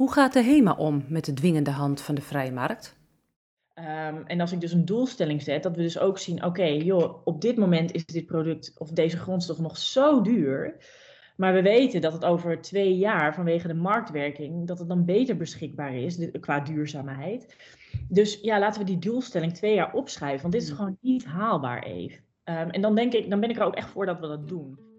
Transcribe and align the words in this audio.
Hoe 0.00 0.12
gaat 0.12 0.32
de 0.32 0.42
HEMA 0.42 0.72
om 0.72 1.04
met 1.08 1.24
de 1.24 1.32
dwingende 1.32 1.70
hand 1.70 2.00
van 2.00 2.14
de 2.14 2.20
vrije 2.20 2.52
markt? 2.52 2.96
Um, 3.74 4.26
en 4.26 4.40
als 4.40 4.52
ik 4.52 4.60
dus 4.60 4.72
een 4.72 4.84
doelstelling 4.84 5.42
zet, 5.42 5.62
dat 5.62 5.76
we 5.76 5.82
dus 5.82 5.98
ook 5.98 6.18
zien, 6.18 6.44
oké, 6.44 6.64
joh, 6.64 7.26
op 7.26 7.40
dit 7.40 7.56
moment 7.56 7.92
is 7.92 8.06
dit 8.06 8.26
product 8.26 8.74
of 8.78 8.90
deze 8.90 9.16
grondstof 9.16 9.58
nog 9.58 9.78
zo 9.78 10.22
duur. 10.22 10.76
Maar 11.36 11.52
we 11.52 11.62
weten 11.62 12.00
dat 12.00 12.12
het 12.12 12.24
over 12.24 12.60
twee 12.60 12.96
jaar, 12.96 13.34
vanwege 13.34 13.66
de 13.68 13.74
marktwerking, 13.74 14.66
dat 14.66 14.78
het 14.78 14.88
dan 14.88 15.04
beter 15.04 15.36
beschikbaar 15.36 15.94
is 15.94 16.30
qua 16.40 16.60
duurzaamheid. 16.60 17.56
Dus 18.08 18.40
ja, 18.40 18.58
laten 18.58 18.80
we 18.80 18.86
die 18.86 18.98
doelstelling 18.98 19.52
twee 19.52 19.74
jaar 19.74 19.92
opschrijven, 19.92 20.40
want 20.40 20.52
dit 20.52 20.62
is 20.62 20.68
hmm. 20.68 20.76
gewoon 20.76 20.98
niet 21.00 21.24
haalbaar, 21.24 21.82
Eve. 21.82 22.16
Um, 22.44 22.70
en 22.70 22.80
dan 22.80 22.94
denk 22.94 23.12
ik, 23.12 23.30
dan 23.30 23.40
ben 23.40 23.50
ik 23.50 23.56
er 23.56 23.64
ook 23.64 23.76
echt 23.76 23.90
voor 23.90 24.06
dat 24.06 24.20
we 24.20 24.26
dat 24.26 24.48
doen. 24.48 24.89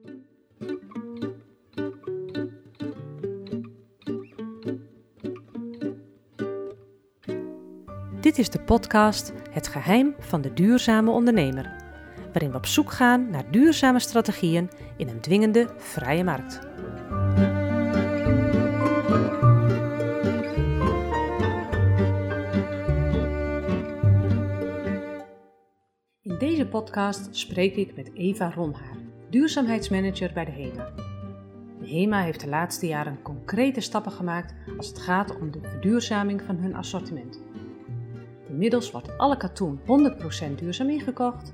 Dit 8.22 8.38
is 8.38 8.50
de 8.50 8.60
podcast 8.60 9.34
Het 9.50 9.68
geheim 9.68 10.16
van 10.20 10.42
de 10.42 10.54
duurzame 10.54 11.12
ondernemer, 11.12 11.76
waarin 12.32 12.52
we 12.52 12.58
op 12.58 12.66
zoek 12.66 12.92
gaan 12.92 13.30
naar 13.30 13.52
duurzame 13.52 14.00
strategieën 14.00 14.70
in 14.98 15.08
een 15.08 15.22
dwingende 15.22 15.70
vrije 15.78 16.24
markt. 16.24 16.60
In 26.22 26.38
deze 26.38 26.68
podcast 26.68 27.36
spreek 27.36 27.76
ik 27.76 27.96
met 27.96 28.14
Eva 28.14 28.52
Ronhaar, 28.56 28.98
duurzaamheidsmanager 29.30 30.32
bij 30.34 30.46
de 30.46 30.52
HEMA. 30.52 30.90
De 31.80 31.88
HEMA 31.88 32.22
heeft 32.22 32.40
de 32.40 32.50
laatste 32.50 32.88
jaren 32.88 33.22
concrete 33.22 33.82
stappen 33.82 34.12
gemaakt 34.12 34.54
als 34.78 34.88
het 34.88 35.00
gaat 35.00 35.40
om 35.40 35.52
de 35.52 35.60
verduurzaming 35.62 36.42
van 36.42 36.56
hun 36.56 36.76
assortiment. 36.76 37.51
Inmiddels 38.52 38.92
wordt 38.92 39.18
alle 39.18 39.38
katoen 39.38 39.80
100% 39.80 40.56
duurzaam 40.56 40.90
ingekocht. 40.90 41.54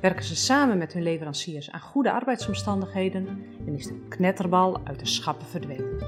Werken 0.00 0.24
ze 0.24 0.36
samen 0.36 0.78
met 0.78 0.92
hun 0.92 1.02
leveranciers 1.02 1.70
aan 1.70 1.80
goede 1.80 2.12
arbeidsomstandigheden 2.12 3.26
en 3.66 3.74
is 3.74 3.86
de 3.86 4.00
knetterbal 4.08 4.80
uit 4.84 4.98
de 4.98 5.06
schappen 5.06 5.46
verdwenen. 5.46 5.98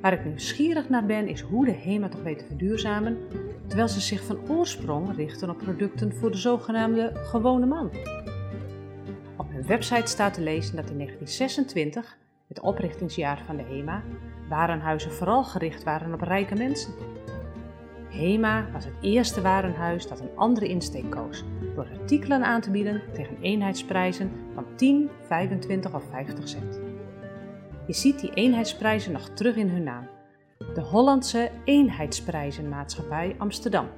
Waar 0.00 0.12
ik 0.12 0.24
nieuwsgierig 0.24 0.88
naar 0.88 1.06
ben 1.06 1.28
is 1.28 1.40
hoe 1.40 1.64
de 1.64 1.72
HEMA 1.72 2.08
toch 2.08 2.22
weet 2.22 2.38
te 2.38 2.46
verduurzamen, 2.46 3.18
terwijl 3.66 3.88
ze 3.88 4.00
zich 4.00 4.24
van 4.24 4.48
oorsprong 4.48 5.16
richten 5.16 5.50
op 5.50 5.58
producten 5.58 6.14
voor 6.14 6.30
de 6.30 6.36
zogenaamde 6.36 7.12
gewone 7.14 7.66
man. 7.66 7.90
Op 9.36 9.50
hun 9.50 9.66
website 9.66 10.10
staat 10.10 10.34
te 10.34 10.40
lezen 10.40 10.76
dat 10.76 10.90
in 10.90 10.96
1926, 10.96 12.16
het 12.48 12.60
oprichtingsjaar 12.60 13.42
van 13.46 13.56
de 13.56 13.62
HEMA, 13.62 14.02
warenhuizen 14.48 15.12
vooral 15.12 15.44
gericht 15.44 15.82
waren 15.82 16.14
op 16.14 16.20
rijke 16.20 16.54
mensen. 16.54 17.13
HEMA 18.14 18.66
was 18.72 18.84
het 18.84 18.94
eerste 19.00 19.40
warenhuis 19.40 20.06
dat 20.08 20.20
een 20.20 20.36
andere 20.36 20.68
insteek 20.68 21.10
koos, 21.10 21.44
door 21.74 21.88
artikelen 22.00 22.44
aan 22.44 22.60
te 22.60 22.70
bieden 22.70 23.02
tegen 23.12 23.36
eenheidsprijzen 23.40 24.30
van 24.54 24.64
10, 24.76 25.10
25 25.26 25.94
of 25.94 26.04
50 26.10 26.48
cent. 26.48 26.80
Je 27.86 27.92
ziet 27.92 28.20
die 28.20 28.34
eenheidsprijzen 28.34 29.12
nog 29.12 29.28
terug 29.28 29.56
in 29.56 29.68
hun 29.68 29.82
naam. 29.82 30.08
De 30.74 30.80
Hollandse 30.80 31.50
Eenheidsprijzenmaatschappij 31.64 33.34
Amsterdam. 33.38 33.88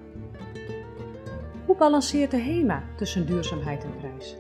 Hoe 1.67 1.77
balanceert 1.77 2.31
de 2.31 2.41
HEMA 2.41 2.83
tussen 2.97 3.27
duurzaamheid 3.27 3.85
en 3.85 3.97
prijs? 3.97 4.37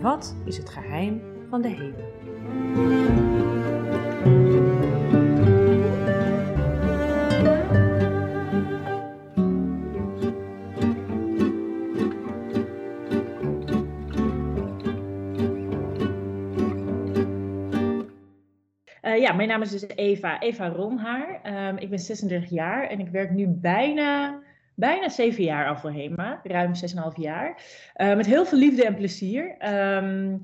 Wat 0.00 0.36
is 0.44 0.56
het 0.56 0.70
geheim 0.70 1.22
van 1.50 1.62
de 1.62 1.68
HEMA? 1.68 3.21
Ja, 19.20 19.32
mijn 19.32 19.48
naam 19.48 19.62
is 19.62 19.70
dus 19.70 19.88
Eva, 19.88 20.40
Eva 20.40 20.68
Ronhaar. 20.68 21.40
Um, 21.68 21.76
ik 21.76 21.90
ben 21.90 21.98
36 21.98 22.50
jaar 22.50 22.88
en 22.88 23.00
ik 23.00 23.08
werk 23.08 23.30
nu 23.30 23.46
bijna, 23.48 24.40
bijna 24.74 25.08
7 25.08 25.44
jaar 25.44 25.68
al 25.68 25.76
voor 25.76 25.92
HEMA, 25.92 26.40
ruim 26.42 26.72
6,5 26.74 26.80
jaar. 27.14 27.62
Uh, 27.96 28.16
met 28.16 28.26
heel 28.26 28.46
veel 28.46 28.58
liefde 28.58 28.84
en 28.84 28.94
plezier. 28.94 29.56
Um, 29.96 30.42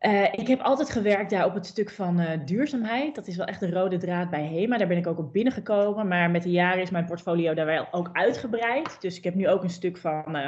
uh, 0.00 0.32
ik 0.32 0.46
heb 0.46 0.60
altijd 0.60 0.90
gewerkt 0.90 1.30
daar 1.30 1.44
op 1.44 1.54
het 1.54 1.66
stuk 1.66 1.90
van 1.90 2.40
duurzaamheid. 2.44 3.14
Dat 3.14 3.26
is 3.26 3.36
wel 3.36 3.46
echt 3.46 3.60
de 3.60 3.70
rode 3.70 3.96
draad 3.96 4.30
bij 4.30 4.44
HEMA. 4.44 4.78
Daar 4.78 4.88
ben 4.88 4.96
ik 4.96 5.06
ook 5.06 5.18
op 5.18 5.32
binnengekomen. 5.32 6.08
Maar 6.08 6.30
met 6.30 6.42
de 6.42 6.50
jaren 6.50 6.82
is 6.82 6.90
mijn 6.90 7.06
portfolio 7.06 7.54
daar 7.54 7.66
wel 7.66 7.88
ook 7.90 8.10
uitgebreid. 8.12 9.00
Dus 9.00 9.16
ik 9.16 9.24
heb 9.24 9.34
nu 9.34 9.48
ook 9.48 9.62
een 9.62 9.70
stuk 9.70 9.96
van 9.96 10.36
uh, 10.36 10.46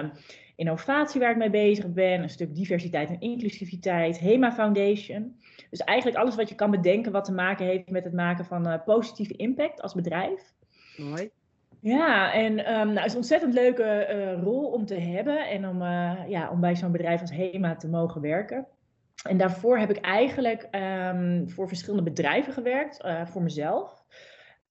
innovatie 0.62 1.20
waar 1.20 1.30
ik 1.30 1.36
mee 1.36 1.50
bezig 1.50 1.92
ben. 1.92 2.22
Een 2.22 2.28
stuk 2.28 2.54
diversiteit 2.54 3.08
en 3.08 3.20
inclusiviteit. 3.20 4.18
HEMA 4.18 4.52
Foundation. 4.52 5.36
Dus 5.70 5.80
eigenlijk 5.80 6.18
alles 6.18 6.34
wat 6.34 6.48
je 6.48 6.54
kan 6.54 6.70
bedenken 6.70 7.12
wat 7.12 7.24
te 7.24 7.32
maken 7.32 7.66
heeft 7.66 7.90
met 7.90 8.04
het 8.04 8.12
maken 8.12 8.44
van 8.44 8.68
uh, 8.68 8.74
positieve 8.84 9.36
impact 9.36 9.82
als 9.82 9.94
bedrijf. 9.94 10.54
Mooi. 10.96 11.30
Ja, 11.80 12.32
en 12.32 12.52
um, 12.58 12.86
nou, 12.86 12.96
het 12.96 13.04
is 13.04 13.10
een 13.10 13.16
ontzettend 13.16 13.54
leuke 13.54 14.08
uh, 14.10 14.42
rol 14.42 14.66
om 14.66 14.86
te 14.86 14.94
hebben 14.94 15.48
en 15.48 15.68
om, 15.68 15.82
uh, 15.82 16.12
ja, 16.28 16.50
om 16.50 16.60
bij 16.60 16.76
zo'n 16.76 16.92
bedrijf 16.92 17.20
als 17.20 17.32
HEMA 17.32 17.76
te 17.76 17.88
mogen 17.88 18.20
werken. 18.20 18.66
En 19.22 19.36
daarvoor 19.36 19.78
heb 19.78 19.90
ik 19.90 19.96
eigenlijk 19.96 20.68
um, 21.14 21.50
voor 21.50 21.68
verschillende 21.68 22.10
bedrijven 22.10 22.52
gewerkt, 22.52 23.04
voor 23.24 23.42
mezelf. 23.42 24.02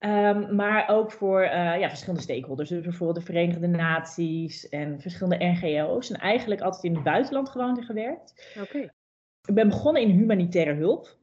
Um, 0.05 0.55
maar 0.55 0.89
ook 0.89 1.11
voor 1.11 1.43
ja, 1.43 1.89
verschillende 1.89 2.21
stakeholders, 2.21 2.69
dus 2.69 2.81
bijvoorbeeld 2.81 3.19
de 3.19 3.33
Verenigde 3.33 3.67
Naties 3.67 4.69
en 4.69 5.01
verschillende 5.01 5.45
NGO's. 5.45 6.11
En 6.11 6.19
eigenlijk 6.19 6.61
altijd 6.61 6.83
in 6.83 6.93
het 6.93 7.03
buitenland 7.03 7.49
gewoon 7.49 7.83
gewerkt. 7.83 8.55
Oké 8.61 8.89
ik 9.45 9.53
ben 9.53 9.69
begonnen 9.69 10.01
in 10.01 10.09
humanitaire 10.09 10.73
hulp. 10.73 11.17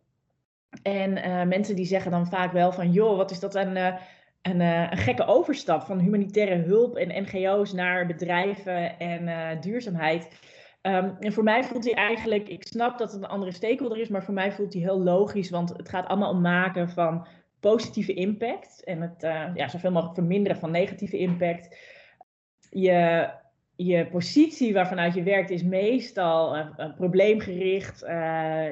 En 0.83 1.17
uh, 1.17 1.43
mensen 1.43 1.77
die 1.77 1.87
zeggen 1.87 2.11
dan 2.11 2.27
vaak 2.27 2.53
wel 2.53 2.73
van, 2.73 2.93
joh, 2.93 3.17
wat 3.17 3.31
is 3.31 3.41
dat 3.41 3.55
een, 3.55 3.77
uh, 3.77 3.95
een, 4.43 4.61
een, 4.61 4.97
gekke 4.97 5.25
overstap 5.25 5.83
van 5.83 5.99
humanitaire 5.99 6.55
hulp 6.55 6.97
en 6.97 7.23
NGO's 7.23 7.73
naar 7.73 8.07
bedrijven 8.07 8.99
en 8.99 9.61
duurzaamheid. 9.61 10.29
Um, 10.83 11.17
en 11.21 11.33
voor 11.33 11.43
mij 11.43 11.65
voelt 11.65 11.85
hij 11.85 11.95
eigenlijk, 11.95 12.49
ik 12.49 12.67
snap 12.67 12.99
dat 12.99 13.13
het 13.13 13.23
een 13.23 13.29
andere 13.29 13.53
stakeholder 13.53 13.99
is, 13.99 14.09
maar 14.09 14.25
voor 14.25 14.35
mij 14.35 14.53
voelt 14.53 14.73
hij 14.73 14.83
heel 14.83 15.03
logisch, 15.03 15.51
want 15.51 15.69
het 15.69 15.89
gaat 15.89 16.07
allemaal 16.07 16.31
om 16.31 16.41
maken 16.41 16.89
van 16.89 17.27
positieve 17.61 18.15
impact 18.15 18.85
en 18.85 19.01
het 19.01 19.23
ja, 19.55 19.69
zoveel 19.69 19.91
mogelijk 19.91 20.17
verminderen 20.17 20.59
van 20.59 20.71
negatieve 20.71 21.19
impact. 21.19 21.77
Je 22.71 23.29
je 23.85 24.07
positie 24.07 24.73
waarvanuit 24.73 25.15
je 25.15 25.23
werkt 25.23 25.51
is 25.51 25.63
meestal 25.63 26.57
uh, 26.57 26.67
probleemgericht. 26.97 28.03
Uh, 28.03 28.09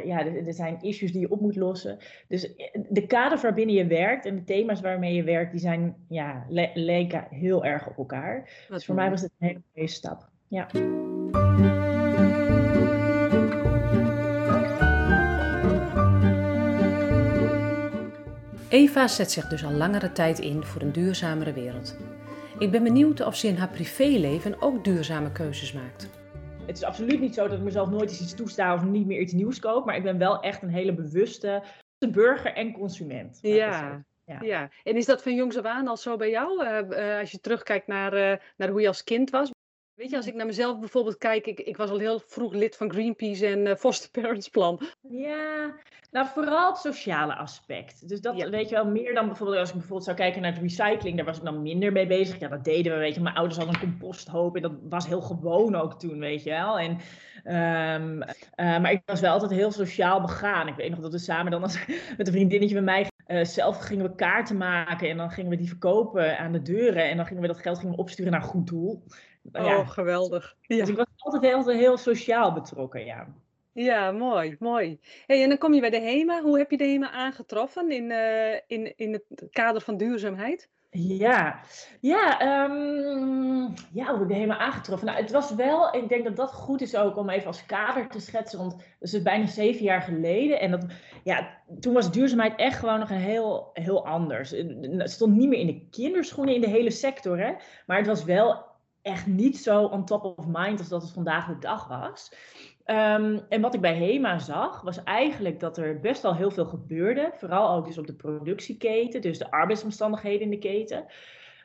ja, 0.04 0.26
er, 0.26 0.46
er, 0.46 0.52
zijn 0.52 0.78
issues 0.80 1.12
die 1.12 1.20
je 1.20 1.30
op 1.30 1.40
moet 1.40 1.56
lossen. 1.56 1.98
Dus 2.28 2.54
eh, 2.54 2.80
de 2.88 3.06
kaders 3.06 3.42
waarbinnen 3.42 3.74
je 3.74 3.86
werkt 3.86 4.26
en 4.26 4.34
de 4.34 4.44
thema's 4.44 4.80
waarmee 4.80 5.14
je 5.14 5.22
werkt, 5.22 5.50
die 5.50 5.60
zijn 5.60 5.96
ja, 6.08 6.46
le 6.48 6.70
leken 6.74 7.26
heel 7.30 7.64
erg 7.64 7.88
op 7.88 7.96
elkaar. 7.96 8.66
dus 8.68 8.84
voor 8.84 8.94
mij 8.94 9.10
was 9.10 9.20
het 9.20 9.32
een 9.38 9.46
hele 9.46 9.62
mooie 9.74 9.88
stap. 9.88 10.28
Ja. 10.48 10.66
Eva 18.68 19.08
zet 19.08 19.30
zich 19.30 19.48
dus 19.48 19.64
al 19.64 19.70
langere 19.70 20.12
tijd 20.12 20.38
in 20.38 20.64
voor 20.64 20.82
een 20.82 20.92
duurzamere 20.92 21.52
wereld. 21.52 21.96
Ik 22.58 22.70
ben 22.70 22.82
benieuwd 22.82 23.20
of 23.20 23.36
ze 23.36 23.46
in 23.46 23.56
haar 23.56 23.68
privéleven 23.68 24.62
ook 24.62 24.84
duurzame 24.84 25.32
keuzes 25.32 25.72
maakt. 25.72 26.08
Het 26.66 26.76
is 26.76 26.82
absoluut 26.82 27.20
niet 27.20 27.34
zo 27.34 27.48
dat 27.48 27.58
ik 27.58 27.64
mezelf 27.64 27.88
nooit 27.88 28.10
eens 28.10 28.20
iets 28.20 28.34
toesta 28.34 28.74
of 28.74 28.84
niet 28.84 29.06
meer 29.06 29.20
iets 29.20 29.32
nieuws 29.32 29.58
koop. 29.58 29.84
Maar 29.84 29.96
ik 29.96 30.02
ben 30.02 30.18
wel 30.18 30.40
echt 30.40 30.62
een 30.62 30.68
hele 30.68 30.94
bewuste 30.94 31.62
burger 31.98 32.52
en 32.52 32.72
consument. 32.72 33.38
Ja. 33.42 34.04
Ja. 34.24 34.38
ja. 34.40 34.70
en 34.82 34.96
is 34.96 35.06
dat 35.06 35.22
van 35.22 35.34
jongs 35.34 35.56
af 35.56 35.64
aan 35.64 35.88
al 35.88 35.96
zo 35.96 36.16
bij 36.16 36.30
jou? 36.30 36.64
Uh, 36.64 36.78
uh, 36.90 37.18
als 37.18 37.30
je 37.30 37.40
terugkijkt 37.40 37.86
naar, 37.86 38.14
uh, 38.14 38.36
naar 38.56 38.68
hoe 38.68 38.80
je 38.80 38.88
als 38.88 39.04
kind 39.04 39.30
was, 39.30 39.50
Weet 40.06 40.14
je, 40.14 40.20
als 40.20 40.30
ik 40.30 40.38
naar 40.38 40.46
mezelf 40.46 40.78
bijvoorbeeld 40.78 41.18
kijk, 41.18 41.46
ik, 41.46 41.60
ik 41.60 41.76
was 41.76 41.90
al 41.90 41.98
heel 41.98 42.20
vroeg 42.26 42.52
lid 42.52 42.76
van 42.76 42.90
Greenpeace 42.90 43.46
en 43.46 43.66
uh, 43.66 43.74
Foster 43.74 44.10
Parents 44.10 44.48
Plan. 44.48 44.80
Ja, 45.08 45.74
nou 46.10 46.26
vooral 46.34 46.68
het 46.68 46.76
sociale 46.76 47.34
aspect. 47.34 48.08
Dus 48.08 48.20
dat 48.20 48.48
weet 48.48 48.68
je 48.68 48.74
wel 48.74 48.86
meer 48.86 49.14
dan 49.14 49.26
bijvoorbeeld 49.26 49.58
als 49.58 49.68
ik 49.68 49.74
bijvoorbeeld 49.74 50.04
zou 50.04 50.16
kijken 50.16 50.42
naar 50.42 50.52
het 50.52 50.62
recycling, 50.62 51.16
daar 51.16 51.24
was 51.24 51.36
ik 51.36 51.44
dan 51.44 51.62
minder 51.62 51.92
mee 51.92 52.06
bezig. 52.06 52.38
Ja, 52.38 52.48
dat 52.48 52.64
deden 52.64 52.92
we, 52.92 52.98
weet 52.98 53.14
je. 53.14 53.20
Mijn 53.20 53.34
ouders 53.34 53.56
hadden 53.56 53.74
een 53.74 53.80
composthoop 53.80 54.56
en 54.56 54.62
dat 54.62 54.72
was 54.88 55.06
heel 55.06 55.20
gewoon 55.20 55.74
ook 55.74 55.98
toen, 55.98 56.18
weet 56.18 56.42
je 56.42 56.50
wel. 56.50 56.78
En, 56.78 56.90
um, 56.90 58.22
uh, 58.22 58.26
maar 58.56 58.92
ik 58.92 59.02
was 59.04 59.20
wel 59.20 59.32
altijd 59.32 59.50
heel 59.50 59.72
sociaal 59.72 60.20
begaan. 60.20 60.68
Ik 60.68 60.76
weet 60.76 60.90
nog 60.90 61.00
dat 61.00 61.12
we 61.12 61.18
samen 61.18 61.50
dan 61.50 61.62
als, 61.62 61.86
met 62.16 62.26
een 62.26 62.32
vriendinnetje 62.32 62.74
bij 62.74 62.84
mij 62.84 63.10
uh, 63.26 63.44
zelf 63.44 63.78
gingen 63.78 64.04
we 64.04 64.14
kaarten 64.14 64.56
maken 64.56 65.10
en 65.10 65.16
dan 65.16 65.30
gingen 65.30 65.50
we 65.50 65.56
die 65.56 65.68
verkopen 65.68 66.38
aan 66.38 66.52
de 66.52 66.62
deuren 66.62 67.10
en 67.10 67.16
dan 67.16 67.26
gingen 67.26 67.42
we 67.42 67.48
dat 67.48 67.60
geld 67.60 67.78
gingen 67.78 67.94
we 67.94 68.00
opsturen 68.00 68.32
naar 68.32 68.42
een 68.42 68.48
goed 68.48 68.66
doel. 68.66 69.02
Oh, 69.52 69.88
geweldig. 69.88 70.56
Ja. 70.60 70.76
Dus 70.76 70.88
ik 70.88 70.96
was 70.96 71.06
altijd 71.16 71.42
heel, 71.42 71.68
heel 71.68 71.96
sociaal 71.96 72.52
betrokken, 72.52 73.04
ja. 73.04 73.26
Ja, 73.72 74.12
mooi, 74.12 74.56
mooi. 74.58 74.98
Hey, 75.26 75.42
en 75.42 75.48
dan 75.48 75.58
kom 75.58 75.74
je 75.74 75.80
bij 75.80 75.90
de 75.90 76.00
HEMA. 76.00 76.42
Hoe 76.42 76.58
heb 76.58 76.70
je 76.70 76.76
de 76.76 76.84
HEMA 76.84 77.10
aangetroffen 77.10 77.90
in, 77.90 78.10
uh, 78.10 78.54
in, 78.66 78.96
in 78.96 79.12
het 79.12 79.50
kader 79.50 79.80
van 79.80 79.96
duurzaamheid? 79.96 80.68
Ja, 80.98 81.60
ja, 82.00 82.40
um, 82.64 83.74
ja, 83.92 84.04
hoe 84.04 84.12
heb 84.12 84.20
ik 84.20 84.28
de 84.28 84.34
HEMA 84.34 84.58
aangetroffen? 84.58 85.06
Nou, 85.06 85.20
het 85.20 85.30
was 85.30 85.54
wel, 85.54 85.94
ik 85.94 86.08
denk 86.08 86.24
dat 86.24 86.36
dat 86.36 86.52
goed 86.52 86.80
is 86.80 86.96
ook 86.96 87.16
om 87.16 87.30
even 87.30 87.46
als 87.46 87.66
kader 87.66 88.08
te 88.08 88.20
schetsen, 88.20 88.58
want 88.58 88.76
dat 88.76 89.12
is 89.12 89.22
bijna 89.22 89.46
zeven 89.46 89.84
jaar 89.84 90.02
geleden. 90.02 90.60
En 90.60 90.70
dat, 90.70 90.86
ja, 91.24 91.58
toen 91.80 91.94
was 91.94 92.12
duurzaamheid 92.12 92.56
echt 92.56 92.78
gewoon 92.78 92.98
nog 92.98 93.10
een 93.10 93.16
heel, 93.16 93.70
heel 93.72 94.06
anders. 94.06 94.50
Het 94.50 95.10
stond 95.10 95.36
niet 95.36 95.48
meer 95.48 95.58
in 95.58 95.66
de 95.66 95.86
kinderschoenen 95.90 96.54
in 96.54 96.60
de 96.60 96.68
hele 96.68 96.90
sector, 96.90 97.38
hè? 97.38 97.52
maar 97.86 97.96
het 97.96 98.06
was 98.06 98.24
wel 98.24 98.65
echt 99.06 99.26
niet 99.26 99.58
zo 99.58 99.84
on 99.84 100.04
top 100.04 100.24
of 100.24 100.46
mind 100.46 100.78
als 100.78 100.88
dat 100.88 101.02
het 101.02 101.12
vandaag 101.12 101.46
de 101.46 101.58
dag 101.58 101.88
was. 101.88 102.32
Um, 102.86 103.40
en 103.48 103.60
wat 103.60 103.74
ik 103.74 103.80
bij 103.80 103.96
HEMA 103.96 104.38
zag, 104.38 104.80
was 104.80 105.02
eigenlijk 105.02 105.60
dat 105.60 105.78
er 105.78 106.00
best 106.00 106.22
wel 106.22 106.34
heel 106.34 106.50
veel 106.50 106.64
gebeurde. 106.64 107.32
Vooral 107.36 107.76
ook 107.76 107.86
dus 107.86 107.98
op 107.98 108.06
de 108.06 108.14
productieketen, 108.14 109.20
dus 109.20 109.38
de 109.38 109.50
arbeidsomstandigheden 109.50 110.40
in 110.40 110.50
de 110.50 110.58
keten. 110.58 111.04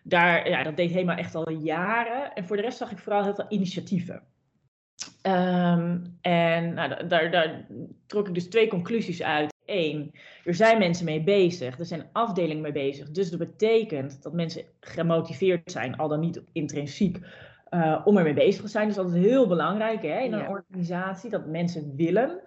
Daar, 0.04 0.50
ja, 0.50 0.64
dat 0.64 0.78
deed 0.78 0.92
HEMA 0.92 1.18
echt 1.18 1.36
al 1.36 1.50
jaren. 1.50 2.34
En 2.34 2.46
voor 2.46 2.56
de 2.56 2.62
rest 2.62 2.78
zag 2.78 2.92
ik 2.92 3.00
vooral 3.00 3.24
heel 3.24 3.36
veel 3.36 3.46
initiatieven. 3.50 4.24
Um, 5.28 6.18
en 6.22 6.74
nou, 6.74 7.08
daar, 7.08 7.32
daar 7.32 7.68
trok 8.06 8.28
ik 8.28 8.34
dus 8.34 8.50
twee 8.50 8.68
conclusies 8.68 9.24
uit. 9.24 9.50
Er 10.44 10.56
zijn 10.56 10.77
mensen 10.77 11.06
mee 11.06 11.23
bezig, 11.23 11.79
er 11.79 11.85
zijn 11.85 12.09
afdelingen 12.12 12.62
mee 12.62 12.71
bezig. 12.71 13.12
Dus 13.12 13.29
dat 13.29 13.39
betekent 13.39 14.23
dat 14.23 14.33
mensen 14.33 14.63
gemotiveerd 14.79 15.71
zijn, 15.71 15.97
al 15.97 16.07
dan 16.07 16.19
niet 16.19 16.44
intrinsiek, 16.51 17.19
uh, 17.69 18.01
om 18.06 18.18
ermee 18.18 18.33
bezig 18.33 18.62
te 18.62 18.68
zijn. 18.68 18.88
Dus 18.88 18.95
dat 18.95 19.13
is 19.13 19.21
heel 19.21 19.47
belangrijk 19.47 20.01
hè, 20.01 20.19
in 20.19 20.33
een 20.33 20.47
organisatie, 20.47 21.29
dat 21.29 21.45
mensen 21.45 21.94
willen. 21.95 22.41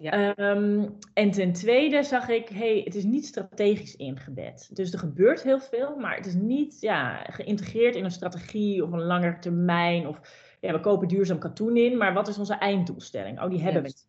Ja. 0.00 0.36
Um, 0.36 0.96
en 1.14 1.30
ten 1.30 1.52
tweede 1.52 2.02
zag 2.02 2.28
ik, 2.28 2.48
hey, 2.48 2.80
het 2.84 2.94
is 2.94 3.04
niet 3.04 3.26
strategisch 3.26 3.96
ingebed. 3.96 4.70
Dus 4.72 4.92
er 4.92 4.98
gebeurt 4.98 5.42
heel 5.42 5.60
veel, 5.60 5.96
maar 5.96 6.16
het 6.16 6.26
is 6.26 6.34
niet 6.34 6.80
ja, 6.80 7.24
geïntegreerd 7.30 7.96
in 7.96 8.04
een 8.04 8.10
strategie 8.10 8.84
of 8.84 8.92
een 8.92 9.02
langer 9.02 9.40
termijn. 9.40 10.06
Of 10.06 10.20
ja, 10.60 10.72
we 10.72 10.80
kopen 10.80 11.08
duurzaam 11.08 11.38
katoen 11.38 11.76
in, 11.76 11.96
maar 11.96 12.14
wat 12.14 12.28
is 12.28 12.38
onze 12.38 12.54
einddoelstelling? 12.54 13.42
Oh, 13.42 13.50
die 13.50 13.62
hebben 13.62 13.82
we 13.82 13.88
niet. 13.88 14.07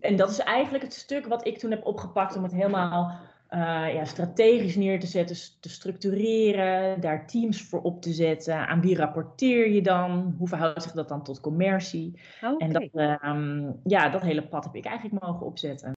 En 0.00 0.16
dat 0.16 0.30
is 0.30 0.38
eigenlijk 0.38 0.84
het 0.84 0.94
stuk 0.94 1.26
wat 1.26 1.46
ik 1.46 1.58
toen 1.58 1.70
heb 1.70 1.86
opgepakt 1.86 2.36
om 2.36 2.42
het 2.42 2.52
helemaal 2.52 3.18
uh, 3.50 3.94
ja, 3.94 4.04
strategisch 4.04 4.76
neer 4.76 5.00
te 5.00 5.06
zetten, 5.06 5.36
te 5.60 5.68
structureren, 5.68 7.00
daar 7.00 7.26
teams 7.26 7.62
voor 7.62 7.82
op 7.82 8.02
te 8.02 8.12
zetten. 8.12 8.68
Aan 8.68 8.80
wie 8.80 8.96
rapporteer 8.96 9.68
je 9.68 9.82
dan? 9.82 10.34
Hoe 10.38 10.48
verhoudt 10.48 10.82
zich 10.82 10.92
dat 10.92 11.08
dan 11.08 11.22
tot 11.22 11.40
commercie? 11.40 12.20
En 12.58 12.72
dat, 12.72 12.88
uh, 12.92 13.70
ja, 13.84 14.08
dat 14.08 14.22
hele 14.22 14.48
pad 14.48 14.64
heb 14.64 14.74
ik 14.74 14.84
eigenlijk 14.84 15.22
mogen 15.24 15.46
opzetten. 15.46 15.92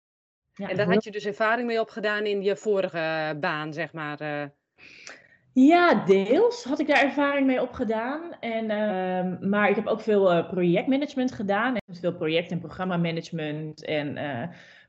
Ja, 0.54 0.70
en 0.70 0.78
daar 0.78 0.94
had 0.94 1.04
je 1.04 1.12
dus 1.12 1.26
ervaring 1.26 1.68
mee 1.68 1.80
opgedaan 1.80 2.26
in 2.26 2.42
je 2.42 2.56
vorige 2.56 3.38
baan, 3.40 3.74
zeg 3.74 3.94
maar. 3.94 4.52
Ja, 5.68 6.06
deels 6.06 6.64
had 6.64 6.80
ik 6.80 6.88
daar 6.88 7.04
ervaring 7.04 7.48
mee 7.48 7.62
opgedaan. 7.62 8.22
En, 8.40 8.64
uh, 8.64 9.50
maar 9.50 9.70
ik 9.70 9.76
heb 9.76 9.88
ook 9.88 10.02
veel 10.02 10.34
uh, 10.34 10.50
projectmanagement 10.50 11.32
gedaan. 11.32 11.76
En 11.76 11.96
veel 11.96 12.14
project- 12.14 12.52
en 12.52 12.60
programmamanagement. 12.60 13.86
En 13.86 14.18
uh, 14.18 14.44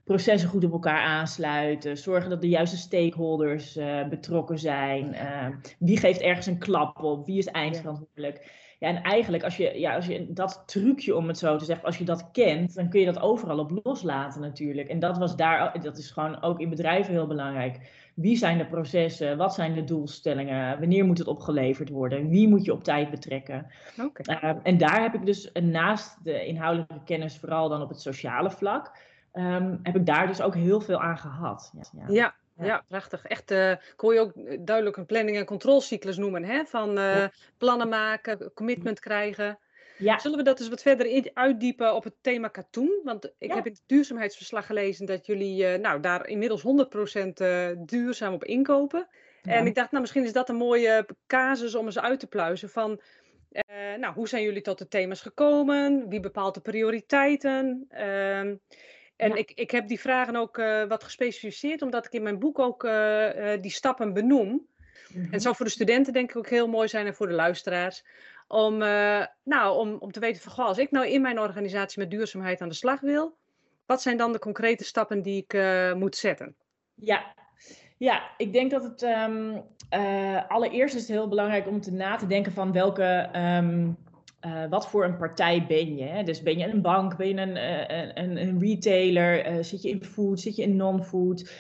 processen 0.05 0.49
goed 0.49 0.65
op 0.65 0.73
elkaar 0.73 1.01
aansluiten. 1.01 1.99
Zorgen 1.99 2.31
dat 2.31 2.41
de 2.41 2.49
juiste 2.49 2.77
stakeholders 2.77 3.77
uh, 3.77 4.09
betrokken 4.09 4.59
zijn. 4.59 5.17
wie 5.79 5.99
geeft 5.99 6.21
ergens 6.21 6.47
een 6.47 6.59
klap 6.59 7.03
op? 7.03 7.27
Wie 7.27 7.39
is 7.39 7.47
eindverantwoordelijk? 7.47 8.59
Ja, 8.79 8.89
en 8.89 9.03
eigenlijk 9.03 9.43
als 9.45 9.57
je, 9.57 9.79
ja, 9.79 9.95
als 9.95 10.07
je 10.07 10.33
dat 10.33 10.63
trucje, 10.67 11.17
om 11.17 11.29
het 11.29 11.39
zo 11.39 11.57
te 11.57 11.65
zeggen, 11.65 11.87
als 11.87 11.99
je 11.99 12.05
dat 12.05 12.31
kent, 12.31 12.75
dan 12.75 12.89
kun 12.89 13.01
je 13.01 13.07
dat 13.07 13.21
overal 13.21 13.59
op 13.59 13.81
loslaten 13.85 14.41
natuurlijk. 14.41 14.89
En 14.89 14.99
dat 14.99 15.19
was 15.19 15.37
daar, 15.37 15.83
dat 15.83 15.99
is 15.99 16.11
gewoon 16.11 16.43
ook 16.43 16.61
in 16.61 16.69
bedrijven 16.69 17.13
heel 17.13 17.27
belangrijk. 17.27 17.79
Wie 18.21 18.37
zijn 18.37 18.59
de 18.59 18.67
processen? 18.67 19.37
Wat 19.37 19.55
zijn 19.55 19.75
de 19.75 19.85
doelstellingen? 19.85 20.79
Wanneer 20.79 21.05
moet 21.05 21.19
het 21.19 21.27
opgeleverd 21.27 21.89
worden? 21.89 22.29
Wie 22.29 22.49
moet 22.49 22.65
je 22.65 22.73
op 22.73 22.85
tijd 22.85 23.11
betrekken? 23.11 23.67
Okay. 24.03 24.43
Uh, 24.43 24.61
en 24.63 24.79
daar 24.79 25.03
heb 25.03 25.15
ik 25.15 25.27
dus 25.27 25.53
naast 25.53 26.25
de 26.25 26.47
inhoudelijke 26.47 27.05
kennis, 27.05 27.39
vooral 27.39 27.69
dan 27.69 27.83
op 27.83 27.89
het 27.89 28.01
sociale 28.01 28.51
vlak, 28.51 28.97
um, 29.35 29.81
heb 29.83 29.97
ik 29.97 30.07
daar 30.07 30.27
dus 30.27 30.41
ook 30.41 30.55
heel 30.55 30.81
veel 30.81 31.01
aan 31.01 31.19
gehad. 31.19 31.73
Ja, 31.93 32.05
ja. 32.09 32.35
Ja, 32.63 32.85
prachtig. 32.89 33.25
Echt, 33.25 33.51
uh, 33.51 33.73
kon 33.97 34.15
je 34.15 34.21
ook 34.21 34.33
duidelijk 34.67 34.97
een 34.97 35.07
planning- 35.07 35.37
en 35.37 35.45
controlecyclus 35.45 36.17
noemen. 36.17 36.45
Hè? 36.45 36.65
Van 36.65 36.99
uh, 36.99 37.25
plannen 37.59 37.89
maken, 37.89 38.53
commitment 38.55 39.01
krijgen. 39.01 39.59
Ja. 40.01 40.19
Zullen 40.19 40.39
we 40.39 40.45
dat 40.45 40.61
eens 40.61 40.69
wat 40.69 40.83
verder 40.83 41.31
uitdiepen 41.35 41.95
op 41.95 42.05
het 42.05 42.15
thema 42.21 42.49
katoen? 42.49 43.01
Want 43.05 43.33
ik 43.39 43.53
heb 43.53 43.67
in 43.67 43.73
het 43.73 43.83
duurzaamheidsverslag 43.87 44.67
gelezen 44.67 45.07
dat 45.07 45.27
jullie 45.27 45.65
uh, 45.65 45.75
nou, 45.75 46.01
daar 46.01 46.27
inmiddels 46.27 46.63
100% 46.63 46.67
duurzaam 47.79 48.35
op 48.35 48.45
inkopen. 48.45 49.09
Ja. 49.43 49.53
En 49.53 49.67
ik 49.67 49.75
dacht, 49.75 49.91
nou, 49.91 50.03
misschien 50.03 50.25
is 50.25 50.33
dat 50.33 50.49
een 50.49 50.57
mooie 50.57 51.07
casus 51.27 51.75
om 51.75 51.87
eens 51.87 51.99
uit 51.99 52.21
te 52.21 52.27
pluizen 52.27 52.69
van... 52.69 53.01
nou, 53.99 54.15
hoe 54.15 54.29
zijn 54.29 54.43
jullie 54.43 54.63
tot 54.63 54.79
de 54.79 54.89
thema's 54.89 55.21
gekomen? 55.21 56.09
Wie 56.09 56.21
bepaalt 56.21 56.55
de 56.55 56.61
prioriteiten? 56.61 57.85
Ehm, 57.89 58.55
en 59.17 59.37
ik, 59.37 59.53
ik 59.55 59.71
heb 59.71 59.89
die 59.89 60.01
vragen 60.01 60.37
ook 60.37 60.59
uh, 60.59 60.85
wat 60.85 61.05
gespecificeerd, 61.05 61.83
omdat 61.83 62.07
ik 62.07 62.13
in 62.13 62.23
mijn 62.23 62.39
boek 62.39 62.59
ook 62.59 62.89
die 63.61 63.71
stappen 63.71 64.13
benoem. 64.13 64.49
Mm 64.49 64.69
-hmm. 65.13 65.25
En 65.25 65.33
het 65.33 65.43
zou 65.43 65.57
voor 65.57 65.67
de 65.67 65.73
studenten 65.73 66.13
denk 66.13 66.31
ik 66.31 66.37
ook 66.37 66.49
heel 66.49 66.69
mooi 66.69 66.89
zijn 66.89 67.07
en 67.07 67.15
voor 67.15 67.29
de 67.29 67.35
luisteraars. 67.35 68.05
Om, 68.53 68.79
nou, 69.45 69.79
om, 69.79 69.97
om 69.99 70.13
te 70.13 70.21
weten 70.21 70.43
van, 70.43 70.53
goh, 70.53 70.67
als 70.67 70.79
ik 70.79 70.91
nou 70.91 71.07
in 71.07 71.21
mijn 71.21 71.41
organisatie 71.41 71.99
met 71.99 72.11
duurzaamheid 72.11 72.61
aan 72.61 72.69
de 72.69 72.75
slag 72.75 73.01
wil, 73.01 73.37
wat 73.87 74.03
zijn 74.03 74.17
dan 74.17 74.33
de 74.33 74.39
concrete 74.39 74.85
stappen 74.85 75.23
die 75.23 75.47
ik 75.47 75.63
moet 75.95 76.17
zetten? 76.17 76.57
Ja, 76.95 77.35
ja, 77.97 78.23
ik 78.37 78.53
denk 78.53 78.71
dat 78.71 78.83
het 78.83 79.03
um, 79.03 79.63
allereerst 80.49 80.95
is 80.95 81.01
het 81.01 81.11
heel 81.11 81.29
belangrijk 81.29 81.67
om 81.67 81.81
te 81.81 81.93
na 81.93 82.17
te 82.17 82.27
denken 82.27 82.53
van 82.53 82.73
welke 82.73 83.29
uh, 84.47 84.65
wat 84.71 84.89
voor 84.89 85.05
een 85.05 85.17
partij 85.17 85.67
ben 85.67 85.97
je? 85.97 86.05
Hè? 86.05 86.23
Dus 86.23 86.43
ben 86.43 86.59
je 86.59 86.67
een 86.67 86.83
bank, 86.83 87.17
ben 87.17 87.29
je 87.29 87.35
een, 87.35 87.57
een, 88.19 88.37
een, 88.37 88.61
retailer, 88.61 89.65
zit 89.65 89.83
je 89.83 89.89
in 89.89 90.05
food, 90.05 90.41
zit 90.41 90.57
je 90.57 90.63
in 90.63 90.77
non-food? 90.77 91.51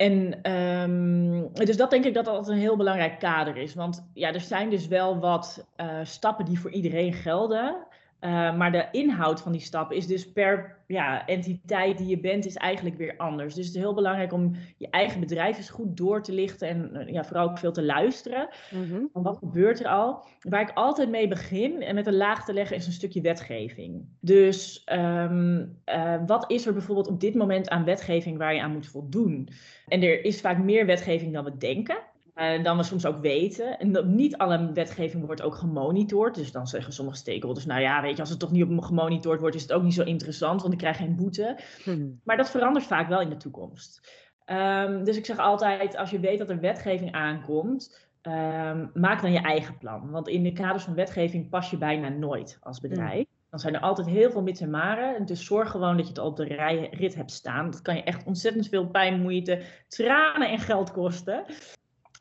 En 0.00 0.52
um, 0.52 1.52
dus 1.52 1.76
dat 1.76 1.90
denk 1.90 2.04
ik 2.04 2.14
dat 2.14 2.24
dat 2.24 2.48
een 2.48 2.58
heel 2.58 2.76
belangrijk 2.76 3.18
kader 3.18 3.56
is. 3.56 3.74
Want 3.74 4.10
ja, 4.14 4.32
er 4.32 4.40
zijn 4.40 4.70
dus 4.70 4.86
wel 4.86 5.18
wat 5.18 5.66
stappen 6.02 6.44
die 6.44 6.60
voor 6.60 6.70
iedereen 6.70 7.12
gelden. 7.12 7.86
Uh, 8.20 8.56
maar 8.56 8.72
de 8.72 8.88
inhoud 8.92 9.40
van 9.40 9.52
die 9.52 9.60
stap 9.60 9.92
is 9.92 10.06
dus 10.06 10.32
per 10.32 10.78
ja, 10.86 11.26
entiteit 11.26 11.98
die 11.98 12.06
je 12.06 12.20
bent, 12.20 12.46
is 12.46 12.56
eigenlijk 12.56 12.96
weer 12.96 13.14
anders. 13.16 13.54
Dus 13.54 13.66
het 13.66 13.74
is 13.74 13.80
heel 13.80 13.94
belangrijk 13.94 14.32
om 14.32 14.54
je 14.76 14.90
eigen 14.90 15.20
bedrijf 15.20 15.56
eens 15.56 15.70
goed 15.70 15.96
door 15.96 16.22
te 16.22 16.32
lichten 16.32 16.68
en 16.68 17.12
ja, 17.12 17.24
vooral 17.24 17.48
ook 17.48 17.58
veel 17.58 17.72
te 17.72 17.84
luisteren. 17.84 18.48
Mm-hmm. 18.70 19.08
Wat 19.12 19.38
gebeurt 19.38 19.80
er 19.80 19.86
al? 19.86 20.24
Waar 20.40 20.60
ik 20.60 20.70
altijd 20.74 21.08
mee 21.08 21.28
begin 21.28 21.82
en 21.82 21.94
met 21.94 22.06
een 22.06 22.16
laag 22.16 22.44
te 22.44 22.52
leggen 22.52 22.76
is 22.76 22.86
een 22.86 22.92
stukje 22.92 23.20
wetgeving. 23.20 24.04
Dus 24.20 24.86
um, 24.92 25.78
uh, 25.86 26.14
wat 26.26 26.50
is 26.50 26.66
er 26.66 26.72
bijvoorbeeld 26.72 27.08
op 27.08 27.20
dit 27.20 27.34
moment 27.34 27.68
aan 27.68 27.84
wetgeving 27.84 28.38
waar 28.38 28.54
je 28.54 28.62
aan 28.62 28.72
moet 28.72 28.88
voldoen? 28.88 29.48
En 29.86 30.02
er 30.02 30.24
is 30.24 30.40
vaak 30.40 30.58
meer 30.58 30.86
wetgeving 30.86 31.32
dan 31.32 31.44
we 31.44 31.56
denken. 31.56 31.96
Uh, 32.40 32.64
dan 32.64 32.76
we 32.76 32.82
soms 32.82 33.06
ook 33.06 33.20
weten. 33.20 33.78
En 33.78 34.14
niet 34.14 34.36
alle 34.36 34.72
wetgeving 34.72 35.26
wordt 35.26 35.42
ook 35.42 35.54
gemonitord. 35.54 36.34
Dus 36.34 36.52
dan 36.52 36.66
zeggen 36.66 36.92
sommige 36.92 37.16
stakeholders, 37.16 37.66
nou 37.66 37.80
ja, 37.80 38.02
weet 38.02 38.14
je, 38.14 38.20
als 38.20 38.30
het 38.30 38.38
toch 38.38 38.50
niet 38.50 38.64
op 38.64 38.80
gemonitord 38.80 39.40
wordt, 39.40 39.56
is 39.56 39.62
het 39.62 39.72
ook 39.72 39.82
niet 39.82 39.94
zo 39.94 40.02
interessant, 40.02 40.60
want 40.60 40.72
ik 40.72 40.78
krijg 40.78 40.96
geen 40.96 41.16
boete. 41.16 41.58
Hmm. 41.84 42.20
Maar 42.24 42.36
dat 42.36 42.50
verandert 42.50 42.84
vaak 42.84 43.08
wel 43.08 43.20
in 43.20 43.28
de 43.28 43.36
toekomst. 43.36 44.18
Um, 44.46 45.04
dus 45.04 45.16
ik 45.16 45.26
zeg 45.26 45.38
altijd, 45.38 45.96
als 45.96 46.10
je 46.10 46.20
weet 46.20 46.38
dat 46.38 46.50
er 46.50 46.60
wetgeving 46.60 47.12
aankomt, 47.12 48.08
um, 48.22 48.90
maak 48.94 49.20
dan 49.22 49.32
je 49.32 49.40
eigen 49.40 49.78
plan. 49.78 50.10
Want 50.10 50.28
in 50.28 50.42
de 50.42 50.52
kaders 50.52 50.84
van 50.84 50.94
wetgeving 50.94 51.48
pas 51.48 51.70
je 51.70 51.78
bijna 51.78 52.08
nooit 52.08 52.58
als 52.62 52.80
bedrijf. 52.80 53.14
Hmm. 53.14 53.38
Dan 53.50 53.58
zijn 53.60 53.74
er 53.74 53.80
altijd 53.80 54.06
heel 54.06 54.30
veel 54.30 54.42
mits 54.42 54.60
en 54.60 54.70
maren. 54.70 55.26
Dus 55.26 55.44
zorg 55.44 55.70
gewoon 55.70 55.96
dat 55.96 56.04
je 56.04 56.12
het 56.12 56.20
al 56.20 56.28
op 56.28 56.36
de 56.36 56.44
rij, 56.44 56.88
rit 56.90 57.14
hebt 57.14 57.30
staan. 57.30 57.70
Dat 57.70 57.82
kan 57.82 57.96
je 57.96 58.02
echt 58.02 58.26
ontzettend 58.26 58.68
veel 58.68 58.86
pijn, 58.86 59.20
moeite, 59.20 59.62
tranen 59.88 60.50
en 60.50 60.58
geld 60.58 60.92
kosten. 60.92 61.44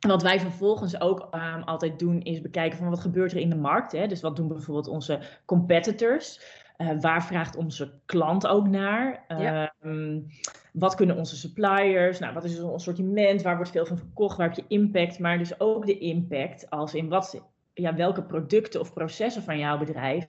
Wat 0.07 0.21
wij 0.21 0.39
vervolgens 0.39 1.01
ook 1.01 1.27
um, 1.31 1.63
altijd 1.63 1.99
doen, 1.99 2.21
is 2.21 2.41
bekijken 2.41 2.77
van 2.77 2.89
wat 2.89 2.99
gebeurt 2.99 3.31
er 3.31 3.37
in 3.37 3.49
de 3.49 3.55
markt. 3.55 3.91
Hè? 3.91 4.07
Dus 4.07 4.21
wat 4.21 4.35
doen 4.35 4.47
bijvoorbeeld 4.47 4.87
onze 4.87 5.19
competitors? 5.45 6.41
Uh, 6.77 6.89
waar 6.99 7.23
vraagt 7.23 7.55
onze 7.55 7.93
klant 8.05 8.47
ook 8.47 8.67
naar? 8.67 9.25
Ja. 9.27 9.73
Um, 9.81 10.27
wat 10.73 10.95
kunnen 10.95 11.17
onze 11.17 11.35
suppliers? 11.35 12.19
Nou, 12.19 12.33
wat 12.33 12.43
is 12.43 12.61
ons 12.61 12.73
assortiment? 12.73 13.41
Waar 13.41 13.55
wordt 13.55 13.71
veel 13.71 13.85
van 13.85 13.97
verkocht? 13.97 14.37
Waar 14.37 14.47
heb 14.47 14.55
je 14.55 14.75
impact? 14.75 15.19
Maar 15.19 15.37
dus 15.37 15.59
ook 15.59 15.85
de 15.85 15.97
impact 15.97 16.69
als 16.69 16.93
in 16.93 17.09
wat, 17.09 17.43
ja, 17.73 17.95
welke 17.95 18.23
producten 18.23 18.79
of 18.79 18.93
processen 18.93 19.43
van 19.43 19.57
jouw 19.57 19.77
bedrijf 19.77 20.25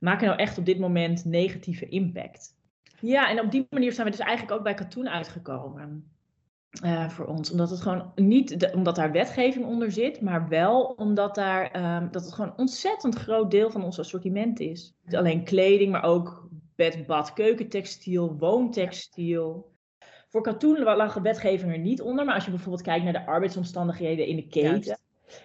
maken 0.00 0.26
nou 0.26 0.38
echt 0.38 0.58
op 0.58 0.64
dit 0.64 0.78
moment 0.78 1.24
negatieve 1.24 1.88
impact? 1.88 2.56
Ja, 3.00 3.30
en 3.30 3.40
op 3.40 3.50
die 3.50 3.66
manier 3.70 3.92
zijn 3.92 4.06
we 4.06 4.16
dus 4.16 4.26
eigenlijk 4.26 4.58
ook 4.58 4.64
bij 4.64 4.74
Katoen 4.74 5.08
uitgekomen. 5.08 6.17
Uh, 6.84 7.08
voor 7.08 7.26
ons. 7.26 7.50
Omdat 7.50 7.70
het 7.70 7.80
gewoon 7.80 8.12
niet 8.14 8.60
de, 8.60 8.72
omdat 8.74 8.96
daar 8.96 9.12
wetgeving 9.12 9.64
onder 9.64 9.92
zit, 9.92 10.20
maar 10.20 10.48
wel 10.48 10.84
omdat 10.84 11.34
daar 11.34 11.96
um, 11.96 12.08
dat 12.10 12.24
het 12.24 12.34
gewoon 12.34 12.50
een 12.50 12.58
ontzettend 12.58 13.14
groot 13.14 13.50
deel 13.50 13.70
van 13.70 13.84
ons 13.84 13.98
assortiment 13.98 14.60
is. 14.60 14.94
Niet 15.04 15.16
alleen 15.16 15.44
kleding, 15.44 15.92
maar 15.92 16.02
ook 16.02 16.48
bed, 16.76 17.06
bad, 17.06 17.32
keukentextiel, 17.32 18.36
woontextiel. 18.38 19.72
Voor 20.28 20.42
katoen 20.42 20.82
lag 20.82 21.14
de 21.14 21.20
wetgeving 21.20 21.72
er 21.72 21.78
niet 21.78 22.02
onder, 22.02 22.24
maar 22.24 22.34
als 22.34 22.44
je 22.44 22.50
bijvoorbeeld 22.50 22.82
kijkt 22.82 23.04
naar 23.04 23.12
de 23.12 23.26
arbeidsomstandigheden 23.26 24.26
in 24.26 24.36
de 24.36 24.46
keten, 24.46 24.98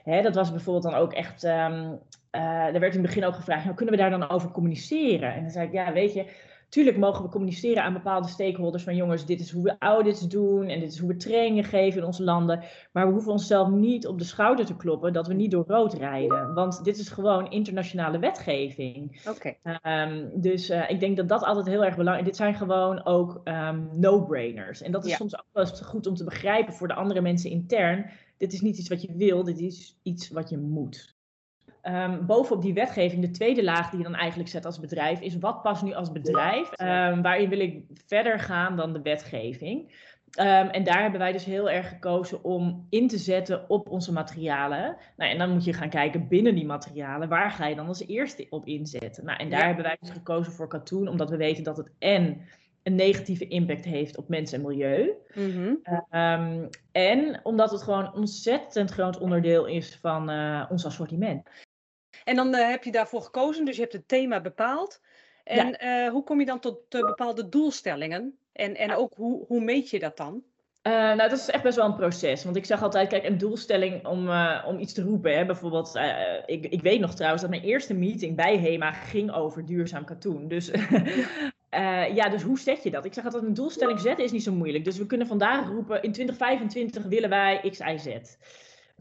hè, 0.04 0.22
dat 0.22 0.36
was 0.36 0.52
bijvoorbeeld 0.52 0.94
dan 0.94 1.02
ook 1.02 1.14
echt, 1.14 1.44
um, 1.44 2.00
er 2.32 2.80
werd 2.80 2.96
in 2.96 3.02
het 3.02 3.02
begin 3.02 3.26
ook 3.26 3.36
gevraagd, 3.36 3.64
nou, 3.64 3.76
kunnen 3.76 3.96
we 3.96 4.02
daar 4.02 4.20
dan 4.20 4.30
over 4.30 4.52
communiceren? 4.52 5.34
En 5.34 5.42
dan 5.42 5.52
zei 5.52 5.68
ik, 5.68 5.74
ja, 5.74 5.94
weet 5.94 6.14
je, 6.14 6.26
Tuurlijk 6.74 6.98
mogen 6.98 7.24
we 7.24 7.30
communiceren 7.30 7.84
aan 7.84 7.94
bepaalde 7.94 8.28
stakeholders 8.28 8.84
van 8.84 8.96
jongens, 8.96 9.26
dit 9.26 9.40
is 9.40 9.52
hoe 9.52 9.64
we 9.64 9.76
audits 9.80 10.28
doen 10.28 10.68
en 10.68 10.80
dit 10.80 10.92
is 10.92 11.00
hoe 11.00 11.08
we 11.08 11.16
trainingen 11.16 11.64
geven 11.64 12.00
in 12.00 12.06
onze 12.06 12.24
landen. 12.24 12.64
Maar 12.92 13.08
we 13.08 13.14
hoeven 13.14 13.32
onszelf 13.32 13.70
niet 13.70 14.08
op 14.08 14.20
de 14.20 14.24
schouder 14.24 14.66
te 14.66 14.76
kloppen 14.76 15.14
dat 15.14 15.28
we 15.28 15.34
niet 15.34 15.52
door 15.52 15.66
rood 15.68 15.94
rijden. 15.94 16.54
Want 16.54 16.84
dit 16.84 16.98
is 16.98 17.10
gewoon 17.10 17.52
internationale 17.52 18.20
wetgeving. 18.20 19.22
Oké. 19.30 19.56
Ehm, 19.64 20.28
dus 20.34 20.70
uh, 20.70 20.90
ik 20.90 21.00
denk 21.00 21.18
dat 21.18 21.30
dat 21.30 21.44
altijd 21.44 21.66
heel 21.66 21.86
erg 21.86 21.96
belangrijk 21.96 22.22
is. 22.22 22.38
Dit 22.38 22.48
zijn 22.48 22.56
gewoon 22.56 23.06
ook 23.06 23.42
um, 23.44 23.90
no-brainers. 23.92 24.82
En 24.82 24.92
dat 24.92 25.06
is 25.06 25.16
soms 25.16 25.38
ook 25.38 25.46
wel 25.52 25.66
goed 25.66 26.08
om 26.08 26.16
te 26.16 26.24
begrijpen 26.24 26.74
voor 26.74 26.88
de 26.88 26.94
andere 26.94 27.22
mensen 27.22 27.50
intern. 27.50 28.10
Dit 28.38 28.54
is 28.54 28.62
niet 28.62 28.78
iets 28.78 28.90
wat 28.90 29.02
je 29.02 29.14
wil, 29.16 29.44
dit 29.44 29.60
is 29.60 30.00
iets 30.04 30.30
wat 30.30 30.50
je 30.50 30.58
moet. 30.58 31.13
Um, 31.90 32.26
bovenop 32.26 32.62
die 32.62 32.74
wetgeving, 32.74 33.22
de 33.22 33.32
tweede 33.32 33.64
laag 33.64 33.90
die 33.90 33.98
je 33.98 34.06
dan 34.06 34.16
eigenlijk 34.16 34.50
zet 34.50 34.66
als 34.66 34.80
bedrijf, 34.80 35.22
is 35.22 35.38
wat 35.38 35.62
past 35.62 35.84
nu 35.84 35.94
als 35.94 36.12
bedrijf? 36.12 36.72
Um, 36.82 37.22
waarin 37.22 37.50
wil 37.50 37.60
ik 37.60 37.84
verder 38.08 38.40
gaan 38.40 38.76
dan 38.76 38.94
de 38.94 39.02
wetgeving? 39.02 39.82
Um, 40.40 40.68
en 40.68 40.84
daar 40.84 41.02
hebben 41.02 41.20
wij 41.20 41.32
dus 41.32 41.46
heel 41.46 41.70
erg 41.70 41.90
gekozen 41.90 42.44
om 42.44 42.88
in 42.90 43.08
te 43.08 43.18
zetten 43.18 43.70
op 43.70 43.90
onze 43.90 44.12
materialen. 44.12 44.98
Nou, 45.18 45.32
en 45.32 45.38
dan 45.38 45.50
moet 45.50 45.64
je 45.64 45.74
gaan 45.74 45.90
kijken 45.90 46.28
binnen 46.28 46.56
die 46.56 46.66
materialen, 46.66 47.30
waar 47.30 47.52
ga 47.52 47.68
je 47.68 47.76
dan 47.76 47.88
als 47.88 48.08
eerste 48.08 48.48
op 48.50 48.66
inzetten? 48.66 49.26
Nou, 49.26 49.40
en 49.40 49.50
daar 49.50 49.66
hebben 49.66 49.84
wij 49.84 49.98
dus 50.00 50.10
gekozen 50.10 50.54
voor 50.54 50.68
katoen, 50.68 51.08
omdat 51.08 51.30
we 51.30 51.38
weten 51.38 51.64
dat 51.64 51.78
het 51.78 51.92
en 52.00 52.42
een 52.84 52.96
negatieve 52.96 53.48
impact 53.48 53.86
heeft 53.86 54.18
op 54.18 54.30
mens 54.30 54.52
en 54.52 54.62
milieu. 54.62 55.14
-hmm. 55.34 55.80
en 56.92 57.40
omdat 57.44 57.72
het 57.72 57.84
gewoon 57.84 58.06
een 58.06 58.14
ontzettend 58.14 58.92
groot 58.92 59.18
onderdeel 59.18 59.66
is 59.66 59.98
van 60.02 60.30
uh, 60.30 60.66
ons 60.70 60.86
assortiment. 60.86 61.50
En 62.24 62.36
dan 62.36 62.56
uh, 62.56 62.70
heb 62.70 62.84
je 62.84 62.92
daarvoor 62.92 63.22
gekozen, 63.22 63.66
dus 63.66 63.76
je 63.76 63.82
hebt 63.82 63.94
het 63.94 64.08
thema 64.08 64.42
bepaald. 64.42 65.02
En 65.44 65.78
ja. 65.80 66.06
uh, 66.06 66.12
hoe 66.12 66.24
kom 66.24 66.40
je 66.40 66.46
dan 66.46 66.60
tot 66.60 66.96
uh, 66.96 67.02
bepaalde 67.02 67.50
doelstellingen? 67.50 68.38
En, 68.54 68.76
en 68.76 68.96
ook 68.96 69.14
hoe, 69.16 69.46
hoe 69.48 69.62
meet 69.62 69.90
je 69.90 70.00
dat 70.00 70.18
dan? 70.18 70.44
nou, 70.84 71.18
dat 71.18 71.32
is 71.32 71.50
echt 71.50 71.64
best 71.64 71.76
wel 71.76 71.86
een 71.86 71.96
proces. 71.96 72.44
Want 72.44 72.56
ik 72.56 72.66
zeg 72.66 72.82
altijd, 72.82 73.10
kijk, 73.10 73.24
een 73.24 73.38
doelstelling 73.38 74.08
om, 74.08 74.30
om 74.66 74.80
iets 74.80 74.94
te 74.94 75.02
roepen. 75.02 75.38
Hè? 75.38 75.46
Bijvoorbeeld, 75.46 76.00
ik, 76.46 76.66
ik 76.66 76.82
weet 76.82 77.00
nog 77.00 77.14
trouwens 77.14 77.42
dat 77.42 77.52
mijn 77.52 77.64
eerste 77.64 77.94
meeting 77.94 78.36
bij 78.36 78.60
HEMA 78.60 78.92
ging 78.92 79.34
over 79.34 79.66
duurzaam 79.66 80.06
katoen. 80.06 80.48
Dus 80.48 80.72
ja, 82.16 82.30
dus 82.30 82.42
hoe 82.42 82.60
zet 82.60 82.84
je 82.84 82.92
dat? 82.92 83.06
Ik 83.06 83.14
zeg 83.14 83.26
altijd, 83.26 83.44
een 83.44 83.54
doelstelling 83.54 84.00
zetten 84.00 84.26
is 84.26 84.32
niet 84.32 84.44
zo 84.44 84.54
moeilijk. 84.54 84.84
Dus 84.84 84.98
we 84.98 85.06
kunnen 85.06 85.28
vandaag 85.28 85.68
roepen, 85.68 86.02
in 86.02 86.12
2025 86.12 87.04
willen 87.04 87.30
wij 87.30 87.70
X, 87.70 87.80
Y, 87.80 87.98
Z. 87.98 88.38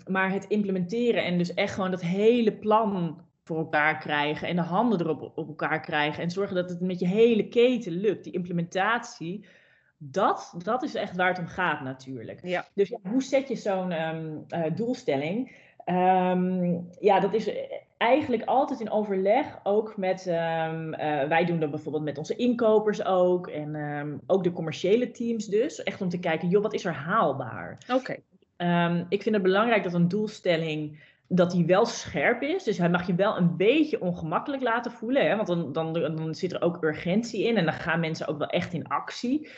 Maar 0.07 0.33
het 0.33 0.45
implementeren 0.45 1.25
en 1.25 1.39
dus 1.39 1.55
echt 1.55 1.75
gewoon 1.75 1.91
dat 1.91 2.03
hele 2.03 2.53
plan 2.53 3.21
voor 3.45 3.59
elkaar 3.59 3.99
krijgen 3.99 4.49
en 4.49 4.57
de 4.57 4.63
handen 4.63 5.01
erop 5.01 5.33
op 5.35 5.49
elkaar 5.49 5.81
krijgen 5.81 6.23
en 6.23 6.31
zorgen 6.31 6.55
dat 6.55 6.71
het 6.71 6.81
met 6.81 7.01
je 7.01 7.07
hele 7.07 7.49
keten 7.49 7.93
lukt, 7.93 8.25
die 8.25 8.33
implementatie, 8.33 9.45
dat, 9.99 10.55
dat 10.65 10.83
is 10.83 10.95
echt 10.95 11.17
waar 11.17 11.29
het 11.29 11.39
om 11.39 11.47
gaat 11.47 11.81
natuurlijk. 11.81 12.41
Ja. 12.43 12.67
Dus 12.75 12.89
ja, 12.89 12.99
hoe 13.03 13.23
zet 13.23 13.49
je 13.49 13.57
zo'n 13.57 13.93
um, 13.93 14.45
uh, 14.49 14.65
doelstelling? 14.75 15.57
Um, 15.87 16.89
ja, 17.01 17.21
dat 17.21 17.35
is 17.35 17.51
eigenlijk 17.99 18.43
altijd 18.45 18.81
in 18.81 18.91
overleg 18.91 19.61
ook 19.63 19.97
met, 19.97 20.27
um, 20.27 20.95
uh, 20.95 21.29
wij 21.29 21.45
doen 21.45 21.61
dat 21.61 21.71
bijvoorbeeld 21.71 22.05
met 22.05 22.19
onze 22.19 22.37
inkopers 22.37 23.05
ook 23.05 23.47
en 23.49 24.21
ook 24.27 24.45
de 24.45 24.53
commerciële 24.53 25.11
teams 25.11 25.47
dus, 25.47 25.83
echt 25.83 26.01
om 26.01 26.09
te 26.09 26.19
kijken, 26.19 26.49
joh, 26.49 26.63
wat 26.63 26.75
is 26.75 26.85
er 26.85 26.95
haalbaar? 26.95 27.79
Oké. 27.95 28.17
Um, 28.63 29.07
ik 29.09 29.23
vind 29.23 29.35
het 29.35 29.45
belangrijk 29.45 29.83
dat 29.83 29.95
een 29.95 30.09
doelstelling 30.09 30.99
dat 31.29 31.51
die 31.51 31.67
wel 31.67 31.87
scherp 31.87 32.43
is. 32.43 32.65
Dus 32.65 32.79
hij 32.79 32.91
mag 32.91 33.07
je 33.07 33.15
wel 33.15 33.37
een 33.37 33.57
beetje 33.57 34.01
ongemakkelijk 34.01 34.63
laten 34.63 34.93
voelen. 34.93 35.29
Hè? 35.29 35.37
Want 35.37 35.49
dan, 35.49 35.73
dan, 35.73 35.93
dan 35.93 36.35
zit 36.35 36.53
er 36.53 36.63
ook 36.63 36.83
urgentie 36.83 37.47
in 37.47 37.57
en 37.57 37.65
dan 37.65 37.75
gaan 37.75 38.01
mensen 38.01 38.27
ook 38.27 38.39
wel 38.39 38.49
echt 38.49 38.73
in 38.73 38.89
actie. 38.89 39.49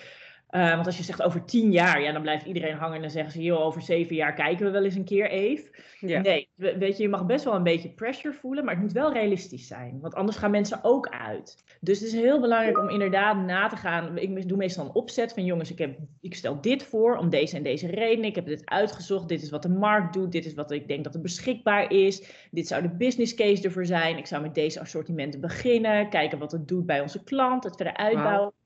Uh, 0.56 0.74
want 0.74 0.86
als 0.86 0.96
je 0.96 1.02
zegt 1.02 1.22
over 1.22 1.44
tien 1.44 1.72
jaar, 1.72 2.02
ja, 2.02 2.12
dan 2.12 2.22
blijft 2.22 2.46
iedereen 2.46 2.76
hangen 2.76 2.94
en 2.96 3.00
dan 3.00 3.10
zeggen 3.10 3.32
ze, 3.32 3.42
joh, 3.42 3.60
over 3.60 3.82
zeven 3.82 4.14
jaar 4.14 4.34
kijken 4.34 4.66
we 4.66 4.72
wel 4.72 4.84
eens 4.84 4.94
een 4.94 5.04
keer 5.04 5.30
even. 5.30 5.70
Ja. 6.00 6.20
Nee, 6.20 6.48
weet 6.56 6.96
je, 6.96 7.02
je 7.02 7.08
mag 7.08 7.26
best 7.26 7.44
wel 7.44 7.54
een 7.54 7.62
beetje 7.62 7.88
pressure 7.88 8.34
voelen, 8.34 8.64
maar 8.64 8.74
het 8.74 8.82
moet 8.82 8.92
wel 8.92 9.12
realistisch 9.12 9.66
zijn. 9.66 9.98
Want 10.00 10.14
anders 10.14 10.36
gaan 10.36 10.50
mensen 10.50 10.78
ook 10.82 11.08
uit. 11.08 11.64
Dus 11.80 11.98
het 11.98 12.08
is 12.08 12.14
heel 12.14 12.40
belangrijk 12.40 12.78
om 12.78 12.88
inderdaad 12.88 13.36
na 13.36 13.68
te 13.68 13.76
gaan. 13.76 14.18
Ik 14.18 14.48
doe 14.48 14.56
meestal 14.56 14.84
een 14.84 14.94
opzet 14.94 15.32
van, 15.32 15.44
jongens, 15.44 15.70
ik, 15.70 15.78
heb, 15.78 15.98
ik 16.20 16.34
stel 16.34 16.60
dit 16.60 16.82
voor 16.82 17.16
om 17.16 17.30
deze 17.30 17.56
en 17.56 17.62
deze 17.62 17.86
redenen. 17.86 18.28
Ik 18.28 18.34
heb 18.34 18.46
dit 18.46 18.62
uitgezocht, 18.64 19.28
dit 19.28 19.42
is 19.42 19.50
wat 19.50 19.62
de 19.62 19.68
markt 19.68 20.12
doet, 20.12 20.32
dit 20.32 20.46
is 20.46 20.54
wat 20.54 20.70
ik 20.70 20.88
denk 20.88 21.04
dat 21.04 21.14
er 21.14 21.20
beschikbaar 21.20 21.90
is. 21.90 22.46
Dit 22.50 22.66
zou 22.66 22.82
de 22.82 22.94
business 22.96 23.34
case 23.34 23.62
ervoor 23.62 23.86
zijn. 23.86 24.18
Ik 24.18 24.26
zou 24.26 24.42
met 24.42 24.54
deze 24.54 24.80
assortimenten 24.80 25.40
beginnen, 25.40 26.08
kijken 26.08 26.38
wat 26.38 26.52
het 26.52 26.68
doet 26.68 26.86
bij 26.86 27.00
onze 27.00 27.24
klant, 27.24 27.64
het 27.64 27.76
verder 27.76 27.96
uitbouwen. 27.96 28.44
Wow. 28.44 28.62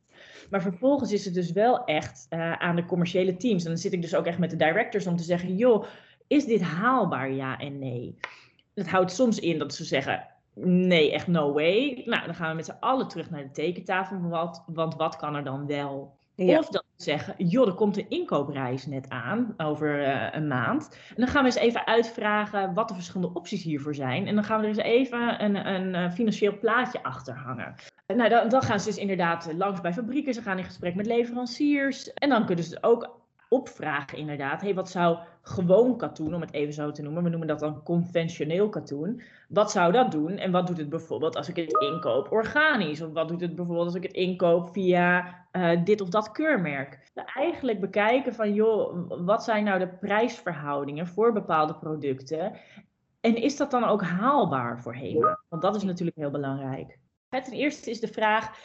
Maar 0.51 0.63
vervolgens 0.63 1.13
is 1.13 1.25
het 1.25 1.35
dus 1.35 1.53
wel 1.53 1.85
echt 1.85 2.27
uh, 2.31 2.53
aan 2.53 2.77
de 2.77 2.85
commerciële 2.85 3.37
teams. 3.37 3.63
En 3.63 3.71
dan 3.71 3.79
zit 3.79 3.93
ik 3.93 4.03
dus 4.03 4.15
ook 4.15 4.27
echt 4.27 4.39
met 4.39 4.51
de 4.51 4.57
directors 4.57 5.07
om 5.07 5.17
te 5.17 5.23
zeggen: 5.23 5.57
joh, 5.57 5.85
is 6.27 6.45
dit 6.45 6.63
haalbaar? 6.63 7.33
Ja 7.33 7.59
en 7.59 7.79
nee. 7.79 8.15
Dat 8.75 8.87
houdt 8.87 9.13
soms 9.13 9.39
in 9.39 9.59
dat 9.59 9.75
ze 9.75 9.85
zeggen: 9.85 10.27
nee, 10.65 11.13
echt 11.13 11.27
no 11.27 11.53
way. 11.53 12.03
Nou, 12.05 12.25
dan 12.25 12.35
gaan 12.35 12.51
we 12.51 12.57
met 12.57 12.65
z'n 12.65 12.77
allen 12.81 13.09
terug 13.09 13.31
naar 13.31 13.43
de 13.43 13.51
tekentafel. 13.51 14.21
Want 14.67 14.95
wat 14.97 15.17
kan 15.17 15.35
er 15.35 15.45
dan 15.45 15.67
wel? 15.67 16.18
Of 16.39 16.69
dat 16.69 16.85
we 16.97 17.03
zeggen, 17.03 17.35
joh, 17.47 17.67
er 17.67 17.75
komt 17.75 17.97
een 17.97 18.09
inkoopreis 18.09 18.87
net 18.87 19.09
aan 19.09 19.55
over 19.57 20.01
uh, 20.01 20.27
een 20.33 20.47
maand. 20.47 20.99
En 21.09 21.15
dan 21.17 21.29
gaan 21.29 21.43
we 21.43 21.49
eens 21.49 21.59
even 21.59 21.87
uitvragen 21.87 22.75
wat 22.75 22.89
de 22.89 22.95
verschillende 22.95 23.35
opties 23.35 23.63
hiervoor 23.63 23.95
zijn. 23.95 24.27
En 24.27 24.35
dan 24.35 24.45
gaan 24.45 24.61
we 24.61 24.63
er 24.63 24.69
eens 24.69 24.79
even 24.79 25.45
een, 25.45 25.75
een, 25.75 25.95
een 25.95 26.13
financieel 26.13 26.59
plaatje 26.59 27.03
achter 27.03 27.35
hangen. 27.35 27.75
Nou, 28.07 28.29
dan, 28.29 28.49
dan, 28.49 28.63
gaan 28.63 28.81
ze 28.81 28.87
dus 28.87 28.97
inderdaad 28.97 29.53
langs 29.57 29.81
bij 29.81 29.93
fabrieken. 29.93 30.35
Ze 30.35 30.43
gaan 30.43 30.59
in 30.59 30.65
gesprek 30.65 30.95
met 30.95 31.07
leveranciers. 31.07 32.13
En 32.13 32.29
dan 32.29 32.47
kunnen 32.47 32.65
ze 32.65 32.79
ook 32.81 33.21
opvragen 33.49 34.19
inderdaad. 34.19 34.61
Hey, 34.61 34.75
wat 34.75 34.91
zou 34.91 35.19
gewoon 35.43 35.97
katoen, 35.97 36.35
om 36.35 36.41
het 36.41 36.53
even 36.53 36.73
zo 36.73 36.91
te 36.91 37.03
noemen. 37.03 37.23
We 37.23 37.29
noemen 37.29 37.49
dat 37.49 37.59
dan 37.59 37.83
conventioneel 37.83 38.69
katoen. 38.69 39.23
Wat 39.49 39.71
zou 39.71 39.93
dat 39.93 40.11
doen? 40.11 40.37
En 40.37 40.51
wat 40.51 40.67
doet 40.67 40.79
het 40.79 40.89
bijvoorbeeld 40.89 41.37
als 41.37 41.49
ik 41.49 41.57
het 41.57 41.73
inkoop 41.73 42.33
organisch? 42.33 43.01
Of 43.01 43.13
wat 43.13 43.29
doet 43.29 43.41
het 43.41 43.55
bijvoorbeeld 43.55 43.87
als 43.87 43.95
ik 43.95 44.03
het 44.03 44.13
inkoop 44.13 44.73
via 44.73 45.37
uh, 45.53 45.85
dit 45.85 46.01
of 46.01 46.09
dat 46.09 46.31
keurmerk? 46.31 47.11
Eigenlijk 47.35 47.81
bekijken 47.81 48.35
van, 48.35 48.55
joh, 48.55 49.11
wat 49.25 49.45
zijn 49.45 49.65
nou 49.65 49.79
de 49.79 49.89
prijsverhoudingen 49.89 51.07
voor 51.07 51.33
bepaalde 51.33 51.75
producten? 51.75 52.53
En 53.21 53.37
is 53.37 53.57
dat 53.57 53.71
dan 53.71 53.85
ook 53.85 54.03
haalbaar 54.03 54.81
voor 54.81 54.95
HEMA? 54.95 55.41
Want 55.49 55.63
dat 55.63 55.77
is 55.77 55.83
natuurlijk 55.83 56.17
heel 56.17 56.31
belangrijk. 56.31 56.99
Ten 57.29 57.53
eerste 57.53 57.91
is 57.91 58.01
de 58.01 58.09
vraag, 58.09 58.59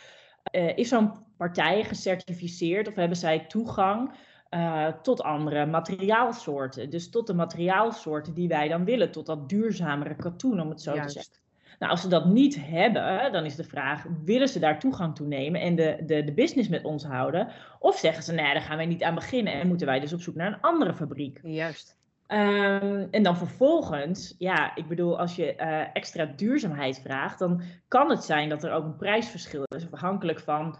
uh, 0.52 0.78
is 0.78 0.90
zo'n 0.90 1.12
partij 1.38 1.84
gecertificeerd 1.84 2.88
of 2.88 2.96
hebben 2.96 3.18
zij 3.18 3.46
toegang 3.46 4.16
uh, 4.54 4.88
tot 4.88 5.22
andere 5.22 5.66
materiaalsoorten? 5.66 6.90
Dus 6.90 7.10
tot 7.10 7.28
de 7.28 7.34
materiaalsoorten 7.34 8.34
die 8.34 8.48
wij 8.48 8.68
dan 8.68 8.86
willen, 8.86 9.12
tot 9.12 9.26
dat 9.26 9.50
duurzamere 9.50 10.16
katoen, 10.16 10.60
om 10.60 10.70
het 10.70 10.82
zo 10.82 10.94
Juist. 10.94 11.08
te 11.08 11.14
zeggen. 11.14 11.42
Nou, 11.80 11.92
als 11.92 12.02
ze 12.02 12.08
dat 12.08 12.26
niet 12.26 12.58
hebben, 12.66 13.32
dan 13.32 13.46
is 13.46 13.56
de 13.56 13.64
vraag: 13.64 14.06
willen 14.26 14.48
ze 14.48 14.60
daar 14.60 14.80
toegang 14.80 15.16
toe 15.16 15.28
nemen 15.28 15.62
en 15.62 15.76
de, 15.76 15.98
de, 16.06 16.24
de 16.24 16.34
business 16.34 16.70
met 16.70 16.84
ons 16.84 17.04
houden? 17.04 17.48
Of 17.80 17.98
zeggen 17.98 18.24
ze: 18.24 18.34
nee, 18.34 18.54
daar 18.54 18.62
gaan 18.62 18.78
wij 18.78 18.86
niet 18.86 19.04
aan 19.04 19.16
beginnen 19.16 19.54
en 19.54 19.68
moeten 19.68 19.88
wij 19.88 20.00
dus 20.00 20.14
op 20.14 20.22
zoek 20.22 20.36
naar 20.36 20.48
een 20.48 20.62
andere 20.62 20.94
fabriek? 20.94 21.40
Juist. 21.44 22.02
Um, 22.28 23.08
en 23.12 23.24
dan 23.24 23.38
vervolgens, 23.38 24.36
ja, 24.38 24.76
ik 24.76 24.88
bedoel, 24.88 25.20
als 25.20 25.36
je 25.36 25.56
uh, 25.58 25.96
extra 25.96 26.26
duurzaamheid 26.26 27.00
vraagt, 27.04 27.40
dan 27.40 27.62
kan 27.88 28.10
het 28.10 28.24
zijn 28.24 28.50
dat 28.50 28.64
er 28.64 28.72
ook 28.72 28.84
een 28.84 28.96
prijsverschil 28.96 29.64
is, 29.76 29.92
afhankelijk 29.92 30.40
van 30.40 30.78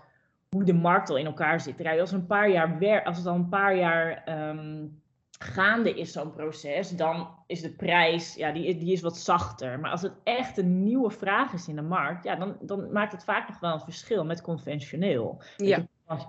hoe 0.54 0.64
de 0.64 0.74
markt 0.74 1.10
al 1.10 1.18
in 1.18 1.26
elkaar 1.26 1.62
zit. 1.62 1.86
Als, 1.86 2.12
een 2.12 2.26
paar 2.26 2.50
jaar 2.50 2.78
wer 2.78 3.04
als 3.04 3.18
het 3.18 3.26
al 3.26 3.36
een 3.36 3.50
paar 3.50 3.78
jaar 3.78 4.24
um, 4.50 5.02
gaande 5.40 5.94
is, 5.94 6.12
zo'n 6.12 6.34
proces, 6.34 6.90
dan 6.90 7.28
is 7.48 7.62
de 7.62 7.72
prijs, 7.72 8.36
ja, 8.36 8.52
die, 8.52 8.78
die 8.78 8.92
is 8.92 9.02
wat 9.02 9.18
zachter. 9.18 9.80
Maar 9.80 9.92
als 9.92 10.02
het 10.02 10.14
echt 10.24 10.58
een 10.58 10.84
nieuwe 10.84 11.12
vraag 11.12 11.54
is 11.54 11.68
in 11.68 11.76
de 11.76 11.82
markt, 11.82 12.24
ja, 12.24 12.36
dan, 12.36 12.58
dan 12.62 12.92
maakt 12.92 13.12
het 13.12 13.24
vaak 13.24 13.48
nog 13.48 13.60
wel 13.60 13.74
een 13.74 13.80
verschil 13.80 14.26
met 14.26 14.42
conventioneel. 14.42 15.42
Ja. 15.58 15.86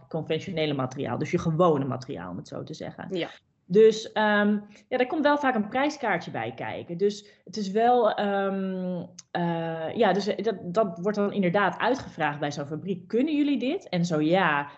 Conventionele 0.09 0.75
materiaal, 0.75 1.19
dus 1.19 1.31
je 1.31 1.39
gewone 1.39 1.85
materiaal, 1.85 2.31
om 2.31 2.37
het 2.37 2.49
zo 2.49 2.63
te 2.63 2.75
zeggen. 2.75 3.07
Ja. 3.11 3.29
Dus 3.67 4.07
um, 4.07 4.67
ja, 4.89 4.97
daar 4.97 5.07
komt 5.07 5.23
wel 5.23 5.39
vaak 5.39 5.55
een 5.55 5.69
prijskaartje 5.69 6.31
bij 6.31 6.53
kijken. 6.55 6.97
Dus 6.97 7.27
het 7.45 7.57
is 7.57 7.71
wel, 7.71 8.21
um, 8.21 9.09
uh, 9.33 9.97
ja, 9.97 10.13
dus 10.13 10.25
dat, 10.25 10.57
dat 10.63 10.99
wordt 10.99 11.19
dan 11.19 11.33
inderdaad 11.33 11.79
uitgevraagd 11.79 12.41
bij 12.41 12.53
zo'n 12.53 12.67
fabriek. 12.67 13.09
Kunnen 13.09 13.37
jullie 13.37 13.59
dit? 13.59 13.89
En 13.89 14.05
zo 14.05 14.21
ja, 14.21 14.71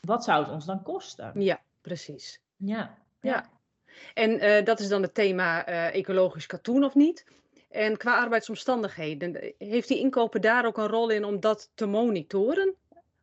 wat 0.00 0.24
zou 0.24 0.42
het 0.42 0.52
ons 0.52 0.66
dan 0.66 0.82
kosten? 0.82 1.40
Ja, 1.40 1.60
precies. 1.80 2.40
Ja. 2.56 2.98
ja. 3.20 3.50
En 4.14 4.44
uh, 4.44 4.64
dat 4.64 4.80
is 4.80 4.88
dan 4.88 5.02
het 5.02 5.14
thema 5.14 5.68
uh, 5.68 5.94
ecologisch 5.94 6.46
katoen 6.46 6.84
of 6.84 6.94
niet? 6.94 7.24
En 7.70 7.96
qua 7.96 8.20
arbeidsomstandigheden, 8.20 9.54
heeft 9.58 9.88
die 9.88 9.98
inkoper 9.98 10.40
daar 10.40 10.66
ook 10.66 10.78
een 10.78 10.88
rol 10.88 11.10
in 11.10 11.24
om 11.24 11.40
dat 11.40 11.70
te 11.74 11.86
monitoren? 11.86 12.74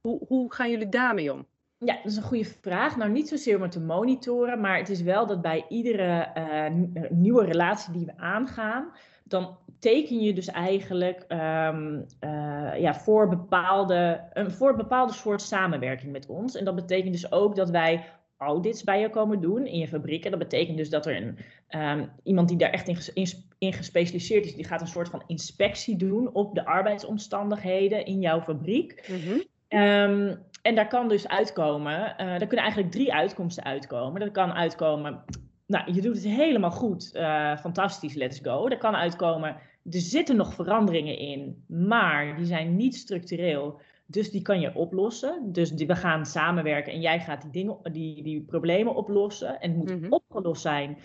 Hoe, 0.01 0.25
hoe 0.27 0.53
gaan 0.53 0.69
jullie 0.69 0.89
daarmee 0.89 1.33
om? 1.33 1.47
Ja, 1.85 1.95
dat 1.95 2.11
is 2.11 2.17
een 2.17 2.23
goede 2.23 2.45
vraag. 2.61 2.97
Nou, 2.97 3.11
niet 3.11 3.27
zozeer 3.27 3.55
om 3.55 3.61
het 3.61 3.71
te 3.71 3.79
monitoren, 3.79 4.61
maar 4.61 4.77
het 4.77 4.89
is 4.89 5.01
wel 5.01 5.27
dat 5.27 5.41
bij 5.41 5.65
iedere 5.69 6.31
uh, 6.37 7.09
nieuwe 7.09 7.45
relatie 7.45 7.93
die 7.93 8.05
we 8.05 8.17
aangaan, 8.17 8.91
dan 9.23 9.57
teken 9.79 10.19
je 10.19 10.33
dus 10.33 10.47
eigenlijk 10.47 11.25
um, 11.27 12.05
uh, 12.21 12.79
ja, 12.79 12.95
voor, 12.95 13.29
bepaalde, 13.29 14.21
een, 14.33 14.51
voor 14.51 14.69
een 14.69 14.75
bepaalde 14.75 15.13
soort 15.13 15.41
samenwerking 15.41 16.11
met 16.11 16.27
ons. 16.27 16.55
En 16.55 16.65
dat 16.65 16.75
betekent 16.75 17.11
dus 17.11 17.31
ook 17.31 17.55
dat 17.55 17.69
wij 17.69 18.05
audits 18.37 18.83
bij 18.83 18.99
je 18.99 19.09
komen 19.09 19.41
doen 19.41 19.65
in 19.65 19.79
je 19.79 19.87
fabriek. 19.87 20.25
En 20.25 20.31
dat 20.31 20.39
betekent 20.39 20.77
dus 20.77 20.89
dat 20.89 21.05
er 21.05 21.15
een, 21.15 21.37
um, 21.81 22.09
iemand 22.23 22.47
die 22.47 22.57
daar 22.57 22.69
echt 22.69 22.87
in, 22.87 22.97
in, 23.13 23.27
in, 23.57 23.73
gespecialiseerd 23.73 24.45
is, 24.45 24.55
die 24.55 24.65
gaat 24.65 24.81
een 24.81 24.87
soort 24.87 25.09
van 25.09 25.23
inspectie 25.27 25.95
doen 25.95 26.33
op 26.33 26.55
de 26.55 26.65
arbeidsomstandigheden 26.65 28.05
in 28.05 28.21
jouw 28.21 28.41
fabriek. 28.41 29.09
Mm 29.09 29.15
-hmm. 29.15 29.79
um, 29.81 30.37
en 30.65 30.75
daar 30.75 30.87
kan 30.87 31.07
dus 31.07 31.27
uitkomen, 31.27 31.99
uh, 31.99 32.17
daar 32.17 32.47
kunnen 32.47 32.65
eigenlijk 32.65 32.91
drie 32.91 33.13
uitkomsten 33.13 33.63
uitkomen. 33.63 34.19
Dat 34.19 34.31
kan 34.31 34.53
uitkomen, 34.53 35.23
nou, 35.65 35.93
je 35.93 36.01
doet 36.01 36.15
het 36.15 36.25
helemaal 36.25 36.71
goed, 36.71 37.11
uh, 37.13 37.57
fantastisch, 37.57 38.13
let's 38.13 38.39
go. 38.43 38.67
Er 38.67 38.77
kan 38.77 38.95
uitkomen, 38.95 39.49
er 39.83 39.99
zitten 39.99 40.35
nog 40.35 40.53
veranderingen 40.53 41.17
in, 41.17 41.63
maar 41.67 42.35
die 42.35 42.45
zijn 42.45 42.75
niet 42.75 42.95
structureel. 42.95 43.81
Dus 44.05 44.31
die 44.31 44.41
kan 44.41 44.59
je 44.59 44.75
oplossen. 44.75 45.51
Dus 45.51 45.71
die, 45.71 45.87
we 45.87 45.95
gaan 45.95 46.25
samenwerken 46.25 46.93
en 46.93 47.01
jij 47.01 47.19
gaat 47.19 47.41
die, 47.41 47.51
dingen, 47.51 47.77
die, 47.91 48.23
die 48.23 48.41
problemen 48.41 48.95
oplossen. 48.95 49.59
En 49.59 49.69
het 49.69 49.77
moet 49.77 49.95
mm 49.95 50.03
-hmm. 50.03 50.13
opgelost 50.13 50.61
zijn 50.61 50.97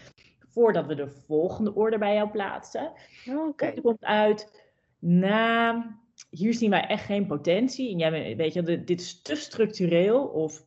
voordat 0.48 0.86
we 0.86 0.94
de 0.94 1.08
volgende 1.08 1.74
order 1.74 1.98
bij 1.98 2.14
jou 2.14 2.30
plaatsen. 2.30 2.92
Oké. 3.28 3.40
Okay. 3.48 3.80
Komt 3.80 4.04
uit, 4.04 4.64
na 4.98 5.84
hier 6.30 6.54
zien 6.54 6.70
wij 6.70 6.86
echt 6.86 7.04
geen 7.04 7.26
potentie. 7.26 7.90
En 7.92 7.98
jij 7.98 8.36
weet 8.36 8.52
je, 8.52 8.62
dit 8.84 9.00
is 9.00 9.22
te 9.22 9.34
structureel 9.34 10.24
of, 10.24 10.64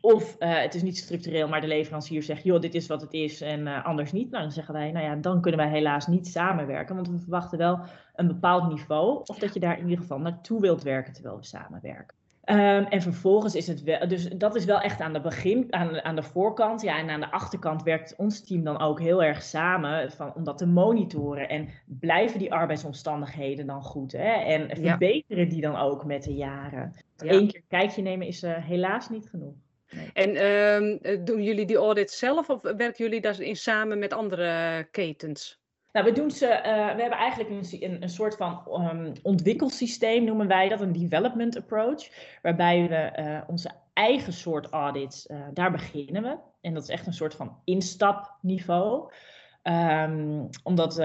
of 0.00 0.36
uh, 0.38 0.60
het 0.60 0.74
is 0.74 0.82
niet 0.82 0.98
structureel, 0.98 1.48
maar 1.48 1.60
de 1.60 1.66
leverancier 1.66 2.22
zegt, 2.22 2.44
joh, 2.44 2.60
dit 2.60 2.74
is 2.74 2.86
wat 2.86 3.00
het 3.00 3.12
is 3.12 3.40
en 3.40 3.60
uh, 3.60 3.84
anders 3.84 4.12
niet. 4.12 4.30
Nou, 4.30 4.42
dan 4.42 4.52
zeggen 4.52 4.74
wij, 4.74 4.90
nou 4.90 5.04
ja, 5.04 5.16
dan 5.16 5.40
kunnen 5.40 5.60
wij 5.60 5.70
helaas 5.70 6.06
niet 6.06 6.26
samenwerken, 6.26 6.94
want 6.94 7.08
we 7.08 7.18
verwachten 7.18 7.58
wel 7.58 7.80
een 8.14 8.26
bepaald 8.26 8.68
niveau 8.68 9.22
of 9.24 9.38
dat 9.38 9.54
je 9.54 9.60
daar 9.60 9.78
in 9.78 9.84
ieder 9.84 10.00
geval 10.00 10.18
naartoe 10.18 10.60
wilt 10.60 10.82
werken 10.82 11.12
terwijl 11.12 11.36
we 11.36 11.44
samenwerken. 11.44 12.16
Um, 12.44 12.84
en 12.84 13.02
vervolgens 13.02 13.54
is 13.54 13.66
het 13.66 13.82
wel, 13.82 14.08
dus 14.08 14.28
dat 14.28 14.54
is 14.54 14.64
wel 14.64 14.80
echt 14.80 15.00
aan 15.00 15.12
de 15.12 15.20
begin, 15.20 15.66
aan, 15.70 16.02
aan 16.02 16.16
de 16.16 16.22
voorkant. 16.22 16.82
Ja, 16.82 16.98
en 16.98 17.10
aan 17.10 17.20
de 17.20 17.30
achterkant 17.30 17.82
werkt 17.82 18.14
ons 18.16 18.40
team 18.40 18.64
dan 18.64 18.80
ook 18.80 19.00
heel 19.00 19.22
erg 19.22 19.42
samen 19.42 20.12
van, 20.12 20.34
om 20.34 20.44
dat 20.44 20.58
te 20.58 20.66
monitoren. 20.66 21.48
En 21.48 21.68
blijven 21.86 22.38
die 22.38 22.52
arbeidsomstandigheden 22.52 23.66
dan 23.66 23.82
goed? 23.82 24.12
Hè? 24.12 24.32
En 24.32 24.76
verbeteren 24.76 25.44
ja. 25.44 25.50
die 25.50 25.60
dan 25.60 25.76
ook 25.76 26.04
met 26.04 26.22
de 26.22 26.34
jaren? 26.34 26.92
Ja. 27.16 27.32
Eén 27.32 27.46
keer 27.46 27.62
kijkje 27.68 28.02
nemen 28.02 28.26
is 28.26 28.42
uh, 28.42 28.56
helaas 28.56 29.08
niet 29.08 29.28
genoeg. 29.28 29.54
Nee. 29.90 30.10
En 30.12 30.44
um, 30.44 31.24
doen 31.24 31.42
jullie 31.42 31.66
die 31.66 31.76
audit 31.76 32.10
zelf 32.10 32.50
of 32.50 32.62
werken 32.62 33.04
jullie 33.04 33.20
daarin 33.20 33.56
samen 33.56 33.98
met 33.98 34.12
andere 34.12 34.84
ketens? 34.90 35.61
Nou, 35.92 36.06
we 36.06 36.12
doen 36.12 36.30
ze, 36.30 36.46
uh, 36.46 36.94
we 36.94 37.00
hebben 37.00 37.18
eigenlijk 37.18 37.50
een, 37.50 38.02
een, 38.02 38.08
soort 38.08 38.36
van 38.36 38.62
um, 38.70 39.12
ontwikkelsysteem, 39.22 40.24
noemen 40.24 40.46
wij 40.46 40.68
dat, 40.68 40.80
een 40.80 40.92
development 40.92 41.56
approach, 41.56 42.08
waarbij 42.42 42.88
we 42.88 43.22
uh, 43.22 43.40
onze 43.46 43.70
eigen 43.92 44.32
soort 44.32 44.66
audits, 44.66 45.26
uh, 45.26 45.46
daar 45.52 45.70
beginnen 45.70 46.22
we. 46.22 46.38
En 46.60 46.74
dat 46.74 46.82
is 46.82 46.88
echt 46.88 47.06
een 47.06 47.12
soort 47.12 47.34
van 47.34 47.56
instapniveau. 47.64 49.12
Um, 49.62 50.48
omdat, 50.62 50.98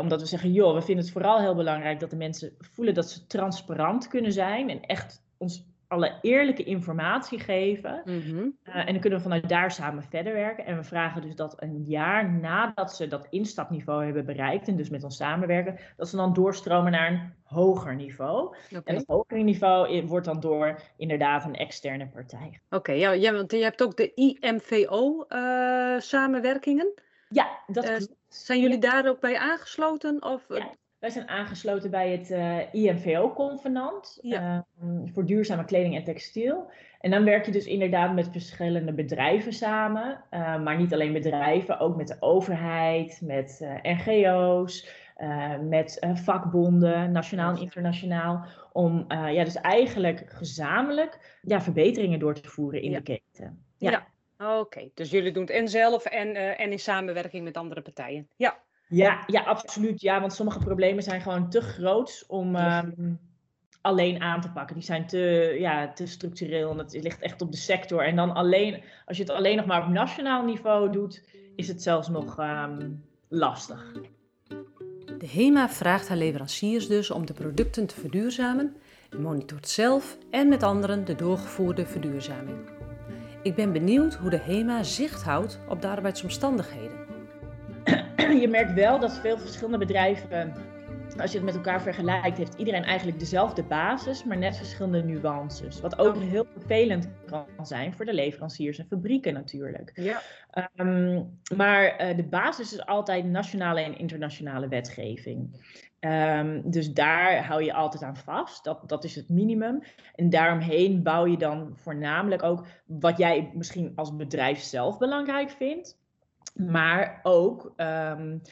omdat 0.00 0.20
we 0.20 0.26
zeggen, 0.26 0.52
joh, 0.52 0.74
we 0.74 0.82
vinden 0.82 1.04
het 1.04 1.12
vooral 1.12 1.40
heel 1.40 1.54
belangrijk 1.54 2.00
dat 2.00 2.10
de 2.10 2.16
mensen 2.16 2.54
voelen 2.58 2.94
dat 2.94 3.10
ze 3.10 3.26
transparant 3.26 4.08
kunnen 4.08 4.32
zijn 4.32 4.70
en 4.70 4.80
echt 4.80 5.22
ons 5.36 5.64
alle 5.88 6.18
eerlijke 6.20 6.64
informatie 6.64 7.38
geven. 7.38 8.02
Mm 8.04 8.20
-hmm. 8.20 8.58
uh, 8.64 8.76
en 8.76 8.86
dan 8.86 9.00
kunnen 9.00 9.18
we 9.18 9.24
vanuit 9.24 9.48
daar 9.48 9.70
samen 9.70 10.02
verder 10.02 10.32
werken. 10.32 10.64
En 10.64 10.76
we 10.76 10.82
vragen 10.82 11.22
dus 11.22 11.34
dat 11.34 11.62
een 11.62 11.84
jaar 11.86 12.30
nadat 12.30 12.94
ze 12.94 13.06
dat 13.06 13.26
instapniveau 13.30 14.04
hebben 14.04 14.24
bereikt, 14.24 14.68
en 14.68 14.76
dus 14.76 14.90
met 14.90 15.04
ons 15.04 15.16
samenwerken, 15.16 15.78
dat 15.96 16.08
ze 16.08 16.16
dan 16.16 16.32
doorstromen 16.32 16.92
naar 16.92 17.10
een 17.10 17.32
hoger 17.42 17.94
niveau. 17.94 18.46
Okay. 18.46 18.82
En 18.84 18.94
dat 18.94 19.04
hogere 19.06 19.42
niveau 19.42 20.06
wordt 20.06 20.26
dan 20.26 20.40
door 20.40 20.80
inderdaad 20.96 21.44
een 21.44 21.54
externe 21.54 22.08
partij. 22.08 22.60
Oké, 22.64 22.76
okay, 22.76 22.98
ja, 22.98 23.10
ja, 23.10 23.32
want 23.32 23.52
je 23.52 23.62
hebt 23.62 23.82
ook 23.82 23.96
de 23.96 24.14
IMVO-samenwerkingen. 24.14 26.92
Uh, 26.96 27.02
ja, 27.28 27.62
dat 27.66 27.88
uh, 27.88 27.96
Zijn 28.28 28.60
jullie 28.60 28.78
daar 28.78 29.08
ook 29.08 29.20
bij 29.20 29.38
aangesloten? 29.38 30.22
Of... 30.22 30.44
Ja. 30.48 30.74
Wij 30.98 31.10
zijn 31.10 31.28
aangesloten 31.28 31.90
bij 31.90 32.10
het 32.10 32.30
uh, 32.30 32.74
IMVO-convenant 32.74 34.18
ja. 34.20 34.66
uh, 34.82 35.00
voor 35.12 35.26
duurzame 35.26 35.64
kleding 35.64 35.96
en 35.96 36.04
textiel. 36.04 36.70
En 37.00 37.10
dan 37.10 37.24
werk 37.24 37.46
je 37.46 37.52
dus 37.52 37.66
inderdaad 37.66 38.14
met 38.14 38.28
verschillende 38.32 38.92
bedrijven 38.92 39.52
samen. 39.52 40.24
Uh, 40.30 40.62
maar 40.62 40.76
niet 40.76 40.92
alleen 40.92 41.12
bedrijven, 41.12 41.78
ook 41.78 41.96
met 41.96 42.08
de 42.08 42.16
overheid, 42.20 43.20
met 43.22 43.66
NGO's, 43.82 44.88
met 45.68 46.06
vakbonden, 46.14 47.12
nationaal 47.12 47.50
en 47.50 47.60
internationaal. 47.60 48.44
Om 48.72 49.04
ja, 49.08 49.44
dus 49.44 49.54
eigenlijk 49.54 50.24
gezamenlijk 50.28 51.38
ja, 51.42 51.60
verbeteringen 51.60 52.18
door 52.18 52.34
te 52.34 52.48
voeren 52.48 52.82
in 52.82 52.90
ja. 52.90 52.96
de 52.96 53.02
keten. 53.02 53.64
Ja, 53.76 53.90
ja. 53.90 54.06
oké. 54.50 54.58
Okay. 54.58 54.90
Dus 54.94 55.10
jullie 55.10 55.32
doen 55.32 55.42
het 55.42 55.52
en 55.52 55.68
zelf 55.68 56.04
en, 56.04 56.34
en 56.56 56.70
in 56.70 56.78
samenwerking 56.78 57.44
met 57.44 57.56
andere 57.56 57.82
partijen. 57.82 58.28
Ja. 58.36 58.58
Ja, 58.88 59.22
ja, 59.26 59.42
absoluut. 59.42 60.00
Ja, 60.00 60.20
want 60.20 60.32
sommige 60.32 60.58
problemen 60.58 61.02
zijn 61.02 61.20
gewoon 61.20 61.50
te 61.50 61.60
groot 61.60 62.24
om 62.26 62.56
um, 62.56 63.20
alleen 63.80 64.20
aan 64.20 64.40
te 64.40 64.50
pakken. 64.50 64.74
Die 64.74 64.84
zijn 64.84 65.06
te, 65.06 65.56
ja, 65.58 65.92
te 65.92 66.06
structureel 66.06 66.70
en 66.70 66.78
het 66.78 66.98
ligt 67.02 67.20
echt 67.20 67.42
op 67.42 67.52
de 67.52 67.58
sector. 67.58 68.04
En 68.04 68.16
dan 68.16 68.34
alleen, 68.34 68.82
als 69.04 69.16
je 69.16 69.22
het 69.22 69.32
alleen 69.32 69.56
nog 69.56 69.66
maar 69.66 69.82
op 69.82 69.92
nationaal 69.92 70.44
niveau 70.44 70.92
doet, 70.92 71.24
is 71.56 71.68
het 71.68 71.82
zelfs 71.82 72.08
nog 72.08 72.38
um, 72.38 73.04
lastig. 73.28 73.92
De 75.18 75.28
HEMA 75.28 75.68
vraagt 75.68 76.08
haar 76.08 76.16
leveranciers 76.16 76.88
dus 76.88 77.10
om 77.10 77.26
de 77.26 77.32
producten 77.32 77.86
te 77.86 78.00
verduurzamen 78.00 78.76
en 79.10 79.22
monitort 79.22 79.68
zelf 79.68 80.18
en 80.30 80.48
met 80.48 80.62
anderen 80.62 81.04
de 81.04 81.14
doorgevoerde 81.14 81.86
verduurzaming. 81.86 82.58
Ik 83.42 83.54
ben 83.54 83.72
benieuwd 83.72 84.14
hoe 84.14 84.30
de 84.30 84.38
HEMA 84.38 84.82
zicht 84.82 85.22
houdt 85.22 85.60
op 85.68 85.82
de 85.82 85.88
arbeidsomstandigheden 85.88 87.07
je 88.42 88.48
merkt 88.48 88.72
wel 88.72 88.98
dat 89.00 89.18
veel 89.18 89.38
verschillende 89.38 89.78
bedrijven, 89.78 90.52
als 91.20 91.30
je 91.30 91.36
het 91.36 91.46
met 91.46 91.54
elkaar 91.54 91.82
vergelijkt, 91.82 92.38
heeft 92.38 92.54
iedereen 92.54 92.84
eigenlijk 92.84 93.18
dezelfde 93.18 93.62
basis, 93.62 94.24
maar 94.24 94.38
net 94.38 94.56
verschillende 94.56 95.02
nuances. 95.02 95.80
Wat 95.80 95.98
ook 95.98 96.16
heel 96.16 96.46
vervelend 96.52 97.08
kan 97.26 97.46
zijn 97.66 97.94
voor 97.94 98.04
de 98.04 98.14
leveranciers 98.14 98.78
en 98.78 98.86
fabrieken 98.86 99.34
natuurlijk. 99.34 99.90
Ja. 99.94 100.22
Um, 100.74 101.38
maar 101.56 102.08
uh, 102.10 102.16
de 102.16 102.24
basis 102.24 102.72
is 102.72 102.86
altijd 102.86 103.24
nationale 103.24 103.80
en 103.80 103.98
internationale 103.98 104.68
wetgeving. 104.68 105.66
Um, 106.00 106.70
dus 106.70 106.92
daar 106.92 107.46
hou 107.46 107.64
je 107.64 107.72
altijd 107.72 108.02
aan 108.02 108.16
vast. 108.16 108.64
Dat, 108.64 108.88
dat 108.88 109.04
is 109.04 109.14
het 109.14 109.28
minimum. 109.28 109.82
En 110.14 110.30
daaromheen 110.30 111.02
bouw 111.02 111.26
je 111.26 111.36
dan 111.36 111.72
voornamelijk 111.74 112.42
ook 112.42 112.66
wat 112.86 113.18
jij 113.18 113.50
misschien 113.54 113.92
als 113.94 114.16
bedrijf 114.16 114.58
zelf 114.60 114.98
belangrijk 114.98 115.50
vindt 115.50 115.97
maar 116.54 117.20
ook 117.22 117.72
um, 117.76 118.42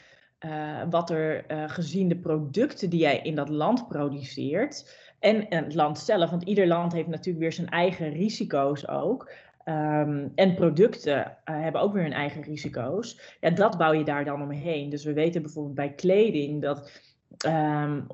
uh, 0.40 0.82
wat 0.90 1.10
er 1.10 1.50
uh, 1.50 1.64
gezien 1.66 2.08
de 2.08 2.16
producten 2.16 2.90
die 2.90 3.00
jij 3.00 3.20
in 3.20 3.34
dat 3.34 3.48
land 3.48 3.88
produceert 3.88 4.96
en, 5.18 5.46
het 5.48 5.74
land 5.74 5.98
zelf, 5.98 6.30
want 6.30 6.42
ieder 6.42 6.66
land 6.66 6.92
heeft 6.92 7.08
natuurlijk 7.08 7.38
weer 7.38 7.52
zijn 7.52 7.68
eigen 7.68 8.12
risico's 8.12 8.88
ook. 8.88 9.30
Um, 9.64 10.32
en 10.34 10.54
producten 10.54 11.18
uh, 11.18 11.32
hebben 11.44 11.80
ook 11.80 11.92
weer 11.92 12.02
hun 12.02 12.12
eigen 12.12 12.42
risico's. 12.42 13.36
Ja, 13.40 13.50
dat 13.50 13.78
bouw 13.78 13.92
je 13.92 14.04
daar 14.04 14.24
dan 14.24 14.42
omheen. 14.42 14.90
Dus 14.90 15.04
we 15.04 15.12
weten 15.12 15.42
bijvoorbeeld 15.42 15.74
bij 15.74 15.92
kleding 15.92 16.62
dat 16.62 16.90
um, 17.46 18.06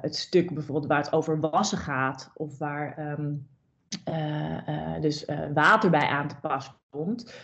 het 0.00 0.16
stuk 0.16 0.54
bijvoorbeeld 0.54 0.86
waar 0.86 1.02
het 1.02 1.12
over 1.12 1.40
wassen 1.40 1.78
gaat, 1.78 2.30
of 2.34 2.58
waar 2.58 3.16
dus 5.00 5.24
water 5.54 5.90
bij 5.90 6.06
aan 6.06 6.28
te 6.28 6.36
pas 6.40 6.72
komt 6.90 7.34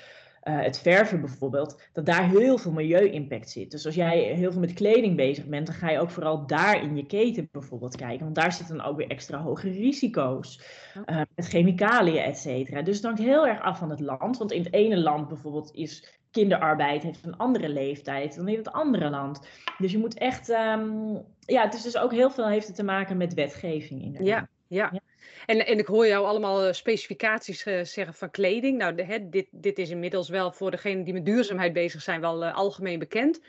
uh, 0.48 0.60
het 0.62 0.78
verven 0.78 1.20
bijvoorbeeld, 1.20 1.82
dat 1.92 2.06
daar 2.06 2.28
heel 2.28 2.58
veel 2.58 2.72
milieu-impact 2.72 3.50
zit. 3.50 3.70
Dus 3.70 3.86
als 3.86 3.94
jij 3.94 4.18
heel 4.18 4.52
veel 4.52 4.60
met 4.60 4.72
kleding 4.72 5.16
bezig 5.16 5.46
bent, 5.46 5.66
dan 5.66 5.76
ga 5.76 5.90
je 5.90 6.00
ook 6.00 6.10
vooral 6.10 6.46
daar 6.46 6.82
in 6.82 6.96
je 6.96 7.06
keten 7.06 7.48
bijvoorbeeld 7.52 7.96
kijken. 7.96 8.24
Want 8.24 8.34
daar 8.34 8.52
zitten 8.52 8.76
dan 8.76 8.86
ook 8.86 8.96
weer 8.96 9.08
extra 9.10 9.42
hoge 9.42 9.70
risico's. 9.70 10.62
Uh, 11.06 11.20
met 11.34 11.48
chemicaliën, 11.48 12.22
et 12.22 12.38
cetera. 12.38 12.82
Dus 12.82 12.96
het 12.96 13.04
hangt 13.04 13.20
heel 13.20 13.46
erg 13.46 13.60
af 13.60 13.78
van 13.78 13.90
het 13.90 14.00
land. 14.00 14.38
Want 14.38 14.52
in 14.52 14.62
het 14.62 14.72
ene 14.72 14.96
land 14.96 15.28
bijvoorbeeld 15.28 15.74
is 15.74 16.20
kinderarbeid 16.30 17.02
heeft 17.02 17.24
een 17.24 17.36
andere 17.36 17.68
leeftijd 17.68 18.36
dan 18.36 18.48
in 18.48 18.56
het 18.56 18.72
andere 18.72 19.10
land. 19.10 19.48
Dus 19.78 19.92
je 19.92 19.98
moet 19.98 20.18
echt, 20.18 20.48
um, 20.48 21.22
ja, 21.40 21.62
het 21.62 21.74
is 21.74 21.82
dus 21.82 21.98
ook 21.98 22.12
heel 22.12 22.30
veel 22.30 22.48
heeft 22.48 22.66
het 22.66 22.76
te 22.76 22.84
maken 22.84 23.16
met 23.16 23.34
wetgeving. 23.34 24.02
Inderdaad. 24.02 24.28
Ja, 24.28 24.48
ja. 24.66 24.90
ja. 24.92 25.00
En, 25.48 25.66
en 25.66 25.78
ik 25.78 25.86
hoor 25.86 26.06
jou 26.06 26.26
allemaal 26.26 26.64
eh, 26.64 26.72
specificaties 26.72 27.66
uh, 27.66 27.84
zeggen 27.84 28.14
van 28.14 28.30
kleding. 28.30 28.78
Nou, 28.78 28.94
de, 28.94 29.04
hè, 29.04 29.28
dit, 29.28 29.46
dit 29.50 29.78
is 29.78 29.90
inmiddels 29.90 30.28
wel 30.28 30.52
voor 30.52 30.70
degenen 30.70 31.04
die 31.04 31.12
met 31.12 31.26
duurzaamheid 31.26 31.72
bezig 31.72 32.02
zijn 32.02 32.20
wel 32.20 32.44
uh, 32.44 32.54
algemeen 32.54 32.98
bekend. 32.98 33.40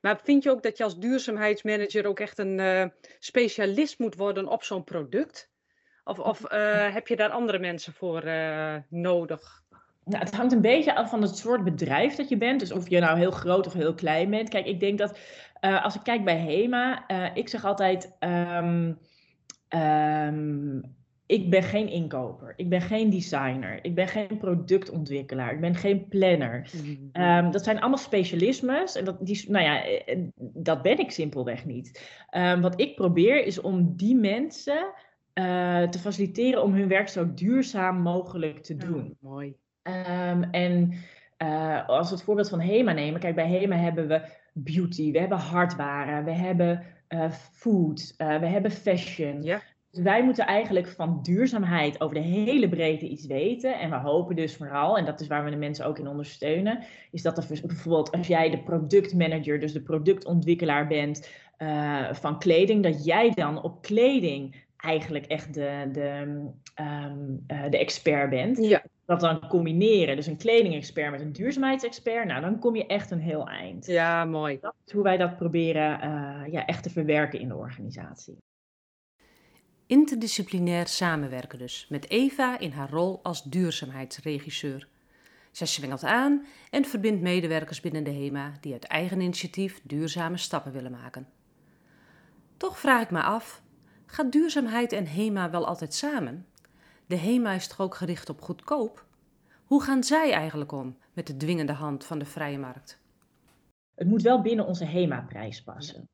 Maar 0.00 0.20
vind 0.22 0.42
je 0.42 0.50
ook 0.50 0.62
dat 0.62 0.76
je 0.76 0.84
als 0.84 0.98
duurzaamheidsmanager 0.98 2.06
ook 2.06 2.20
echt 2.20 2.38
een 2.38 2.92
specialist 3.18 3.98
moet 3.98 4.14
worden 4.14 4.48
op 4.48 4.62
zo'n 4.62 4.84
product? 4.84 5.50
Of, 6.04 6.18
of 6.18 6.44
eh, 6.44 6.92
heb 6.96 7.08
je 7.08 7.16
daar 7.16 7.30
andere 7.30 7.58
mensen 7.58 7.92
voor 7.92 8.22
nodig? 8.88 9.62
Nou, 10.04 10.24
het 10.24 10.34
hangt 10.34 10.52
een 10.52 10.60
beetje 10.60 10.94
af 10.94 11.10
van 11.10 11.22
het 11.22 11.36
soort 11.36 11.64
bedrijf 11.64 12.14
dat 12.14 12.28
je 12.28 12.36
bent. 12.36 12.60
Dus 12.60 12.72
of 12.72 12.88
je 12.88 13.00
nou 13.00 13.18
heel 13.18 13.30
groot 13.30 13.66
of 13.66 13.72
heel 13.72 13.94
klein 13.94 14.30
bent. 14.30 14.48
Kijk, 14.48 14.66
ik 14.66 14.80
denk 14.80 14.98
dat 14.98 15.18
uh, 15.60 15.84
als 15.84 15.94
ik 15.94 16.02
kijk 16.02 16.24
bij 16.24 16.38
HEMA, 16.38 17.08
ik 17.34 17.48
zeg 17.48 17.64
altijd. 17.64 18.16
Um, 18.20 18.98
um, 19.68 20.96
ik 21.28 21.50
ben 21.50 21.62
geen 21.62 21.88
inkoper, 21.88 22.52
ik 22.56 22.68
ben 22.68 22.80
geen 22.80 23.10
designer, 23.10 23.78
ik 23.82 23.94
ben 23.94 24.08
geen 24.08 24.38
productontwikkelaar, 24.38 25.52
ik 25.52 25.60
ben 25.60 25.74
geen 25.74 26.08
planner. 26.08 26.70
Um, 27.12 27.50
dat 27.50 27.64
zijn 27.64 27.80
allemaal 27.80 27.98
specialismes 27.98 28.96
en 28.96 29.04
dat, 29.04 29.26
die, 29.26 29.50
nou 29.50 29.64
ja, 29.64 29.82
dat 30.36 30.82
ben 30.82 30.98
ik 30.98 31.10
simpelweg 31.10 31.64
niet. 31.64 32.10
Um, 32.30 32.60
wat 32.60 32.80
ik 32.80 32.94
probeer 32.94 33.44
is 33.44 33.60
om 33.60 33.96
die 33.96 34.16
mensen 34.16 34.92
uh, 35.34 35.82
te 35.82 35.98
faciliteren 35.98 36.62
om 36.62 36.74
hun 36.74 36.88
werk 36.88 37.08
zo 37.08 37.34
duurzaam 37.34 38.00
mogelijk 38.00 38.62
te 38.62 38.76
doen. 38.76 39.16
Oh, 39.20 39.30
mooi. 39.30 39.54
Um, 39.82 40.42
en 40.42 40.92
uh, 41.42 41.88
als 41.88 42.08
we 42.08 42.14
het 42.14 42.24
voorbeeld 42.24 42.48
van 42.48 42.60
HEMA 42.60 42.92
nemen, 42.92 43.20
kijk, 43.20 43.34
bij 43.34 43.48
HEMA 43.48 43.76
hebben 43.76 44.08
we 44.08 44.22
beauty, 44.52 45.12
we 45.12 45.18
hebben 45.18 45.38
hardwaren, 45.38 46.24
we 46.24 46.32
hebben 46.32 46.84
uh, 47.08 47.30
food, 47.30 48.14
we 48.16 48.46
hebben 48.46 48.70
fashion. 48.70 49.42
Ja. 49.42 49.62
Dus 49.98 50.06
wij 50.06 50.24
moeten 50.24 50.46
eigenlijk 50.46 50.88
van 50.88 51.18
duurzaamheid 51.22 52.00
over 52.00 52.14
de 52.14 52.20
hele 52.20 52.68
breedte 52.68 53.08
iets 53.08 53.26
weten. 53.26 53.78
En 53.78 53.90
we 53.90 53.96
hopen 53.96 54.36
dus 54.36 54.56
vooral, 54.56 54.98
en 54.98 55.04
dat 55.04 55.20
is 55.20 55.26
waar 55.26 55.44
we 55.44 55.50
de 55.50 55.56
mensen 55.56 55.86
ook 55.86 55.98
in 55.98 56.08
ondersteunen, 56.08 56.84
is 57.10 57.22
dat 57.22 57.38
er 57.38 57.44
bijvoorbeeld 57.66 58.12
als 58.12 58.26
jij 58.26 58.50
de 58.50 58.58
productmanager, 58.58 59.60
dus 59.60 59.72
de 59.72 59.82
productontwikkelaar 59.82 60.86
bent 60.86 61.30
uh, 61.58 62.12
van 62.12 62.38
kleding, 62.38 62.82
dat 62.82 63.04
jij 63.04 63.30
dan 63.30 63.62
op 63.62 63.82
kleding 63.82 64.64
eigenlijk 64.76 65.26
echt 65.26 65.54
de, 65.54 65.88
de, 65.92 66.22
um, 66.80 67.44
uh, 67.48 67.70
de 67.70 67.78
expert 67.78 68.30
bent. 68.30 68.58
Ja. 68.58 68.82
Dat 69.06 69.20
dan 69.20 69.48
combineren, 69.48 70.16
dus 70.16 70.26
een 70.26 70.36
kledingexpert 70.36 71.10
met 71.10 71.20
een 71.20 71.32
duurzaamheidsexpert, 71.32 72.26
nou 72.26 72.40
dan 72.40 72.58
kom 72.58 72.76
je 72.76 72.86
echt 72.86 73.10
een 73.10 73.20
heel 73.20 73.48
eind. 73.48 73.86
Ja, 73.86 74.24
mooi. 74.24 74.58
Dat 74.60 74.74
is 74.86 74.92
hoe 74.92 75.02
wij 75.02 75.16
dat 75.16 75.36
proberen 75.36 76.00
uh, 76.04 76.52
ja, 76.52 76.66
echt 76.66 76.82
te 76.82 76.90
verwerken 76.90 77.40
in 77.40 77.48
de 77.48 77.56
organisatie. 77.56 78.36
Interdisciplinair 79.88 80.86
samenwerken 80.86 81.58
dus, 81.58 81.86
met 81.88 82.10
Eva 82.10 82.58
in 82.58 82.70
haar 82.70 82.90
rol 82.90 83.20
als 83.22 83.42
duurzaamheidsregisseur. 83.42 84.88
Zij 85.50 85.66
zwengelt 85.66 86.04
aan 86.04 86.46
en 86.70 86.84
verbindt 86.84 87.22
medewerkers 87.22 87.80
binnen 87.80 88.04
de 88.04 88.10
HEMA 88.10 88.52
die 88.60 88.72
uit 88.72 88.84
eigen 88.84 89.20
initiatief 89.20 89.80
duurzame 89.82 90.36
stappen 90.36 90.72
willen 90.72 90.90
maken. 90.90 91.28
Toch 92.56 92.78
vraag 92.78 93.02
ik 93.02 93.10
me 93.10 93.22
af, 93.22 93.62
gaat 94.06 94.32
duurzaamheid 94.32 94.92
en 94.92 95.06
HEMA 95.06 95.50
wel 95.50 95.66
altijd 95.66 95.94
samen? 95.94 96.46
De 97.06 97.16
HEMA 97.16 97.52
is 97.52 97.68
toch 97.68 97.80
ook 97.80 97.94
gericht 97.94 98.28
op 98.28 98.40
goedkoop? 98.40 99.04
Hoe 99.64 99.82
gaan 99.82 100.04
zij 100.04 100.32
eigenlijk 100.32 100.72
om 100.72 100.96
met 101.12 101.26
de 101.26 101.36
dwingende 101.36 101.72
hand 101.72 102.04
van 102.04 102.18
de 102.18 102.24
vrije 102.24 102.58
markt? 102.58 102.98
Het 103.94 104.08
moet 104.08 104.22
wel 104.22 104.42
binnen 104.42 104.66
onze 104.66 104.84
HEMA-prijs 104.84 105.62
passen. 105.62 106.08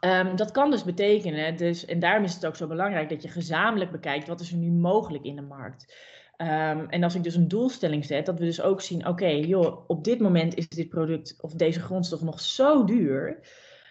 Um, 0.00 0.36
dat 0.36 0.50
kan 0.50 0.70
dus 0.70 0.84
betekenen, 0.84 1.56
dus, 1.56 1.84
en 1.84 1.98
daarom 1.98 2.24
is 2.24 2.34
het 2.34 2.46
ook 2.46 2.56
zo 2.56 2.66
belangrijk 2.66 3.08
dat 3.08 3.22
je 3.22 3.28
gezamenlijk 3.28 3.90
bekijkt 3.90 4.28
wat 4.28 4.40
is 4.40 4.50
er 4.50 4.56
nu 4.56 4.70
mogelijk 4.70 5.24
in 5.24 5.36
de 5.36 5.42
markt. 5.42 5.94
Um, 6.38 6.88
en 6.88 7.02
als 7.02 7.14
ik 7.14 7.22
dus 7.22 7.34
een 7.34 7.48
doelstelling 7.48 8.04
zet, 8.04 8.26
dat 8.26 8.38
we 8.38 8.44
dus 8.44 8.60
ook 8.60 8.80
zien, 8.80 8.98
oké, 8.98 9.08
okay, 9.08 9.40
joh, 9.40 9.84
op 9.86 10.04
dit 10.04 10.20
moment 10.20 10.54
is 10.54 10.68
dit 10.68 10.88
product 10.88 11.36
of 11.40 11.52
deze 11.52 11.80
grondstof 11.80 12.22
nog 12.22 12.40
zo 12.40 12.84
duur. 12.84 13.38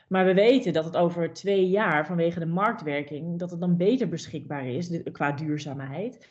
Maar 0.08 0.25
we 0.25 0.34
weten 0.34 0.73
dat 0.73 0.86
het 0.86 0.97
over 0.97 1.34
twee 1.34 1.69
jaar, 1.69 2.06
vanwege 2.06 2.39
de 2.39 2.45
marktwerking, 2.45 3.39
dat 3.39 3.51
het 3.51 3.60
dan 3.60 3.77
beter 3.77 4.10
beschikbaar 4.10 4.67
is 4.67 5.01
qua 5.12 5.32
duurzaamheid. 5.32 6.27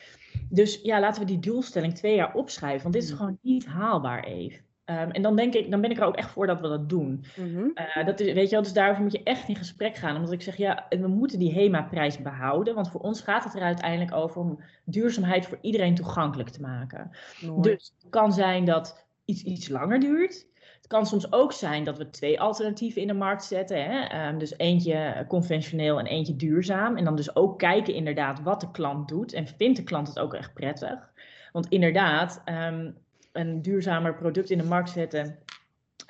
Dus 0.49 0.81
ja, 0.83 1.01
laten 1.01 1.21
we 1.21 1.27
die 1.27 1.39
doelstelling 1.39 1.95
twee 1.95 2.15
jaar 2.15 2.35
opschrijven, 2.35 2.83
want 2.83 2.95
dit 2.95 3.03
is 3.03 3.11
mm. 3.11 3.17
gewoon 3.17 3.39
niet 3.43 3.67
haalbaar, 3.67 4.25
even. 4.25 4.65
Um, 4.87 5.11
en 5.11 5.23
dan 5.23 5.37
denk 5.37 5.55
ik, 5.55 5.71
dan 5.71 5.81
ben 5.81 5.91
ik 5.91 5.99
er 5.99 6.05
ook 6.05 6.17
echt 6.17 6.31
voor 6.31 6.47
dat 6.47 6.61
we 6.61 6.69
dat 6.69 6.89
doen. 6.89 7.25
Mm-hmm. 7.37 7.73
Uh, 7.75 8.07
dat 8.07 8.21
is, 8.21 8.33
weet 8.33 8.45
je 8.49 8.55
wel, 8.55 8.63
dus 8.63 8.73
daarover 8.73 9.03
moet 9.03 9.13
je 9.13 9.23
echt 9.23 9.49
in 9.49 9.57
gesprek 9.57 9.97
gaan. 9.97 10.17
Omdat 10.17 10.33
ik 10.33 10.43
zeg, 10.43 10.57
ja, 10.57 10.87
we 10.89 11.07
moeten 11.07 11.39
die 11.39 11.53
HEMA-prijs 11.53 12.23
behouden. 12.23 12.75
Want 12.75 12.91
voor 12.91 13.01
ons 13.01 13.21
gaat 13.21 13.45
het 13.45 13.55
er 13.55 13.63
uiteindelijk 13.63 14.15
over 14.15 14.41
om 14.41 14.61
duurzaamheid 14.85 15.47
voor 15.47 15.59
iedereen 15.61 15.95
toegankelijk 15.95 16.49
te 16.49 16.61
maken. 16.61 17.11
Mooi. 17.41 17.63
Dus 17.63 17.95
het 18.03 18.11
kan 18.11 18.33
zijn 18.33 18.65
dat 18.65 19.07
iets 19.25 19.43
iets 19.43 19.69
langer 19.69 20.01
duurt. 20.01 20.47
Het 20.77 20.87
kan 20.87 21.07
soms 21.07 21.33
ook 21.33 21.53
zijn 21.53 21.85
dat 21.85 21.99
we 21.99 22.11
twee 22.11 22.41
alternatieven 22.41 23.01
in 23.01 23.07
de 23.07 23.15
markt 23.15 23.45
zetten. 23.45 23.85
Hè? 23.85 24.29
Um, 24.29 24.39
dus 24.39 24.59
eentje 24.59 25.25
conventioneel 25.29 25.99
en 25.99 26.07
eentje 26.07 26.37
duurzaam. 26.37 26.97
En 26.97 27.05
dan 27.05 27.17
dus 27.17 27.37
ook 27.37 27.59
kijken 27.59 27.95
inderdaad 27.95 28.43
wat 28.43 28.61
de 28.61 28.71
klant 28.71 29.09
doet. 29.09 29.33
En 29.33 29.47
vindt 29.47 29.77
de 29.77 29.85
klant 29.85 30.09
het 30.09 30.19
ook 30.19 30.35
echt 30.35 30.55
prettig? 30.55 31.11
Want 31.53 31.69
inderdaad, 31.69 32.43
um, 32.45 32.97
een 33.33 33.63
duurzamer 33.63 34.15
product 34.15 34.51
in 34.51 34.59
de 34.59 34.65
markt 34.65 34.91
zetten. 34.91 35.39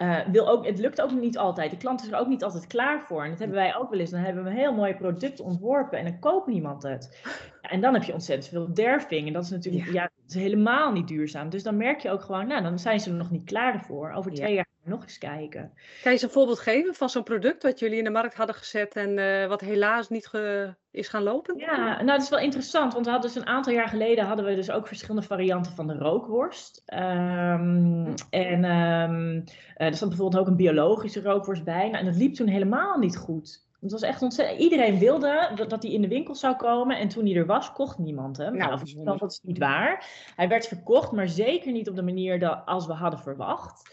Uh, 0.02 0.18
wil 0.26 0.48
ook, 0.48 0.66
het 0.66 0.78
lukt 0.78 1.00
ook 1.00 1.12
niet 1.12 1.38
altijd. 1.38 1.70
De 1.70 1.76
klant 1.76 2.02
is 2.02 2.08
er 2.08 2.18
ook 2.18 2.28
niet 2.28 2.44
altijd 2.44 2.66
klaar 2.66 3.00
voor. 3.00 3.24
En 3.24 3.30
dat 3.30 3.38
hebben 3.38 3.56
wij 3.56 3.76
ook 3.76 3.90
wel 3.90 3.98
eens. 3.98 4.11
Dan 4.11 4.20
hebben 4.20 4.44
we 4.44 4.50
een 4.50 4.56
heel 4.56 4.74
mooi 4.74 4.94
product 4.94 5.40
ontworpen 5.40 5.98
en 5.98 6.04
dan 6.04 6.18
koopt 6.18 6.46
niemand 6.46 6.82
het. 6.82 7.20
Ja, 7.62 7.70
en 7.70 7.80
dan 7.80 7.94
heb 7.94 8.02
je 8.02 8.12
ontzettend 8.12 8.48
veel 8.48 8.74
derving. 8.74 9.26
En 9.26 9.32
dat 9.32 9.44
is 9.44 9.50
natuurlijk 9.50 9.85
ja. 9.85 9.92
ja 9.92 10.02
dat 10.02 10.28
is 10.28 10.35
helemaal 10.35 10.92
niet 10.92 11.08
duurzaam. 11.08 11.50
Dus 11.50 11.62
dan 11.62 11.76
merk 11.76 12.00
je 12.00 12.11
ook 12.11 12.22
gewoon, 12.22 12.46
nou, 12.46 12.62
dan 12.62 12.78
zijn 12.78 13.00
ze 13.00 13.11
er 13.11 13.16
nog 13.16 13.30
niet 13.30 13.44
klaar 13.44 13.85
voor. 13.85 14.12
Over 14.12 14.32
twee 14.32 14.48
ja. 14.48 14.54
jaar 14.54 14.71
nog 14.85 15.03
eens 15.03 15.18
kijken. 15.18 15.73
Kan 15.75 15.81
je 16.03 16.11
eens 16.11 16.23
een 16.23 16.31
voorbeeld 16.31 16.59
geven 16.59 16.95
van 16.95 17.09
zo'n 17.09 17.23
product 17.23 17.62
wat 17.62 17.79
jullie 17.79 17.99
in 17.99 18.05
de 18.05 18.11
markt 18.11 18.35
hadden 18.35 18.55
gezet 18.55 18.97
en 18.97 19.18
uh, 19.18 19.47
wat 19.47 19.61
helaas 19.61 20.09
niet 20.09 20.27
ge, 20.27 20.75
is 20.90 21.09
gaan 21.09 21.23
lopen? 21.23 21.59
Ja, 21.59 21.95
nou 21.95 22.07
dat 22.07 22.23
is 22.23 22.29
wel 22.29 22.38
interessant, 22.38 22.92
want 22.92 23.05
we 23.05 23.12
hadden 23.12 23.33
dus 23.33 23.40
een 23.40 23.49
aantal 23.49 23.73
jaar 23.73 23.88
geleden 23.88 24.25
hadden 24.25 24.45
we 24.45 24.55
dus 24.55 24.71
ook 24.71 24.87
verschillende 24.87 25.27
varianten 25.27 25.73
van 25.73 25.87
de 25.87 25.95
rookworst. 25.95 26.83
Um, 26.87 28.14
en 28.31 28.64
um, 28.64 29.45
er 29.77 29.95
stond 29.95 30.11
bijvoorbeeld 30.11 30.42
ook 30.42 30.49
een 30.49 30.57
biologische 30.57 31.23
rookworst 31.23 31.64
bij. 31.64 31.88
Nou, 31.88 31.97
en 31.97 32.05
dat 32.05 32.16
liep 32.16 32.35
toen 32.35 32.49
helemaal 32.49 32.99
niet 32.99 33.16
goed. 33.16 33.71
Het 33.81 33.92
was 33.92 34.03
echt 34.03 34.23
ontzettend. 34.23 34.61
Iedereen 34.61 34.99
wilde 34.99 35.51
dat, 35.55 35.71
dat 35.71 35.83
hij 35.83 35.92
in 35.92 36.03
de 36.03 36.09
winkel 36.09 36.35
zou 36.35 36.57
komen. 36.57 36.99
En 36.99 37.09
toen 37.09 37.25
hij 37.25 37.37
er 37.37 37.47
was, 37.47 37.73
kocht 37.73 37.99
niemand 37.99 38.37
hem. 38.37 38.57
Nou, 38.57 38.81
nou 39.05 39.18
dat 39.18 39.31
is 39.31 39.40
niet 39.42 39.59
waar. 39.59 40.07
Hij 40.37 40.49
werd 40.49 40.66
verkocht, 40.66 41.12
maar 41.12 41.29
zeker 41.29 41.73
niet 41.73 41.88
op 41.88 41.97
de 41.97 42.03
manier 42.03 42.38
dat, 42.38 42.62
als 42.64 42.87
we 42.87 42.92
hadden 42.92 43.21
verwacht. 43.21 43.90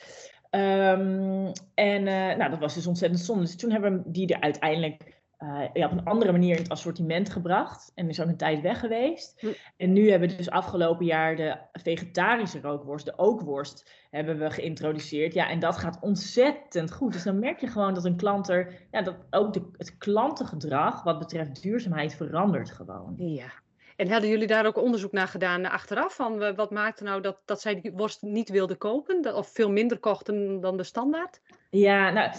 Um, 0.49 1.51
en 1.73 2.01
uh, 2.01 2.35
nou, 2.37 2.49
dat 2.49 2.59
was 2.59 2.73
dus 2.73 2.87
ontzettend 2.87 3.21
zonde. 3.21 3.43
Dus 3.43 3.55
toen 3.55 3.71
hebben 3.71 4.03
we 4.03 4.11
die 4.11 4.33
er 4.33 4.41
uiteindelijk 4.41 5.19
uh, 5.39 5.63
ja, 5.73 5.85
op 5.85 5.91
een 5.91 6.05
andere 6.05 6.31
manier 6.31 6.55
in 6.55 6.61
het 6.61 6.71
assortiment 6.71 7.29
gebracht. 7.29 7.91
En 7.95 8.09
is 8.09 8.21
ook 8.21 8.27
een 8.27 8.37
tijd 8.37 8.61
weg 8.61 8.79
geweest. 8.79 9.39
Hm. 9.39 9.47
En 9.77 9.93
nu 9.93 10.09
hebben 10.09 10.29
we 10.29 10.35
dus 10.35 10.49
afgelopen 10.49 11.05
jaar 11.05 11.35
de 11.35 11.57
vegetarische 11.71 12.61
rookworst, 12.61 13.05
de 13.05 13.17
ookworst, 13.17 13.91
hebben 14.09 14.39
we 14.39 14.49
geïntroduceerd. 14.49 15.33
Ja, 15.33 15.49
en 15.49 15.59
dat 15.59 15.77
gaat 15.77 15.97
ontzettend 16.01 16.91
goed. 16.91 17.13
Dus 17.13 17.23
dan 17.23 17.39
merk 17.39 17.59
je 17.59 17.67
gewoon 17.67 17.93
dat 17.93 18.05
een 18.05 18.17
klant 18.17 18.49
er, 18.49 18.87
ja, 18.91 19.01
dat 19.01 19.15
ook 19.29 19.53
de, 19.53 19.69
het 19.77 19.97
klantengedrag 19.97 21.03
wat 21.03 21.19
betreft 21.19 21.61
duurzaamheid 21.61 22.15
verandert 22.15 22.71
gewoon. 22.71 23.13
Ja. 23.15 23.51
En 23.99 24.11
hadden 24.11 24.29
jullie 24.29 24.47
daar 24.47 24.65
ook 24.65 24.77
onderzoek 24.77 25.11
naar 25.11 25.27
gedaan 25.27 25.69
achteraf? 25.69 26.15
Van 26.15 26.55
wat 26.55 26.71
maakte 26.71 27.03
nou 27.03 27.21
dat, 27.21 27.41
dat 27.45 27.61
zij 27.61 27.81
die 27.81 27.91
worst 27.91 28.21
niet 28.21 28.49
wilden 28.49 28.77
kopen? 28.77 29.35
Of 29.35 29.51
veel 29.53 29.71
minder 29.71 29.99
kochten 29.99 30.61
dan 30.61 30.77
de 30.77 30.83
standaard? 30.83 31.41
Ja, 31.69 32.09
nou, 32.09 32.31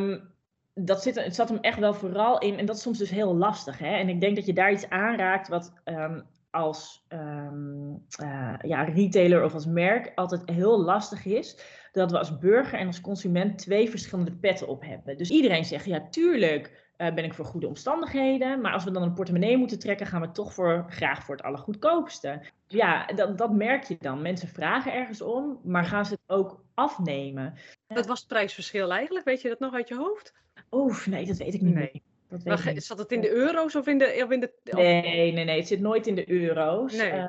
um, 0.00 0.32
dat 0.74 1.02
zit, 1.02 1.14
het 1.14 1.34
zat 1.34 1.48
hem 1.48 1.58
echt 1.60 1.78
wel 1.78 1.94
vooral 1.94 2.38
in. 2.38 2.58
En 2.58 2.66
dat 2.66 2.76
is 2.76 2.82
soms 2.82 2.98
dus 2.98 3.10
heel 3.10 3.34
lastig. 3.34 3.78
Hè? 3.78 3.96
En 3.96 4.08
ik 4.08 4.20
denk 4.20 4.36
dat 4.36 4.46
je 4.46 4.52
daar 4.52 4.72
iets 4.72 4.88
aanraakt 4.88 5.48
wat 5.48 5.72
um, 5.84 6.26
als 6.50 7.06
um, 7.08 8.06
uh, 8.22 8.54
ja, 8.62 8.82
retailer 8.82 9.44
of 9.44 9.54
als 9.54 9.66
merk 9.66 10.12
altijd 10.14 10.42
heel 10.44 10.80
lastig 10.80 11.24
is. 11.24 11.58
Dat 11.92 12.10
we 12.10 12.18
als 12.18 12.38
burger 12.38 12.78
en 12.78 12.86
als 12.86 13.00
consument 13.00 13.58
twee 13.58 13.90
verschillende 13.90 14.32
petten 14.32 14.68
op 14.68 14.82
hebben. 14.82 15.16
Dus 15.16 15.30
iedereen 15.30 15.64
zegt, 15.64 15.84
ja, 15.84 16.08
tuurlijk 16.10 16.92
uh, 16.98 17.14
ben 17.14 17.24
ik 17.24 17.34
voor 17.34 17.44
goede 17.44 17.66
omstandigheden. 17.66 18.60
Maar 18.60 18.72
als 18.72 18.84
we 18.84 18.90
dan 18.90 19.02
een 19.02 19.14
portemonnee 19.14 19.56
moeten 19.56 19.78
trekken, 19.78 20.06
gaan 20.06 20.20
we 20.20 20.30
toch 20.30 20.54
voor, 20.54 20.84
graag 20.88 21.24
voor 21.24 21.36
het 21.36 21.44
allergoedkoopste. 21.44 22.42
Ja, 22.66 23.06
dat, 23.06 23.38
dat 23.38 23.52
merk 23.52 23.84
je 23.84 23.96
dan. 23.98 24.22
Mensen 24.22 24.48
vragen 24.48 24.92
ergens 24.92 25.20
om, 25.22 25.60
maar 25.64 25.84
gaan 25.84 26.06
ze 26.06 26.12
het 26.12 26.36
ook 26.36 26.64
afnemen. 26.74 27.54
Wat 27.86 28.06
was 28.06 28.18
het 28.18 28.28
prijsverschil 28.28 28.92
eigenlijk? 28.92 29.24
Weet 29.24 29.42
je 29.42 29.48
dat 29.48 29.58
nog 29.58 29.74
uit 29.74 29.88
je 29.88 29.96
hoofd? 29.96 30.34
Oeh, 30.70 31.06
nee, 31.06 31.26
dat 31.26 31.36
weet 31.36 31.54
ik 31.54 31.60
niet 31.60 31.74
nee. 31.74 32.02
Dat 32.28 32.42
weet 32.42 32.64
maar, 32.64 32.74
ik 32.74 32.82
zat 32.82 32.98
het 32.98 33.12
in 33.12 33.20
de 33.20 33.30
euro's 33.30 33.74
of 33.74 33.86
in 33.86 33.98
de... 33.98 34.20
Of 34.24 34.30
in 34.30 34.40
de 34.40 34.52
of... 34.64 34.74
Nee, 34.74 35.32
nee, 35.32 35.44
nee. 35.44 35.58
Het 35.58 35.66
zit 35.66 35.80
nooit 35.80 36.06
in 36.06 36.14
de 36.14 36.30
euro's. 36.30 36.96
Nee. 36.96 37.12
Uh, 37.12 37.28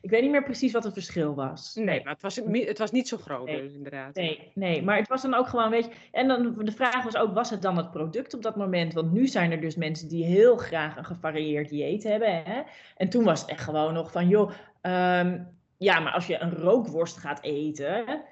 ik 0.00 0.10
weet 0.10 0.22
niet 0.22 0.30
meer 0.30 0.42
precies 0.42 0.72
wat 0.72 0.84
het 0.84 0.92
verschil 0.92 1.34
was. 1.34 1.74
Nee, 1.74 2.04
maar 2.04 2.12
het 2.12 2.22
was, 2.22 2.36
het 2.52 2.78
was 2.78 2.90
niet 2.90 3.08
zo 3.08 3.16
groot 3.16 3.46
nee. 3.46 3.62
dus, 3.62 3.74
inderdaad. 3.74 4.14
Nee, 4.14 4.50
nee, 4.54 4.82
maar 4.82 4.96
het 4.96 5.08
was 5.08 5.22
dan 5.22 5.34
ook 5.34 5.48
gewoon, 5.48 5.70
weet 5.70 5.84
je... 5.84 5.92
En 6.12 6.28
dan, 6.28 6.54
de 6.64 6.72
vraag 6.72 7.04
was 7.04 7.16
ook, 7.16 7.34
was 7.34 7.50
het 7.50 7.62
dan 7.62 7.76
het 7.76 7.90
product 7.90 8.34
op 8.34 8.42
dat 8.42 8.56
moment? 8.56 8.92
Want 8.92 9.12
nu 9.12 9.26
zijn 9.26 9.52
er 9.52 9.60
dus 9.60 9.76
mensen 9.76 10.08
die 10.08 10.24
heel 10.24 10.56
graag 10.56 10.96
een 10.96 11.04
gevarieerd 11.04 11.68
dieet 11.68 12.02
hebben. 12.02 12.42
Hè? 12.44 12.62
En 12.96 13.08
toen 13.08 13.24
was 13.24 13.40
het 13.40 13.50
echt 13.50 13.64
gewoon 13.64 13.94
nog 13.94 14.12
van, 14.12 14.28
joh... 14.28 14.50
Um, 14.82 15.60
ja, 15.82 16.00
maar 16.00 16.12
als 16.12 16.26
je 16.26 16.40
een 16.40 16.54
rookworst 16.54 17.18
gaat 17.18 17.42
eten 17.42 18.22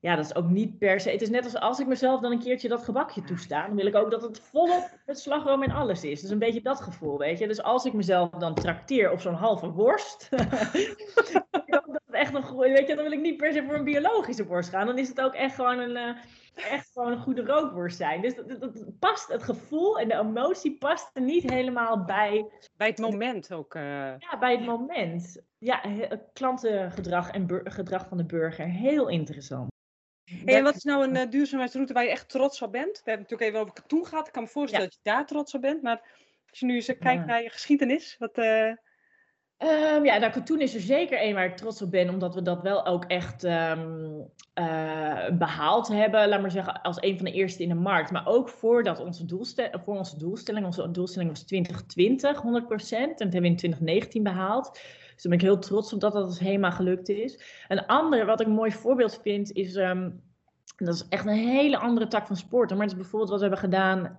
ja, 0.00 0.16
dat 0.16 0.24
is 0.24 0.34
ook 0.34 0.48
niet 0.48 0.78
per 0.78 1.00
se. 1.00 1.10
Het 1.10 1.22
is 1.22 1.30
net 1.30 1.44
als 1.44 1.56
als 1.56 1.80
ik 1.80 1.86
mezelf 1.86 2.20
dan 2.20 2.32
een 2.32 2.38
keertje 2.38 2.68
dat 2.68 2.84
gebakje 2.84 3.22
toesta, 3.22 3.66
dan 3.66 3.76
wil 3.76 3.86
ik 3.86 3.94
ook 3.94 4.10
dat 4.10 4.22
het 4.22 4.40
volop 4.40 4.98
met 5.06 5.18
slagroom 5.18 5.62
en 5.62 5.70
alles 5.70 6.04
is. 6.04 6.20
Dus 6.20 6.30
een 6.30 6.38
beetje 6.38 6.62
dat 6.62 6.80
gevoel, 6.80 7.18
weet 7.18 7.38
je. 7.38 7.46
Dus 7.46 7.62
als 7.62 7.84
ik 7.84 7.92
mezelf 7.92 8.30
dan 8.30 8.54
trakteer 8.54 9.10
op 9.10 9.20
zo'n 9.20 9.34
halve 9.34 9.70
worst, 9.70 10.28
dat 11.66 11.84
het 11.86 12.00
echt 12.10 12.34
een 12.34 12.42
goede, 12.42 12.72
weet 12.72 12.88
je, 12.88 12.94
dan 12.94 13.04
wil 13.04 13.12
ik 13.12 13.20
niet 13.20 13.36
per 13.36 13.52
se 13.52 13.64
voor 13.64 13.74
een 13.74 13.84
biologische 13.84 14.46
worst 14.46 14.68
gaan. 14.68 14.86
Dan 14.86 14.98
is 14.98 15.08
het 15.08 15.20
ook 15.20 15.34
echt 15.34 15.54
gewoon 15.54 15.78
een, 15.78 15.96
uh, 15.96 16.72
echt 16.72 16.90
gewoon 16.92 17.12
een 17.12 17.22
goede 17.22 17.44
rookworst 17.44 17.96
zijn. 17.96 18.20
Dus 18.20 18.34
dat, 18.34 18.60
dat, 18.60 18.98
past, 18.98 19.28
het 19.28 19.42
gevoel 19.42 19.98
en 19.98 20.08
de 20.08 20.18
emotie 20.18 20.78
past 20.78 21.10
er 21.12 21.22
niet 21.22 21.50
helemaal 21.50 22.04
bij. 22.04 22.46
Bij 22.76 22.88
het 22.88 22.98
moment 22.98 23.52
ook. 23.52 23.74
Uh... 23.74 23.82
Ja, 24.18 24.38
bij 24.38 24.52
het 24.52 24.64
moment. 24.66 25.42
Ja, 25.58 25.80
klantengedrag 26.32 27.30
en 27.30 27.60
gedrag 27.64 28.08
van 28.08 28.16
de 28.16 28.26
burger. 28.26 28.66
Heel 28.66 29.08
interessant. 29.08 29.78
Hey, 30.44 30.56
en 30.56 30.62
wat 30.62 30.76
is 30.76 30.84
nou 30.84 31.04
een 31.04 31.16
uh, 31.16 31.30
duurzaamheidsroute 31.30 31.92
waar 31.92 32.04
je 32.04 32.10
echt 32.10 32.28
trots 32.28 32.62
op 32.62 32.72
bent? 32.72 33.00
We 33.04 33.10
hebben 33.10 33.22
het 33.22 33.30
natuurlijk 33.30 33.50
even 33.50 33.60
over 33.60 33.82
katoen 33.82 34.06
gehad. 34.06 34.26
Ik 34.26 34.32
kan 34.32 34.42
me 34.42 34.48
voorstellen 34.48 34.86
dat 34.86 34.94
je 34.94 35.10
daar 35.10 35.26
trots 35.26 35.54
op 35.54 35.60
bent. 35.60 35.82
Maar 35.82 36.00
als 36.50 36.58
je 36.58 36.66
nu 36.66 36.74
eens 36.74 36.86
kijkt 36.98 37.26
naar 37.26 37.42
je 37.42 37.50
geschiedenis, 37.50 38.16
wat... 38.18 38.38
Uh... 38.38 38.72
Um, 39.62 40.04
ja, 40.04 40.18
nou, 40.18 40.32
katoen 40.32 40.60
is 40.60 40.74
er 40.74 40.80
zeker 40.80 41.18
één 41.18 41.34
waar 41.34 41.44
ik 41.44 41.56
trots 41.56 41.82
op 41.82 41.90
ben, 41.90 42.08
omdat 42.08 42.34
we 42.34 42.42
dat 42.42 42.62
wel 42.62 42.86
ook 42.86 43.04
echt 43.04 43.42
um, 43.42 44.30
uh, 44.54 45.28
behaald 45.30 45.88
hebben. 45.88 46.28
Laat 46.28 46.40
maar 46.40 46.50
zeggen, 46.50 46.82
als 46.82 47.02
een 47.02 47.16
van 47.16 47.24
de 47.24 47.32
eerste 47.32 47.62
in 47.62 47.68
de 47.68 47.74
markt. 47.74 48.10
Maar 48.10 48.26
ook 48.26 48.48
voordat 48.48 49.00
onze 49.00 49.24
doelstelling, 49.24 49.74
voor 49.84 49.96
onze 49.96 50.18
doelstelling, 50.18 50.66
onze 50.66 50.90
doelstelling 50.90 51.30
was 51.30 51.42
2020, 51.42 52.36
100%. 52.36 52.42
En 52.90 53.08
dat 53.08 53.18
hebben 53.18 53.40
we 53.40 53.48
in 53.48 53.56
2019 53.56 54.22
behaald. 54.22 54.80
Dus 55.20 55.30
daar 55.30 55.38
ben 55.38 55.48
ik 55.48 55.54
heel 55.54 55.68
trots 55.68 55.92
op 55.92 56.00
dat 56.00 56.12
dat 56.12 56.38
helemaal 56.38 56.72
gelukt 56.72 57.08
is. 57.08 57.40
Een 57.68 57.86
ander, 57.86 58.26
wat 58.26 58.40
ik 58.40 58.46
een 58.46 58.52
mooi 58.52 58.72
voorbeeld 58.72 59.20
vind, 59.22 59.52
is. 59.52 59.76
Um, 59.76 60.22
dat 60.76 60.94
is 60.94 61.06
echt 61.08 61.26
een 61.26 61.32
hele 61.32 61.78
andere 61.78 62.06
tak 62.06 62.26
van 62.26 62.36
sporten. 62.36 62.76
Maar 62.76 62.86
het 62.86 62.94
is 62.94 63.02
bijvoorbeeld 63.02 63.30
wat 63.30 63.40
we 63.40 63.46
hebben 63.46 63.64
gedaan. 63.64 64.16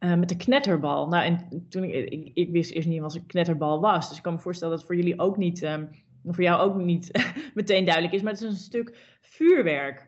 Uh, 0.00 0.14
met 0.14 0.28
de 0.28 0.36
knetterbal. 0.36 1.08
Nou, 1.08 1.24
en 1.24 1.66
toen 1.68 1.84
ik, 1.84 2.30
ik, 2.34 2.50
wist 2.50 2.70
eerst 2.70 2.88
niet 2.88 3.00
wat 3.00 3.14
een 3.14 3.26
knetterbal 3.26 3.80
was. 3.80 4.08
Dus 4.08 4.16
ik 4.16 4.22
kan 4.22 4.32
me 4.32 4.38
voorstellen 4.38 4.74
dat 4.74 4.82
het 4.82 4.92
voor 4.94 5.04
jullie 5.04 5.20
ook 5.20 5.36
niet, 5.36 5.62
um, 5.62 5.88
voor 6.24 6.42
jou 6.42 6.60
ook 6.60 6.76
niet 6.76 7.10
meteen 7.54 7.84
duidelijk 7.84 8.14
is. 8.14 8.22
Maar 8.22 8.32
het 8.32 8.42
is 8.42 8.48
een 8.48 8.56
stuk 8.56 8.96
vuurwerk. 9.20 10.07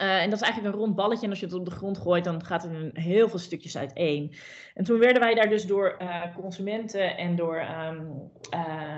Uh, 0.00 0.22
en 0.22 0.30
dat 0.30 0.40
is 0.40 0.44
eigenlijk 0.44 0.74
een 0.74 0.80
rond 0.80 0.94
balletje. 0.94 1.24
En 1.24 1.30
als 1.30 1.40
je 1.40 1.46
het 1.46 1.54
op 1.54 1.64
de 1.64 1.70
grond 1.70 1.98
gooit, 1.98 2.24
dan 2.24 2.44
gaat 2.44 2.62
het 2.62 2.72
in 2.72 2.90
heel 2.92 3.28
veel 3.28 3.38
stukjes 3.38 3.76
uiteen. 3.76 4.34
En 4.74 4.84
toen 4.84 4.98
werden 4.98 5.22
wij 5.22 5.34
daar 5.34 5.48
dus 5.48 5.66
door 5.66 5.96
uh, 6.02 6.22
consumenten 6.34 7.16
en 7.16 7.36
door 7.36 7.60
um, 7.60 8.30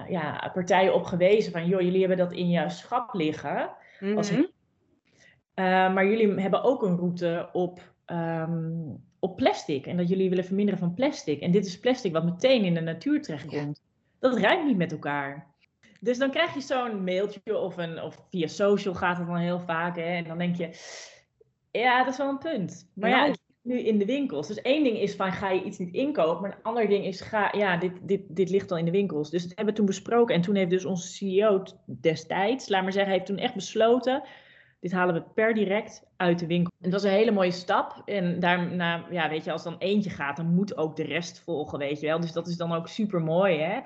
ja, 0.09 0.51
partijen 0.55 0.95
op 0.95 1.05
gewezen 1.05 1.53
van... 1.53 1.67
joh, 1.67 1.81
jullie 1.81 1.99
hebben 1.99 2.19
dat 2.19 2.33
in 2.33 2.51
jouw 2.51 2.69
schap 2.69 3.15
liggen. 3.15 3.71
Mm 4.01 4.09
-hmm. 4.09 4.17
als, 4.17 4.31
maar 5.95 6.07
jullie 6.07 6.41
hebben 6.41 6.63
ook 6.63 6.83
een 6.83 6.97
route 6.97 7.49
op... 7.53 7.95
Um, 8.07 9.05
op 9.19 9.37
plastic 9.37 9.87
en 9.87 9.97
dat 9.97 10.09
jullie 10.09 10.29
willen 10.29 10.45
verminderen 10.45 10.81
van 10.81 10.95
plastic. 10.95 11.41
En 11.41 11.51
dit 11.51 11.67
is 11.67 11.81
plastic 11.81 12.13
wat 12.13 12.25
meteen 12.25 12.65
in 12.65 12.75
de 12.75 12.81
natuur 12.81 13.23
terechtkomt. 13.23 13.83
Dat 14.19 14.39
rijmt 14.39 14.67
niet 14.67 14.77
met 14.77 14.93
elkaar. 14.93 15.55
Dus 16.01 16.19
dan 16.19 16.31
krijg 16.31 16.55
je 16.55 16.61
zo'n 16.61 17.05
mailtje 17.05 17.59
of, 17.59 17.77
een, 17.77 18.03
of 18.03 18.27
via 18.31 18.47
social 18.47 18.95
gaat 18.95 19.19
het 19.19 19.27
dan 19.27 19.37
heel 19.37 19.61
vaak. 19.61 19.97
Hè, 19.97 20.03
en 20.03 20.25
dan 20.25 20.39
denk 20.39 20.57
je, 20.57 20.71
ja, 21.71 22.05
dat 22.05 22.13
is 22.13 22.19
wel 22.19 22.29
een 22.29 22.39
punt. 22.39 22.91
Maar 22.95 23.11
ja, 23.11 23.35
nu 23.63 23.79
in 23.79 23.99
de 23.99 24.05
winkels. 24.05 24.47
Dus 24.47 24.61
één 24.63 24.85
ding 24.85 24.99
is 24.99 25.15
van 25.15 25.33
ga 25.33 25.51
je 25.51 25.63
iets 25.63 25.79
niet 25.79 25.95
inkopen. 25.95 26.43
Maar 26.43 26.51
een 26.51 26.63
ander 26.63 26.89
ding 26.89 27.05
is, 27.05 27.21
ga, 27.21 27.53
ja, 27.57 27.77
dit, 27.77 27.93
dit, 28.03 28.21
dit 28.29 28.51
ligt 28.51 28.71
al 28.71 28.79
in 28.79 28.85
de 28.85 28.91
winkels. 28.91 29.31
Dus 29.31 29.43
dat 29.43 29.57
hebben 29.57 29.75
we 29.75 29.81
toen 29.81 29.87
besproken. 29.87 30.35
En 30.35 30.41
toen 30.41 30.55
heeft 30.55 30.71
dus 30.71 30.85
onze 30.85 31.09
CEO 31.09 31.63
destijds, 31.87 32.69
laat 32.69 32.83
maar 32.83 32.93
zeggen, 32.93 33.13
heeft 33.13 33.27
toen 33.27 33.39
echt 33.39 33.55
besloten 33.55 34.23
dit 34.81 34.93
halen 34.93 35.15
we 35.15 35.23
per 35.35 35.55
direct 35.55 36.03
uit 36.17 36.39
de 36.39 36.47
winkel. 36.47 36.73
En 36.81 36.91
dat 36.91 37.03
was 37.03 37.11
een 37.11 37.17
hele 37.17 37.31
mooie 37.31 37.51
stap. 37.51 38.03
En 38.05 38.41
daarna, 38.41 39.07
ja, 39.11 39.29
weet 39.29 39.45
je, 39.45 39.53
als 39.53 39.63
dan 39.63 39.79
eentje 39.79 40.11
gaat, 40.11 40.37
dan 40.37 40.55
moet 40.55 40.77
ook 40.77 40.97
de 40.97 41.03
rest 41.03 41.41
volgen, 41.41 41.79
weet 41.79 42.01
je 42.01 42.07
wel. 42.07 42.21
Dus 42.21 42.33
dat 42.33 42.49
is 42.49 42.57
dan 42.57 42.73
ook 42.73 42.89
super 42.89 43.21
mooi, 43.21 43.59
hè. 43.59 43.81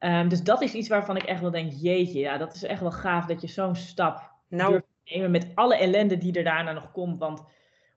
Um, 0.00 0.28
dus 0.28 0.42
dat 0.42 0.62
is 0.62 0.74
iets 0.74 0.88
waarvan 0.88 1.16
ik 1.16 1.22
echt 1.22 1.40
wel 1.40 1.50
denk, 1.50 1.72
jeetje, 1.72 2.18
ja, 2.18 2.38
dat 2.38 2.54
is 2.54 2.64
echt 2.64 2.80
wel 2.80 2.90
gaaf 2.90 3.26
dat 3.26 3.40
je 3.40 3.46
zo'n 3.46 3.74
stap 3.74 4.30
nou. 4.48 4.70
durft 4.70 4.86
te 5.04 5.12
nemen 5.14 5.30
met 5.30 5.50
alle 5.54 5.76
ellende 5.76 6.18
die 6.18 6.32
er 6.32 6.44
daarna 6.44 6.72
nog 6.72 6.92
komt. 6.92 7.18
Want 7.18 7.44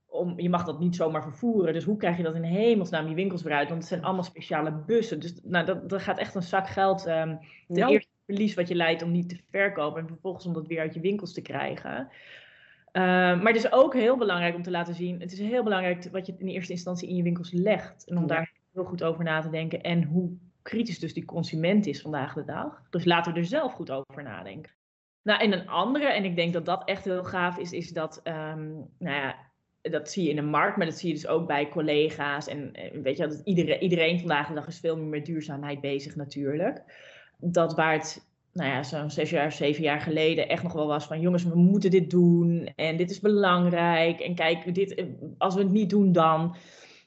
om, 0.06 0.40
je 0.40 0.50
mag 0.50 0.66
dat 0.66 0.80
niet 0.80 0.96
zomaar 0.96 1.22
vervoeren. 1.22 1.74
Dus 1.74 1.84
hoe 1.84 1.98
krijg 1.98 2.18
je 2.18 2.24
dat 2.24 2.36
in 2.36 2.44
hemelsnaam 2.44 3.06
die 3.06 3.16
winkels 3.16 3.42
weer 3.42 3.54
uit? 3.54 3.68
Want 3.68 3.80
het 3.80 3.90
zijn 3.90 4.04
allemaal 4.04 4.24
speciale 4.24 4.72
bussen. 4.72 5.20
Dus 5.20 5.40
nou, 5.44 5.66
dat, 5.66 5.90
dat 5.90 6.02
gaat 6.02 6.20
echt 6.20 6.36
een 6.36 6.42
zak 6.42 6.68
geld. 6.68 7.08
Um, 7.08 7.40
ten 7.40 7.40
nou. 7.68 7.92
eerste 7.92 8.12
verlies 8.26 8.54
wat 8.54 8.68
je 8.68 8.76
leidt 8.76 9.02
om 9.02 9.12
niet 9.12 9.30
te 9.30 9.40
verkopen. 9.50 10.02
En 10.02 10.08
vervolgens 10.08 10.46
om 10.46 10.54
dat 10.54 10.68
weer 10.68 10.80
uit 10.80 10.94
je 10.94 11.00
winkels 11.00 11.34
te 11.34 11.42
krijgen. 11.42 12.08
Uh, 12.94 13.04
maar 13.42 13.54
het 13.54 13.56
is 13.56 13.72
ook 13.72 13.94
heel 13.94 14.18
belangrijk 14.18 14.56
om 14.56 14.64
te 14.64 14.72
laten 14.72 14.96
zien. 14.96 15.22
Het 15.22 15.32
is 15.32 15.40
heel 15.40 15.64
belangrijk 15.64 16.10
wat 16.12 16.26
je 16.26 16.36
in 16.38 16.48
eerste 16.48 16.72
instantie 16.72 17.10
in 17.10 17.16
je 17.16 17.24
winkels 17.24 17.52
legt. 17.52 18.08
En 18.08 18.18
om 18.18 18.28
daar 18.28 18.52
heel 18.74 18.84
goed 18.84 19.04
over 19.04 19.24
na 19.24 19.42
te 19.42 19.50
denken. 19.50 19.82
En 19.82 20.04
hoe 20.04 20.38
kritisch 20.64 21.00
dus 21.00 21.14
die 21.14 21.26
consument 21.26 21.86
is 21.88 22.02
vandaag 22.02 22.34
de 22.34 22.46
dag. 22.46 22.82
Dus 22.90 23.06
laten 23.06 23.34
we 23.34 23.40
er 23.40 23.46
zelf 23.46 23.74
goed 23.74 23.92
over 23.92 24.24
nadenken. 24.24 24.72
Nou, 25.22 25.42
en 25.42 25.52
een 25.54 25.68
andere, 25.68 26.06
en 26.06 26.24
ik 26.24 26.36
denk 26.36 26.54
dat 26.54 26.66
dat 26.66 26.88
echt 26.88 27.04
heel 27.04 27.24
gaaf 27.24 27.58
is, 27.58 27.72
is 27.72 27.90
dat, 27.90 28.22
um, 28.24 28.90
nou 29.00 29.16
ja, 29.16 29.36
dat 29.82 30.10
zie 30.10 30.24
je 30.24 30.30
in 30.30 30.36
de 30.36 30.42
markt, 30.42 30.78
maar 30.78 30.86
dat 30.86 30.98
zie 30.98 31.08
je 31.10 31.16
dus 31.16 31.28
ook 31.28 31.48
bij 31.48 31.70
collega's. 31.70 32.48
En 32.48 32.72
weet 33.04 33.18
je, 33.18 33.28
dat 33.28 33.42
iedereen, 33.44 33.82
iedereen 33.82 34.20
vandaag 34.20 34.48
de 34.48 34.54
dag 34.54 34.68
is 34.68 34.80
veel 34.80 34.98
meer 34.98 35.06
met 35.06 35.26
duurzaamheid 35.26 35.82
bezig 35.82 36.16
natuurlijk. 36.16 36.84
Dat 37.38 37.76
waar 37.76 37.94
het 37.94 38.26
nou 38.54 38.70
ja, 38.70 38.84
zo'n 38.84 39.10
zes 39.10 39.30
jaar, 39.30 39.52
zeven 39.52 39.84
jaar 39.84 40.02
geleden 40.02 40.50
echt 40.50 40.64
nog 40.64 40.74
wel 40.74 40.88
was 40.88 41.06
van 41.06 41.22
jongens, 41.22 41.44
we 41.44 41.56
moeten 41.56 41.92
dit 41.92 42.10
doen 42.10 42.72
en 42.76 42.98
dit 42.98 43.10
is 43.10 43.20
belangrijk 43.20 44.20
en 44.20 44.36
kijk, 44.36 44.76
dit, 44.76 45.06
als 45.38 45.56
we 45.56 45.62
het 45.62 45.72
niet 45.72 45.90
doen 45.90 46.12
dan. 46.12 46.56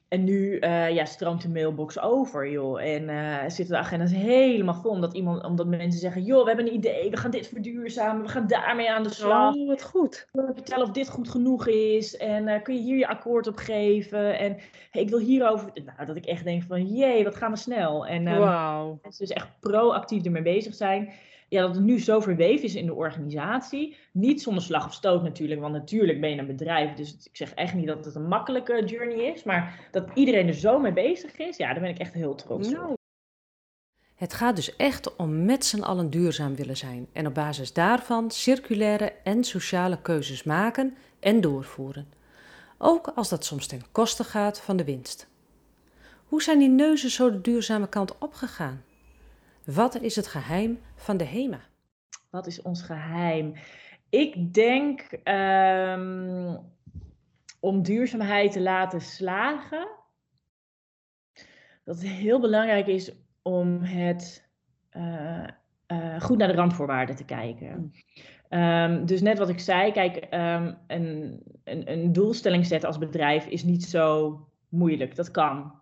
En 0.09 0.25
nu 0.25 0.59
uh, 0.61 0.91
ja, 0.91 1.05
stroomt 1.05 1.43
de 1.43 1.49
mailbox 1.49 2.01
over, 2.01 2.51
joh. 2.51 2.83
En 2.83 3.09
uh, 3.09 3.41
zitten 3.47 3.75
de 3.75 3.81
agenda's 3.81 4.13
helemaal 4.13 4.75
vol. 4.75 4.91
Omdat, 4.91 5.15
iemand, 5.15 5.45
omdat 5.45 5.67
mensen 5.67 6.01
zeggen, 6.01 6.23
joh, 6.23 6.43
we 6.43 6.49
hebben 6.49 6.67
een 6.67 6.75
idee. 6.75 7.11
We 7.11 7.17
gaan 7.17 7.31
dit 7.31 7.49
verduurzamen. 7.49 8.23
We 8.23 8.29
gaan 8.29 8.47
daarmee 8.47 8.91
aan 8.91 9.03
de 9.03 9.11
slag. 9.11 9.55
Oh, 9.55 9.69
wat 9.69 9.83
goed. 9.83 10.29
Vertellen 10.33 10.87
of 10.87 10.93
dit 10.93 11.09
goed 11.09 11.29
genoeg 11.29 11.67
is. 11.67 12.17
En 12.17 12.49
uh, 12.49 12.63
kun 12.63 12.75
je 12.75 12.81
hier 12.81 12.99
je 12.99 13.09
akkoord 13.09 13.47
op 13.47 13.57
geven. 13.57 14.39
En 14.39 14.57
hey, 14.91 15.03
ik 15.03 15.09
wil 15.09 15.19
hierover... 15.19 15.71
Nou, 15.85 16.07
dat 16.07 16.17
ik 16.17 16.27
echt 16.27 16.45
denk 16.45 16.63
van, 16.63 16.87
jee, 16.87 17.25
wat 17.25 17.37
gaan 17.37 17.51
we 17.51 17.57
snel. 17.59 18.07
En 18.07 18.27
um, 18.27 18.39
wow. 18.39 19.03
mensen 19.03 19.27
dus 19.27 19.37
echt 19.37 19.49
proactief 19.61 20.25
ermee 20.25 20.43
bezig 20.43 20.75
zijn 20.75 21.13
ja, 21.49 21.61
dat 21.61 21.75
het 21.75 21.85
nu 21.85 22.01
zo 22.01 22.21
verweven 22.21 22.65
is 22.65 22.75
in 22.75 22.87
de 22.87 22.95
organisatie. 22.95 23.97
Niet 24.13 24.43
zonder 24.43 24.63
slag 24.63 24.87
of 24.87 24.93
stoot 24.93 25.23
natuurlijk, 25.23 25.61
want 25.61 25.73
natuurlijk 25.73 26.21
ben 26.21 26.31
je 26.31 26.39
een 26.39 26.47
bedrijf. 26.47 26.95
Dus 26.95 27.17
ik 27.25 27.37
zeg 27.37 27.55
echt 27.55 27.75
niet 27.75 27.87
dat 27.87 28.05
het 28.05 28.15
een 28.15 28.29
makkelijke 28.29 28.85
journey 28.85 29.33
is. 29.33 29.43
Maar 29.45 29.89
dat 29.91 30.09
iedereen 30.15 30.47
er 30.47 30.55
zo 30.55 30.79
mee 30.79 30.93
bezig 30.93 31.37
is, 31.37 31.57
ja, 31.57 31.73
daar 31.73 31.83
ben 31.83 31.91
ik 31.91 31.99
echt 31.99 32.15
heel 32.15 32.35
trots 32.35 32.69
op. 32.69 32.75
Nou. 32.75 32.95
Het 34.15 34.35
gaat 34.35 34.57
dus 34.57 34.77
echt 34.77 35.17
om 35.17 35.45
met 35.45 35.65
z'n 35.65 35.83
allen 35.83 36.11
duurzaam 36.11 36.55
willen 36.55 36.77
zijn. 36.77 37.07
En 37.13 37.27
op 37.27 37.35
basis 37.35 37.73
daarvan 37.73 38.31
circulaire 38.31 39.13
en 39.23 39.45
sociale 39.45 39.99
keuzes 40.03 40.43
maken 40.43 40.97
en 41.21 41.41
doorvoeren. 41.41 42.09
Ook 42.79 43.13
als 43.15 43.29
dat 43.29 43.45
soms 43.45 43.67
ten 43.67 43.83
koste 43.93 44.25
gaat 44.25 44.61
van 44.61 44.77
de 44.77 44.85
winst. 44.85 45.29
Hoe 46.25 46.43
zijn 46.43 46.59
die 46.59 46.69
neuzen 46.69 47.11
zo 47.11 47.31
de 47.31 47.41
duurzame 47.41 47.89
kant 47.89 48.19
opgegaan? 48.19 48.83
Wat 49.67 50.01
is 50.01 50.17
het 50.17 50.27
geheim 50.27 50.79
van 50.95 51.17
de 51.17 51.25
HEMA? 51.25 51.61
Wat 52.31 52.47
is 52.47 52.63
ons 52.63 52.83
geheim? 52.83 53.55
Ik 54.09 54.55
denk 54.55 55.19
um, 55.25 56.59
om 57.61 57.83
duurzaamheid 57.83 58.53
te 58.53 58.61
laten 58.61 59.01
slagen, 59.01 59.89
dat 61.85 61.99
het 61.99 62.09
heel 62.09 62.41
belangrijk 62.41 62.87
is 62.87 63.13
om 63.43 63.83
het 63.83 64.49
uh, 64.97 65.47
uh, 65.87 66.21
goed 66.21 66.39
naar 66.39 66.49
de 66.49 66.55
randvoorwaarden 66.55 67.17
te 67.17 67.25
kijken. 67.25 67.93
Um, 68.51 69.07
dus 69.07 69.21
net 69.21 69.39
wat 69.39 69.49
ik 69.49 69.61
zei, 69.61 69.93
kijk, 69.93 70.17
um, 70.17 70.79
een, 70.87 71.43
een, 71.65 71.93
een 71.93 72.13
doelstelling 72.13 72.67
zetten 72.67 72.89
als 72.89 72.99
bedrijf 72.99 73.47
is 73.47 73.65
niet 73.65 73.85
zo 73.85 74.41
moeilijk. 74.69 75.17
Dat 75.17 75.31
kan. 75.31 75.73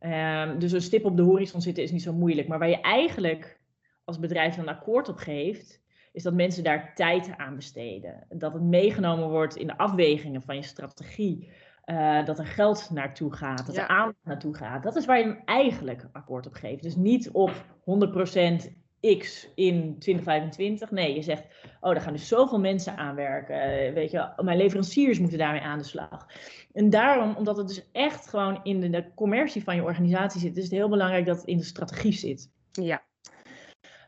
Um, 0.00 0.58
dus 0.58 0.72
een 0.72 0.82
stip 0.82 1.04
op 1.04 1.16
de 1.16 1.22
horizon 1.22 1.60
zitten 1.60 1.82
is 1.82 1.92
niet 1.92 2.02
zo 2.02 2.12
moeilijk. 2.12 2.48
Maar 2.48 2.58
waar 2.58 2.68
je 2.68 2.80
eigenlijk 2.80 3.60
als 4.04 4.18
bedrijf 4.18 4.56
een 4.56 4.68
akkoord 4.68 5.08
op 5.08 5.16
geeft, 5.16 5.80
is 6.12 6.22
dat 6.22 6.34
mensen 6.34 6.64
daar 6.64 6.94
tijd 6.94 7.30
aan 7.36 7.56
besteden. 7.56 8.26
Dat 8.28 8.52
het 8.52 8.62
meegenomen 8.62 9.28
wordt 9.28 9.56
in 9.56 9.66
de 9.66 9.78
afwegingen 9.78 10.42
van 10.42 10.56
je 10.56 10.62
strategie. 10.62 11.50
Uh, 11.86 12.24
dat 12.24 12.38
er 12.38 12.46
geld 12.46 12.90
naartoe 12.90 13.32
gaat, 13.32 13.66
dat 13.66 13.76
er 13.76 13.86
aandacht 13.86 14.24
naartoe 14.24 14.54
gaat. 14.54 14.82
Dat 14.82 14.96
is 14.96 15.06
waar 15.06 15.18
je 15.18 15.42
eigenlijk 15.44 16.08
akkoord 16.12 16.46
op 16.46 16.54
geeft. 16.54 16.82
Dus 16.82 16.96
niet 16.96 17.30
op 17.30 17.64
100% 17.80 18.70
X 19.18 19.48
in 19.54 19.96
2025. 19.98 20.90
Nee, 20.90 21.14
je 21.14 21.22
zegt, 21.22 21.44
oh, 21.80 21.92
daar 21.92 22.00
gaan 22.00 22.12
dus 22.12 22.28
zoveel 22.28 22.60
mensen 22.60 22.96
aan 22.96 23.14
werken. 23.14 23.60
Eh, 23.60 23.92
weet 23.92 24.10
je, 24.10 24.28
mijn 24.36 24.58
leveranciers 24.58 25.18
moeten 25.18 25.38
daarmee 25.38 25.60
aan 25.60 25.78
de 25.78 25.84
slag. 25.84 26.26
En 26.72 26.90
daarom, 26.90 27.34
omdat 27.36 27.56
het 27.56 27.68
dus 27.68 27.88
echt 27.92 28.28
gewoon 28.28 28.60
in 28.62 28.80
de, 28.80 28.90
de 28.90 29.14
commercie 29.14 29.64
van 29.64 29.74
je 29.74 29.82
organisatie 29.82 30.40
zit, 30.40 30.56
is 30.56 30.62
het 30.62 30.72
heel 30.72 30.88
belangrijk 30.88 31.26
dat 31.26 31.36
het 31.36 31.46
in 31.46 31.56
de 31.56 31.64
strategie 31.64 32.12
zit. 32.12 32.50
Ja. 32.72 33.02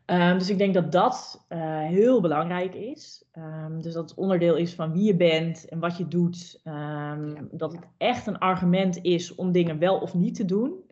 Ehm, 0.05 0.38
dus 0.38 0.50
ik 0.50 0.59
denk 0.59 0.74
dat 0.74 0.92
dat 0.92 1.44
eh, 1.48 1.81
heel 1.81 2.20
belangrijk 2.20 2.74
is. 2.74 3.24
Ehm, 3.33 3.81
dus 3.81 3.92
dat 3.92 4.11
het 4.11 4.18
onderdeel 4.18 4.57
is 4.57 4.74
van 4.74 4.92
wie 4.92 5.05
je 5.05 5.16
bent 5.16 5.68
en 5.68 5.78
wat 5.78 5.96
je 5.96 6.09
doet. 6.09 6.61
Ehm, 6.64 7.35
dat 7.50 7.72
het 7.72 7.85
echt 7.98 8.26
een 8.26 8.38
argument 8.38 8.98
is 9.02 9.35
om 9.35 9.52
dingen 9.52 9.78
wel 9.78 9.98
of 9.98 10.14
niet 10.14 10.35
te 10.35 10.44
doen. 10.44 10.90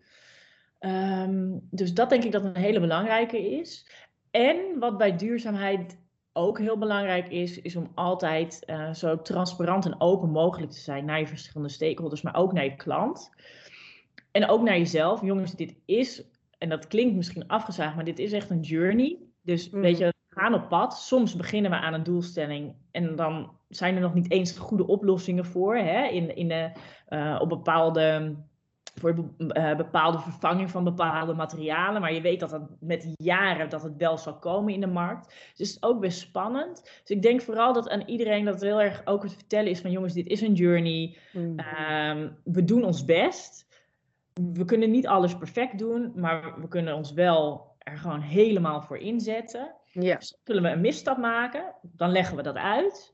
Dus 1.70 1.94
dat 1.94 2.10
denk 2.10 2.24
ik 2.24 2.32
dat 2.32 2.44
een 2.44 2.56
hele 2.56 2.80
belangrijke 2.80 3.50
is. 3.50 3.90
En 4.30 4.78
wat 4.78 4.98
bij 4.98 5.16
duurzaamheid 5.16 5.98
ook 6.32 6.58
heel 6.58 6.78
belangrijk 6.78 7.28
is, 7.28 7.60
is 7.60 7.76
om 7.76 7.90
altijd 7.94 8.62
uh, 8.66 8.92
zo 8.92 9.22
transparant 9.22 9.84
en 9.84 10.00
open 10.00 10.30
mogelijk 10.30 10.72
te 10.72 10.78
zijn 10.78 11.04
naar 11.04 11.18
je 11.18 11.26
verschillende 11.26 11.72
stakeholders, 11.72 12.22
maar 12.22 12.36
ook 12.36 12.52
naar 12.52 12.64
je 12.64 12.76
klant. 12.76 13.30
En 14.30 14.48
ook 14.48 14.62
naar 14.62 14.78
jezelf. 14.78 15.22
Jongens, 15.22 15.52
dit 15.52 15.76
is, 15.84 16.24
en 16.58 16.68
dat 16.68 16.86
klinkt 16.86 17.16
misschien 17.16 17.48
afgezaagd, 17.48 17.94
maar 17.94 18.04
dit 18.04 18.18
is 18.18 18.32
echt 18.32 18.50
een 18.50 18.60
journey. 18.60 19.18
Dus 19.42 19.70
mm. 19.70 19.80
weet 19.80 19.98
je, 19.98 20.04
we 20.04 20.40
gaan 20.40 20.54
op 20.54 20.68
pad. 20.68 20.98
Soms 20.98 21.36
beginnen 21.36 21.70
we 21.70 21.76
aan 21.76 21.94
een 21.94 22.02
doelstelling 22.02 22.74
en 22.90 23.16
dan 23.16 23.50
zijn 23.68 23.94
er 23.94 24.00
nog 24.00 24.14
niet 24.14 24.30
eens 24.30 24.58
goede 24.58 24.86
oplossingen 24.86 25.44
voor. 25.44 25.76
Hè? 25.76 26.06
In, 26.06 26.36
in 26.36 26.48
de, 26.48 26.70
uh, 27.08 27.38
op 27.40 27.48
bepaalde 27.48 28.36
voor 28.94 29.14
uh, 29.38 29.76
bepaalde 29.76 30.18
vervanging 30.18 30.70
van 30.70 30.85
bepaalde 30.85 31.35
materialen. 31.35 32.00
Maar 32.00 32.12
je 32.12 32.20
weet 32.20 32.40
dat 32.40 32.50
het 32.50 32.62
met 32.81 33.12
jaren 33.16 33.68
dat 33.68 33.83
het 33.83 33.96
wel 33.96 34.18
zal 34.18 34.38
komen 34.38 34.74
in 34.74 34.81
de 34.81 34.87
markt. 34.87 35.26
Dus 35.26 35.37
het 35.48 35.76
is 35.76 35.83
ook 35.83 36.00
best 36.00 36.18
spannend. 36.18 36.83
Dus 36.83 37.16
ik 37.16 37.22
denk 37.22 37.42
vooral 37.42 37.72
dat 37.72 37.88
aan 37.88 38.03
iedereen 38.07 38.44
dat 38.44 38.61
heel 38.61 38.81
erg 38.81 39.03
ook 39.05 39.22
het 39.22 39.35
vertellen 39.35 39.70
is 39.70 39.81
van 39.81 39.90
jongens, 39.90 40.14
dit 40.14 40.26
is 40.26 40.40
een 40.40 40.55
journey. 40.55 41.16
Mm. 41.33 41.59
Ehm, 41.59 42.29
we 42.44 42.64
doen 42.64 42.85
ons 42.85 43.05
best. 43.05 43.66
We 44.53 44.64
kunnen 44.64 44.90
niet 44.90 45.07
alles 45.07 45.37
perfect 45.37 45.79
doen, 45.79 46.12
maar 46.16 46.61
we 46.61 46.68
kunnen 46.68 46.94
ons 46.94 47.12
wel 47.12 47.68
er 47.79 47.98
gewoon 47.98 48.20
helemaal 48.20 48.83
voor 48.83 48.98
inzetten. 48.98 49.74
Ja. 49.92 50.16
Dus 50.16 50.38
zullen 50.44 50.62
we 50.62 50.68
een 50.68 50.81
misstap 50.81 51.18
maken, 51.18 51.74
dan 51.83 52.11
leggen 52.11 52.37
we 52.37 52.42
dat 52.42 52.57
uit. 52.57 53.12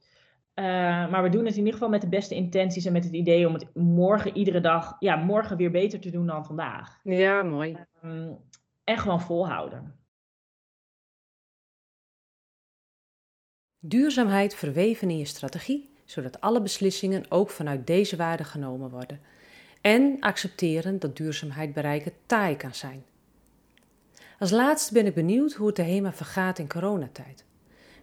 Uh, 0.59 0.65
maar 1.11 1.23
we 1.23 1.29
doen 1.29 1.45
het 1.45 1.53
in 1.53 1.59
ieder 1.59 1.73
geval 1.73 1.89
met 1.89 2.01
de 2.01 2.09
beste 2.09 2.35
intenties 2.35 2.85
en 2.85 2.93
met 2.93 3.05
het 3.05 3.13
idee 3.13 3.47
om 3.47 3.55
het 3.55 3.75
morgen 3.75 4.37
iedere 4.37 4.61
dag, 4.61 4.97
ja, 4.99 5.17
morgen 5.17 5.57
weer 5.57 5.71
beter 5.71 6.01
te 6.01 6.11
doen 6.11 6.27
dan 6.27 6.45
vandaag. 6.45 7.01
Ja, 7.03 7.43
mooi. 7.43 7.77
Um, 8.05 8.39
en 8.85 8.99
gewoon 8.99 9.21
volhouden. 9.21 9.95
Duurzaamheid 13.79 14.55
verweven 14.55 15.11
in 15.11 15.19
je 15.19 15.25
strategie, 15.25 15.95
zodat 16.05 16.41
alle 16.41 16.63
beslissingen 16.63 17.31
ook 17.31 17.51
vanuit 17.51 17.87
deze 17.87 18.17
waarde 18.17 18.45
genomen 18.45 18.91
worden. 18.91 19.21
En 19.81 20.17
accepteren 20.21 20.99
dat 20.99 21.17
duurzaamheid 21.17 21.73
bereiken 21.73 22.13
taai 22.27 22.57
kan 22.57 22.75
zijn. 22.75 23.05
Als 24.39 24.51
laatste 24.51 24.93
ben 24.93 25.07
ik 25.07 25.15
benieuwd 25.15 25.53
hoe 25.53 25.67
het 25.67 25.77
de 25.77 25.83
HEMA 25.83 26.13
vergaat 26.13 26.59
in 26.59 26.69
coronatijd. 26.69 27.45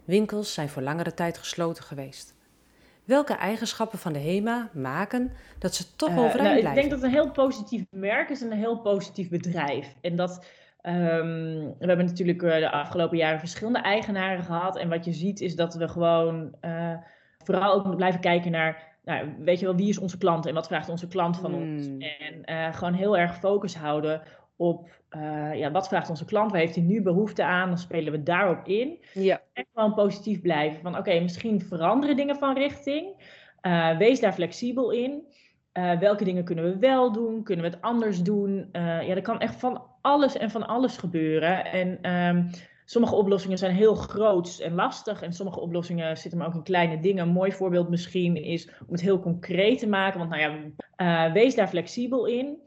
Winkels 0.04 0.54
zijn 0.54 0.68
voor 0.68 0.82
langere 0.82 1.14
tijd 1.14 1.38
gesloten 1.38 1.84
geweest. 1.84 2.34
Welke 3.04 3.34
eigenschappen 3.34 3.98
van 3.98 4.12
de 4.12 4.18
HEMA 4.18 4.70
maken 4.72 5.32
dat 5.58 5.74
ze 5.74 5.96
toch 5.96 6.10
uh, 6.10 6.18
overeind 6.18 6.42
nou, 6.42 6.60
blijven? 6.60 6.70
Ik 6.70 6.76
denk 6.76 6.90
dat 6.90 7.02
het 7.02 7.08
een 7.08 7.22
heel 7.22 7.30
positief 7.30 7.84
merk 7.90 8.30
is 8.30 8.42
en 8.42 8.50
een 8.50 8.58
heel 8.58 8.78
positief 8.78 9.28
bedrijf. 9.28 9.94
En 10.00 10.16
dat 10.16 10.46
um, 10.82 11.74
we 11.78 11.86
hebben 11.86 12.06
natuurlijk 12.06 12.42
uh, 12.42 12.54
de 12.54 12.70
afgelopen 12.70 13.16
jaren 13.16 13.38
verschillende 13.38 13.78
eigenaren 13.78 14.44
gehad. 14.44 14.76
En 14.76 14.88
wat 14.88 15.04
je 15.04 15.12
ziet 15.12 15.40
is 15.40 15.56
dat 15.56 15.74
we 15.74 15.88
gewoon 15.88 16.54
uh, 16.60 16.94
vooral 17.38 17.72
ook 17.72 17.96
blijven 17.96 18.20
kijken 18.20 18.50
naar 18.50 18.92
nou, 19.04 19.34
weet 19.38 19.58
je 19.58 19.66
wel, 19.66 19.76
wie 19.76 19.88
is 19.88 19.98
onze 19.98 20.18
klant 20.18 20.46
en 20.46 20.54
wat 20.54 20.66
vraagt 20.66 20.88
onze 20.88 21.08
klant 21.08 21.36
van 21.36 21.54
ons? 21.54 21.86
Hmm. 21.86 22.00
En 22.00 22.42
uh, 22.44 22.74
gewoon 22.74 22.94
heel 22.94 23.18
erg 23.18 23.38
focus 23.38 23.76
houden 23.76 24.22
op 24.56 24.88
uh, 25.16 25.54
ja, 25.54 25.70
wat 25.70 25.88
vraagt 25.88 26.10
onze 26.10 26.24
klant, 26.24 26.50
waar 26.50 26.60
heeft 26.60 26.74
hij 26.74 26.84
nu 26.84 27.02
behoefte 27.02 27.44
aan, 27.44 27.68
dan 27.68 27.78
spelen 27.78 28.12
we 28.12 28.22
daarop 28.22 28.66
in. 28.66 28.98
Ja. 29.12 29.42
En 29.52 29.66
gewoon 29.74 29.94
positief 29.94 30.40
blijven. 30.40 30.82
Van 30.82 30.98
oké, 30.98 31.20
misschien 31.20 31.60
veranderen 31.60 32.16
dingen 32.16 32.36
van 32.36 32.54
richting. 32.54 33.32
Uh, 33.62 33.98
wees 33.98 34.20
daar 34.20 34.32
flexibel 34.32 34.90
in. 34.90 35.22
Uh, 35.72 35.98
welke 35.98 36.24
dingen 36.24 36.44
kunnen 36.44 36.64
we 36.64 36.78
wel 36.78 37.12
doen? 37.12 37.42
Kunnen 37.42 37.64
we 37.64 37.70
het 37.70 37.82
anders 37.82 38.22
doen? 38.22 38.68
ja, 38.72 39.06
er 39.06 39.22
kan 39.22 39.40
echt 39.40 39.54
van 39.54 39.82
alles 40.00 40.36
en 40.36 40.50
van 40.50 40.66
alles 40.66 40.96
gebeuren. 40.96 41.64
En 41.64 42.12
um, 42.12 42.50
sommige 42.84 43.14
oplossingen 43.14 43.58
zijn 43.58 43.74
heel 43.74 43.94
groot 43.94 44.58
en 44.58 44.74
lastig. 44.74 45.22
En 45.22 45.32
sommige 45.32 45.60
oplossingen 45.60 46.16
zitten 46.16 46.38
maar 46.38 46.48
ook 46.48 46.54
in 46.54 46.62
kleine 46.62 47.00
dingen. 47.00 47.26
Een 47.26 47.32
mooi 47.32 47.52
voorbeeld 47.52 47.88
misschien 47.88 48.36
is 48.36 48.68
om 48.86 48.92
het 48.92 49.00
heel 49.00 49.20
concreet 49.20 49.78
te 49.78 49.88
maken. 49.88 50.18
Want 50.18 50.30
nou 50.30 50.72
ja, 50.96 51.32
wees 51.32 51.54
daar 51.54 51.68
flexibel 51.68 52.26
in. 52.26 52.58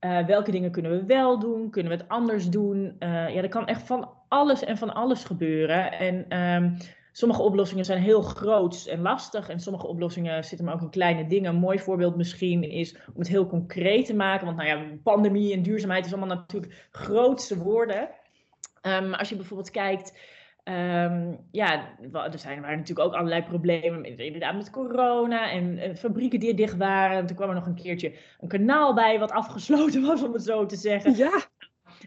Uh, 0.00 0.26
welke 0.26 0.50
dingen 0.50 0.70
kunnen 0.70 0.90
we 0.90 1.04
wel 1.04 1.38
doen? 1.38 1.70
Kunnen 1.70 1.92
we 1.92 1.98
het 1.98 2.08
anders 2.08 2.48
doen? 2.48 2.96
Uh, 2.98 3.08
ja, 3.08 3.42
er 3.42 3.48
kan 3.48 3.66
echt 3.66 3.82
van 3.82 4.10
alles 4.28 4.64
en 4.64 4.76
van 4.76 4.94
alles 4.94 5.24
gebeuren. 5.24 5.92
En 5.92 6.40
um, 6.40 6.76
sommige 7.12 7.42
oplossingen 7.42 7.84
zijn 7.84 8.02
heel 8.02 8.22
groot 8.22 8.86
en 8.86 9.00
lastig. 9.00 9.48
En 9.48 9.60
sommige 9.60 9.86
oplossingen 9.86 10.44
zitten 10.44 10.66
maar 10.66 10.74
ook 10.74 10.82
in 10.82 10.90
kleine 10.90 11.26
dingen. 11.26 11.54
Een 11.54 11.60
mooi 11.60 11.78
voorbeeld 11.78 12.16
misschien 12.16 12.62
is 12.62 12.94
om 12.94 13.18
het 13.18 13.28
heel 13.28 13.46
concreet 13.46 14.06
te 14.06 14.14
maken. 14.14 14.46
Want 14.46 14.56
nou 14.58 14.68
ja, 14.68 14.96
pandemie 15.02 15.52
en 15.52 15.62
duurzaamheid 15.62 16.06
is 16.06 16.12
allemaal 16.12 16.36
natuurlijk 16.36 16.88
grootste 16.90 17.58
woorden. 17.58 18.08
Um, 18.82 19.14
als 19.14 19.28
je 19.28 19.36
bijvoorbeeld 19.36 19.70
kijkt 19.70 20.12
Um, 20.68 21.38
ja, 21.50 21.96
er 22.12 22.38
zijn, 22.38 22.60
waren 22.60 22.78
natuurlijk 22.78 23.08
ook 23.08 23.14
allerlei 23.14 23.42
problemen 23.42 24.04
inderdaad 24.18 24.54
met 24.54 24.70
corona 24.70 25.50
en, 25.50 25.78
en, 25.78 25.96
fabrieken 25.96 26.40
die 26.40 26.54
dicht 26.54 26.76
waren. 26.76 27.16
En 27.16 27.26
toen 27.26 27.36
kwam 27.36 27.48
er 27.48 27.54
nog 27.54 27.66
een 27.66 27.74
keertje 27.74 28.12
een 28.40 28.48
kanaal 28.48 28.94
bij 28.94 29.18
wat 29.18 29.30
afgesloten 29.30 30.02
was, 30.06 30.22
om 30.22 30.32
het 30.32 30.42
zo 30.42 30.66
te 30.66 30.76
zeggen. 30.76 31.16
Ja. 31.16 31.40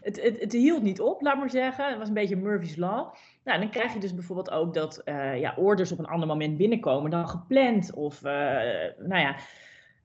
Het, 0.00 0.22
het, 0.22 0.40
het 0.40 0.52
hield 0.52 0.82
niet 0.82 1.00
op, 1.00 1.20
laat 1.20 1.38
maar 1.38 1.50
zeggen. 1.50 1.88
Het 1.88 1.98
was 1.98 2.08
een 2.08 2.14
beetje 2.14 2.36
Murphy's 2.36 2.76
Law. 2.76 3.14
Nou, 3.44 3.60
dan 3.60 3.70
krijg 3.70 3.92
je 3.92 4.00
dus 4.00 4.14
bijvoorbeeld 4.14 4.50
ook 4.50 4.74
dat 4.74 5.02
uh, 5.04 5.40
ja, 5.40 5.54
orders 5.56 5.92
op 5.92 5.98
een 5.98 6.06
ander 6.06 6.28
moment 6.28 6.56
binnenkomen 6.56 7.10
dan 7.10 7.28
gepland. 7.28 7.94
Of, 7.94 8.24
uh, 8.24 8.30
nou 8.98 9.20
ja, 9.20 9.36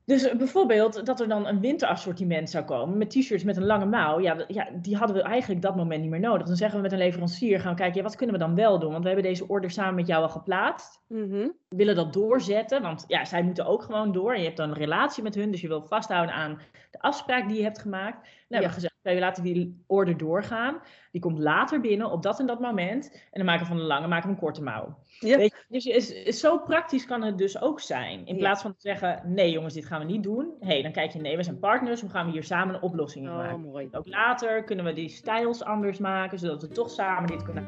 dus 0.06 0.36
bijvoorbeeld 0.38 1.06
dat 1.06 1.20
er 1.20 1.28
dan 1.28 1.48
een 1.48 1.60
winterassortiment 1.60 2.50
zou 2.50 2.66
komen 2.66 2.98
met 2.98 3.10
t-shirts 3.10 3.44
met 3.44 3.58
een 3.58 3.66
lange 3.66 3.86
mouw. 3.86 4.20
Ja, 4.20 4.46
ja, 4.48 4.70
die 4.82 4.98
hadden 4.98 5.16
we 5.16 5.22
eigenlijk 5.22 5.62
dat 5.62 5.76
moment 5.76 6.02
niet 6.02 6.10
meer 6.10 6.20
nodig. 6.20 6.48
Dan 6.48 6.56
zeggen 6.56 6.78
we 6.78 6.84
met 6.84 6.92
een 6.92 6.98
leverancier, 6.98 7.60
gaan 7.60 7.72
we 7.72 7.78
kijken, 7.78 7.98
ja, 7.98 8.04
wat 8.04 8.16
kunnen 8.16 8.36
we 8.36 8.42
dan 8.42 8.56
wel 8.56 8.80
doen? 8.80 8.92
Want 8.92 9.04
we 9.04 9.10
hebben 9.10 9.28
deze 9.30 9.48
order 9.48 9.72
samen 9.72 9.96
met 9.96 10.08
jou 10.08 10.24
al 10.24 10.30
geplaatst. 10.30 11.02
Mm 11.08 11.30
-hmm. 11.32 11.54
We 11.68 11.76
willen 11.76 11.96
dat 11.96 12.14
doorzetten, 12.14 12.82
want 12.82 13.04
ja, 13.08 13.26
zij 13.26 13.44
moeten 13.44 13.66
ook 13.66 13.84
gewoon 13.84 14.12
door. 14.12 14.34
En 14.34 14.40
je 14.40 14.46
hebt 14.46 14.58
dan 14.58 14.70
een 14.70 14.76
relatie 14.76 15.24
met 15.24 15.36
hun, 15.36 15.52
dus 15.52 15.62
je 15.62 15.68
wil 15.68 15.82
vasthouden 15.82 16.36
aan 16.36 16.60
de 16.92 17.00
afspraak 17.00 17.48
die 17.48 17.58
je 17.58 17.64
hebt 17.64 17.80
gemaakt. 17.80 18.22
Nou, 18.48 18.64
ja. 18.64 18.70
hebben 18.70 18.82
we 18.82 18.95
we 19.14 19.20
laten 19.20 19.44
die 19.44 19.84
order 19.88 20.18
doorgaan. 20.18 20.82
Die 21.12 21.22
komt 21.22 21.40
later 21.40 21.82
binnen 21.82 22.12
op 22.12 22.24
dat 22.24 22.40
en 22.40 22.46
dat 22.46 22.60
moment. 22.60 23.12
En 23.12 23.30
dan 23.32 23.46
maken 23.46 23.62
we 23.62 23.68
van 23.68 23.78
de 23.78 23.84
lange, 23.84 24.08
maken 24.08 24.28
we 24.28 24.34
een 24.34 24.42
korte 24.42 24.64
mouw. 24.64 24.98
Ja. 25.20 25.38
Weet 25.38 25.52
je, 25.52 25.66
dus 25.70 25.86
is, 25.86 26.12
is, 26.12 26.40
zo 26.40 26.60
praktisch 26.60 27.06
kan 27.06 27.24
het 27.24 27.38
dus 27.38 27.62
ook 27.62 27.80
zijn. 27.80 28.26
In 28.26 28.38
plaats 28.38 28.62
van 28.62 28.72
te 28.72 28.82
zeggen, 28.82 29.22
nee 29.26 29.52
jongens, 29.52 29.74
dit 29.74 29.86
gaan 29.86 30.00
we 30.00 30.06
niet 30.06 30.24
doen. 30.24 30.54
hey, 30.60 30.82
dan 30.82 30.92
kijk 30.92 31.12
je, 31.12 31.20
nee, 31.20 31.38
we 31.38 31.44
zijn 31.44 31.60
partners. 31.60 32.02
We 32.02 32.10
gaan 32.10 32.30
hier 32.32 32.44
samen 32.44 32.76
een 32.76 32.82
oplossing 32.82 33.28
oh, 33.28 33.36
maken. 33.36 33.62
Mooi. 33.62 33.88
Ook 33.92 34.08
later 34.08 34.64
kunnen 34.64 34.86
we 34.86 34.94
die 34.94 35.10
styles 35.10 35.64
anders 35.64 35.98
maken, 35.98 36.40
zodat 36.40 36.62
we 36.62 36.68
toch 36.68 36.90
samen 36.90 37.28
dit 37.28 37.44
kunnen 37.44 37.68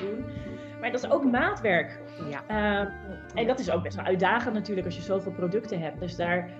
doen. 0.00 0.24
Maar 0.80 0.90
dat 0.92 1.04
is 1.04 1.10
ook 1.10 1.24
maatwerk. 1.24 1.98
Ja. 2.30 2.42
Uh, 2.84 2.88
en 3.34 3.46
dat 3.46 3.58
is 3.58 3.70
ook 3.70 3.82
best 3.82 3.96
wel 3.96 4.04
uitdagend 4.04 4.54
natuurlijk 4.54 4.86
als 4.86 4.96
je 4.96 5.02
zoveel 5.02 5.32
producten 5.32 5.80
hebt. 5.80 6.00
Dus 6.00 6.16
daar 6.16 6.50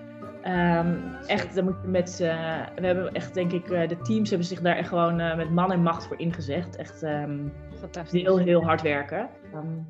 Um, 0.47 1.15
echt, 1.27 1.55
dan 1.55 1.63
moet 1.63 1.75
je 1.81 1.87
met, 1.87 2.19
uh, 2.21 2.27
we 2.75 2.85
hebben 2.85 3.11
echt, 3.11 3.33
denk 3.33 3.51
ik, 3.51 3.69
uh, 3.69 3.87
de 3.87 3.97
teams 3.97 4.29
hebben 4.29 4.47
zich 4.47 4.61
daar 4.61 4.75
echt 4.75 4.87
gewoon 4.87 5.19
uh, 5.19 5.35
met 5.35 5.51
man 5.51 5.71
en 5.71 5.81
macht 5.81 6.07
voor 6.07 6.19
ingezet. 6.19 6.75
Echt 6.75 7.03
um, 7.03 7.53
Fantastisch. 7.79 8.21
heel, 8.21 8.37
heel 8.37 8.63
hard 8.63 8.81
werken. 8.81 9.29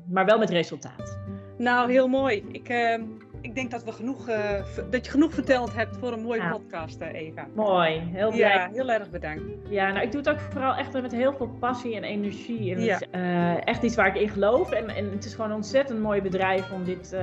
Maar 0.04 0.24
wel 0.24 0.38
met 0.38 0.50
resultaat. 0.50 1.18
Nou, 1.58 1.90
heel 1.90 2.08
mooi. 2.08 2.44
Ik, 2.52 2.98
ik 3.42 3.54
denk 3.54 3.70
dat, 3.70 3.84
we 3.84 3.92
genoeg, 3.92 4.28
uh, 4.28 4.62
dat 4.90 5.04
je 5.04 5.10
genoeg 5.10 5.32
verteld 5.32 5.74
hebt 5.74 5.96
voor 5.96 6.12
een 6.12 6.22
mooie 6.22 6.48
podcast, 6.50 7.02
uh, 7.02 7.12
Eva. 7.12 7.46
Mooi, 7.54 8.02
heel 8.12 8.30
blij. 8.30 8.54
Ja, 8.54 8.68
heel 8.72 8.90
erg 8.90 9.10
bedankt. 9.10 9.42
Ja, 9.68 9.90
nou, 9.90 10.04
ik 10.04 10.12
doe 10.12 10.20
het 10.20 10.30
ook 10.30 10.40
vooral 10.40 10.74
echt 10.74 10.92
met 10.92 11.12
heel 11.12 11.32
veel 11.32 11.48
passie 11.58 11.96
en 11.96 12.04
energie. 12.04 12.74
En 12.74 12.80
ja. 12.80 12.94
het 12.94 13.02
is 13.02 13.20
uh, 13.20 13.66
echt 13.66 13.82
iets 13.82 13.94
waar 13.94 14.06
ik 14.06 14.22
in 14.22 14.28
geloof. 14.28 14.70
En, 14.70 14.88
en 14.88 15.10
het 15.10 15.24
is 15.24 15.34
gewoon 15.34 15.50
een 15.50 15.56
ontzettend 15.56 16.00
mooi 16.00 16.22
bedrijf 16.22 16.72
om 16.72 16.84
dit, 16.84 17.16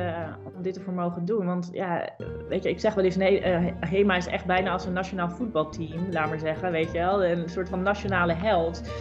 om 0.56 0.62
dit 0.62 0.74
te 0.74 0.82
voor 0.82 0.94
mogen 0.94 1.26
doen. 1.26 1.46
Want 1.46 1.70
ja, 1.72 2.10
weet 2.50 2.64
je, 2.64 2.70
ik 2.70 2.80
zeg 2.80 2.94
wel 2.94 3.04
eens, 3.04 3.16
nee, 3.16 3.42
HEMA 3.80 4.16
is 4.16 4.28
echt 4.28 4.46
bijna 4.46 4.72
als 4.72 4.86
een 4.86 4.94
nationaal 4.94 5.30
voetbalteam, 5.30 6.12
laat 6.12 6.30
maar 6.30 6.40
zeggen, 6.40 6.72
weet 6.72 6.92
je 6.92 6.98
wel. 6.98 7.26
Een 7.26 7.50
soort 7.50 7.70
van 7.70 7.82
nationale 7.82 8.34
held. 8.34 8.92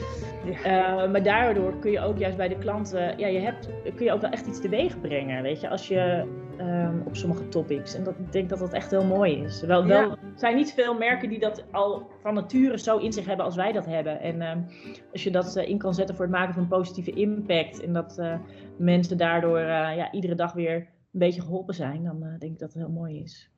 Ja. 0.65 1.07
maar 1.07 1.23
daardoor 1.23 1.79
kun 1.79 1.91
je 1.91 2.01
ook 2.01 2.19
juist 2.19 2.37
bij 2.37 2.49
de 2.49 2.59
klanten, 2.59 3.19
ja, 3.19 3.27
je 3.27 3.39
hebt, 3.39 3.69
kun 3.95 4.05
je 4.05 4.13
ook 4.13 4.21
wel 4.21 4.31
echt 4.31 4.47
iets 4.47 4.61
teweeg 4.61 5.01
brengen, 5.01 5.43
weet 5.43 5.61
je. 5.61 5.69
Als 5.69 5.89
je 5.89 6.27
um, 6.61 7.03
op 7.07 7.17
sommige 7.17 7.49
topics. 7.49 7.95
En 7.95 8.05
dat, 8.05 8.19
ik 8.19 8.33
denk 8.33 8.49
dat 8.49 8.59
dat 8.59 8.73
echt 8.73 8.91
heel 8.91 9.05
mooi 9.05 9.43
is. 9.43 9.63
Wel, 9.63 9.87
wel, 9.87 10.11
er 10.11 10.19
zijn 10.35 10.57
niet 10.57 10.73
veel 10.73 10.99
merken 10.99 11.29
die 11.29 11.39
dat 11.39 11.65
al 11.73 12.11
van 12.23 12.35
nature 12.35 12.79
zo 12.79 12.99
in 12.99 13.13
zich 13.13 13.27
hebben 13.27 13.45
als 13.45 13.57
wij 13.57 13.73
dat 13.73 13.87
hebben. 13.87 14.21
En 14.21 14.43
um, 14.43 14.67
als 15.13 15.23
je 15.23 15.31
dat 15.31 15.57
uh, 15.57 15.69
in 15.69 15.79
kan 15.79 15.95
zetten 15.95 16.17
voor 16.17 16.25
het 16.25 16.35
maken 16.35 16.55
van 16.55 16.63
een 16.63 16.69
positieve 16.69 17.11
impact. 17.11 17.81
En 17.81 17.93
dat 17.93 18.19
uh, 18.19 18.35
mensen 18.79 19.19
daardoor 19.19 19.59
uh, 19.59 19.67
ja, 19.97 20.13
iedere 20.13 20.35
dag 20.35 20.53
weer 20.53 20.77
een 20.77 20.87
beetje 21.19 21.43
geholpen 21.43 21.75
zijn. 21.75 22.05
Dan 22.05 22.21
denk 22.21 22.53
ik 22.53 22.59
dat 22.59 22.73
het 22.73 22.83
heel 22.83 22.93
mooi 22.93 23.23
is. 23.23 23.51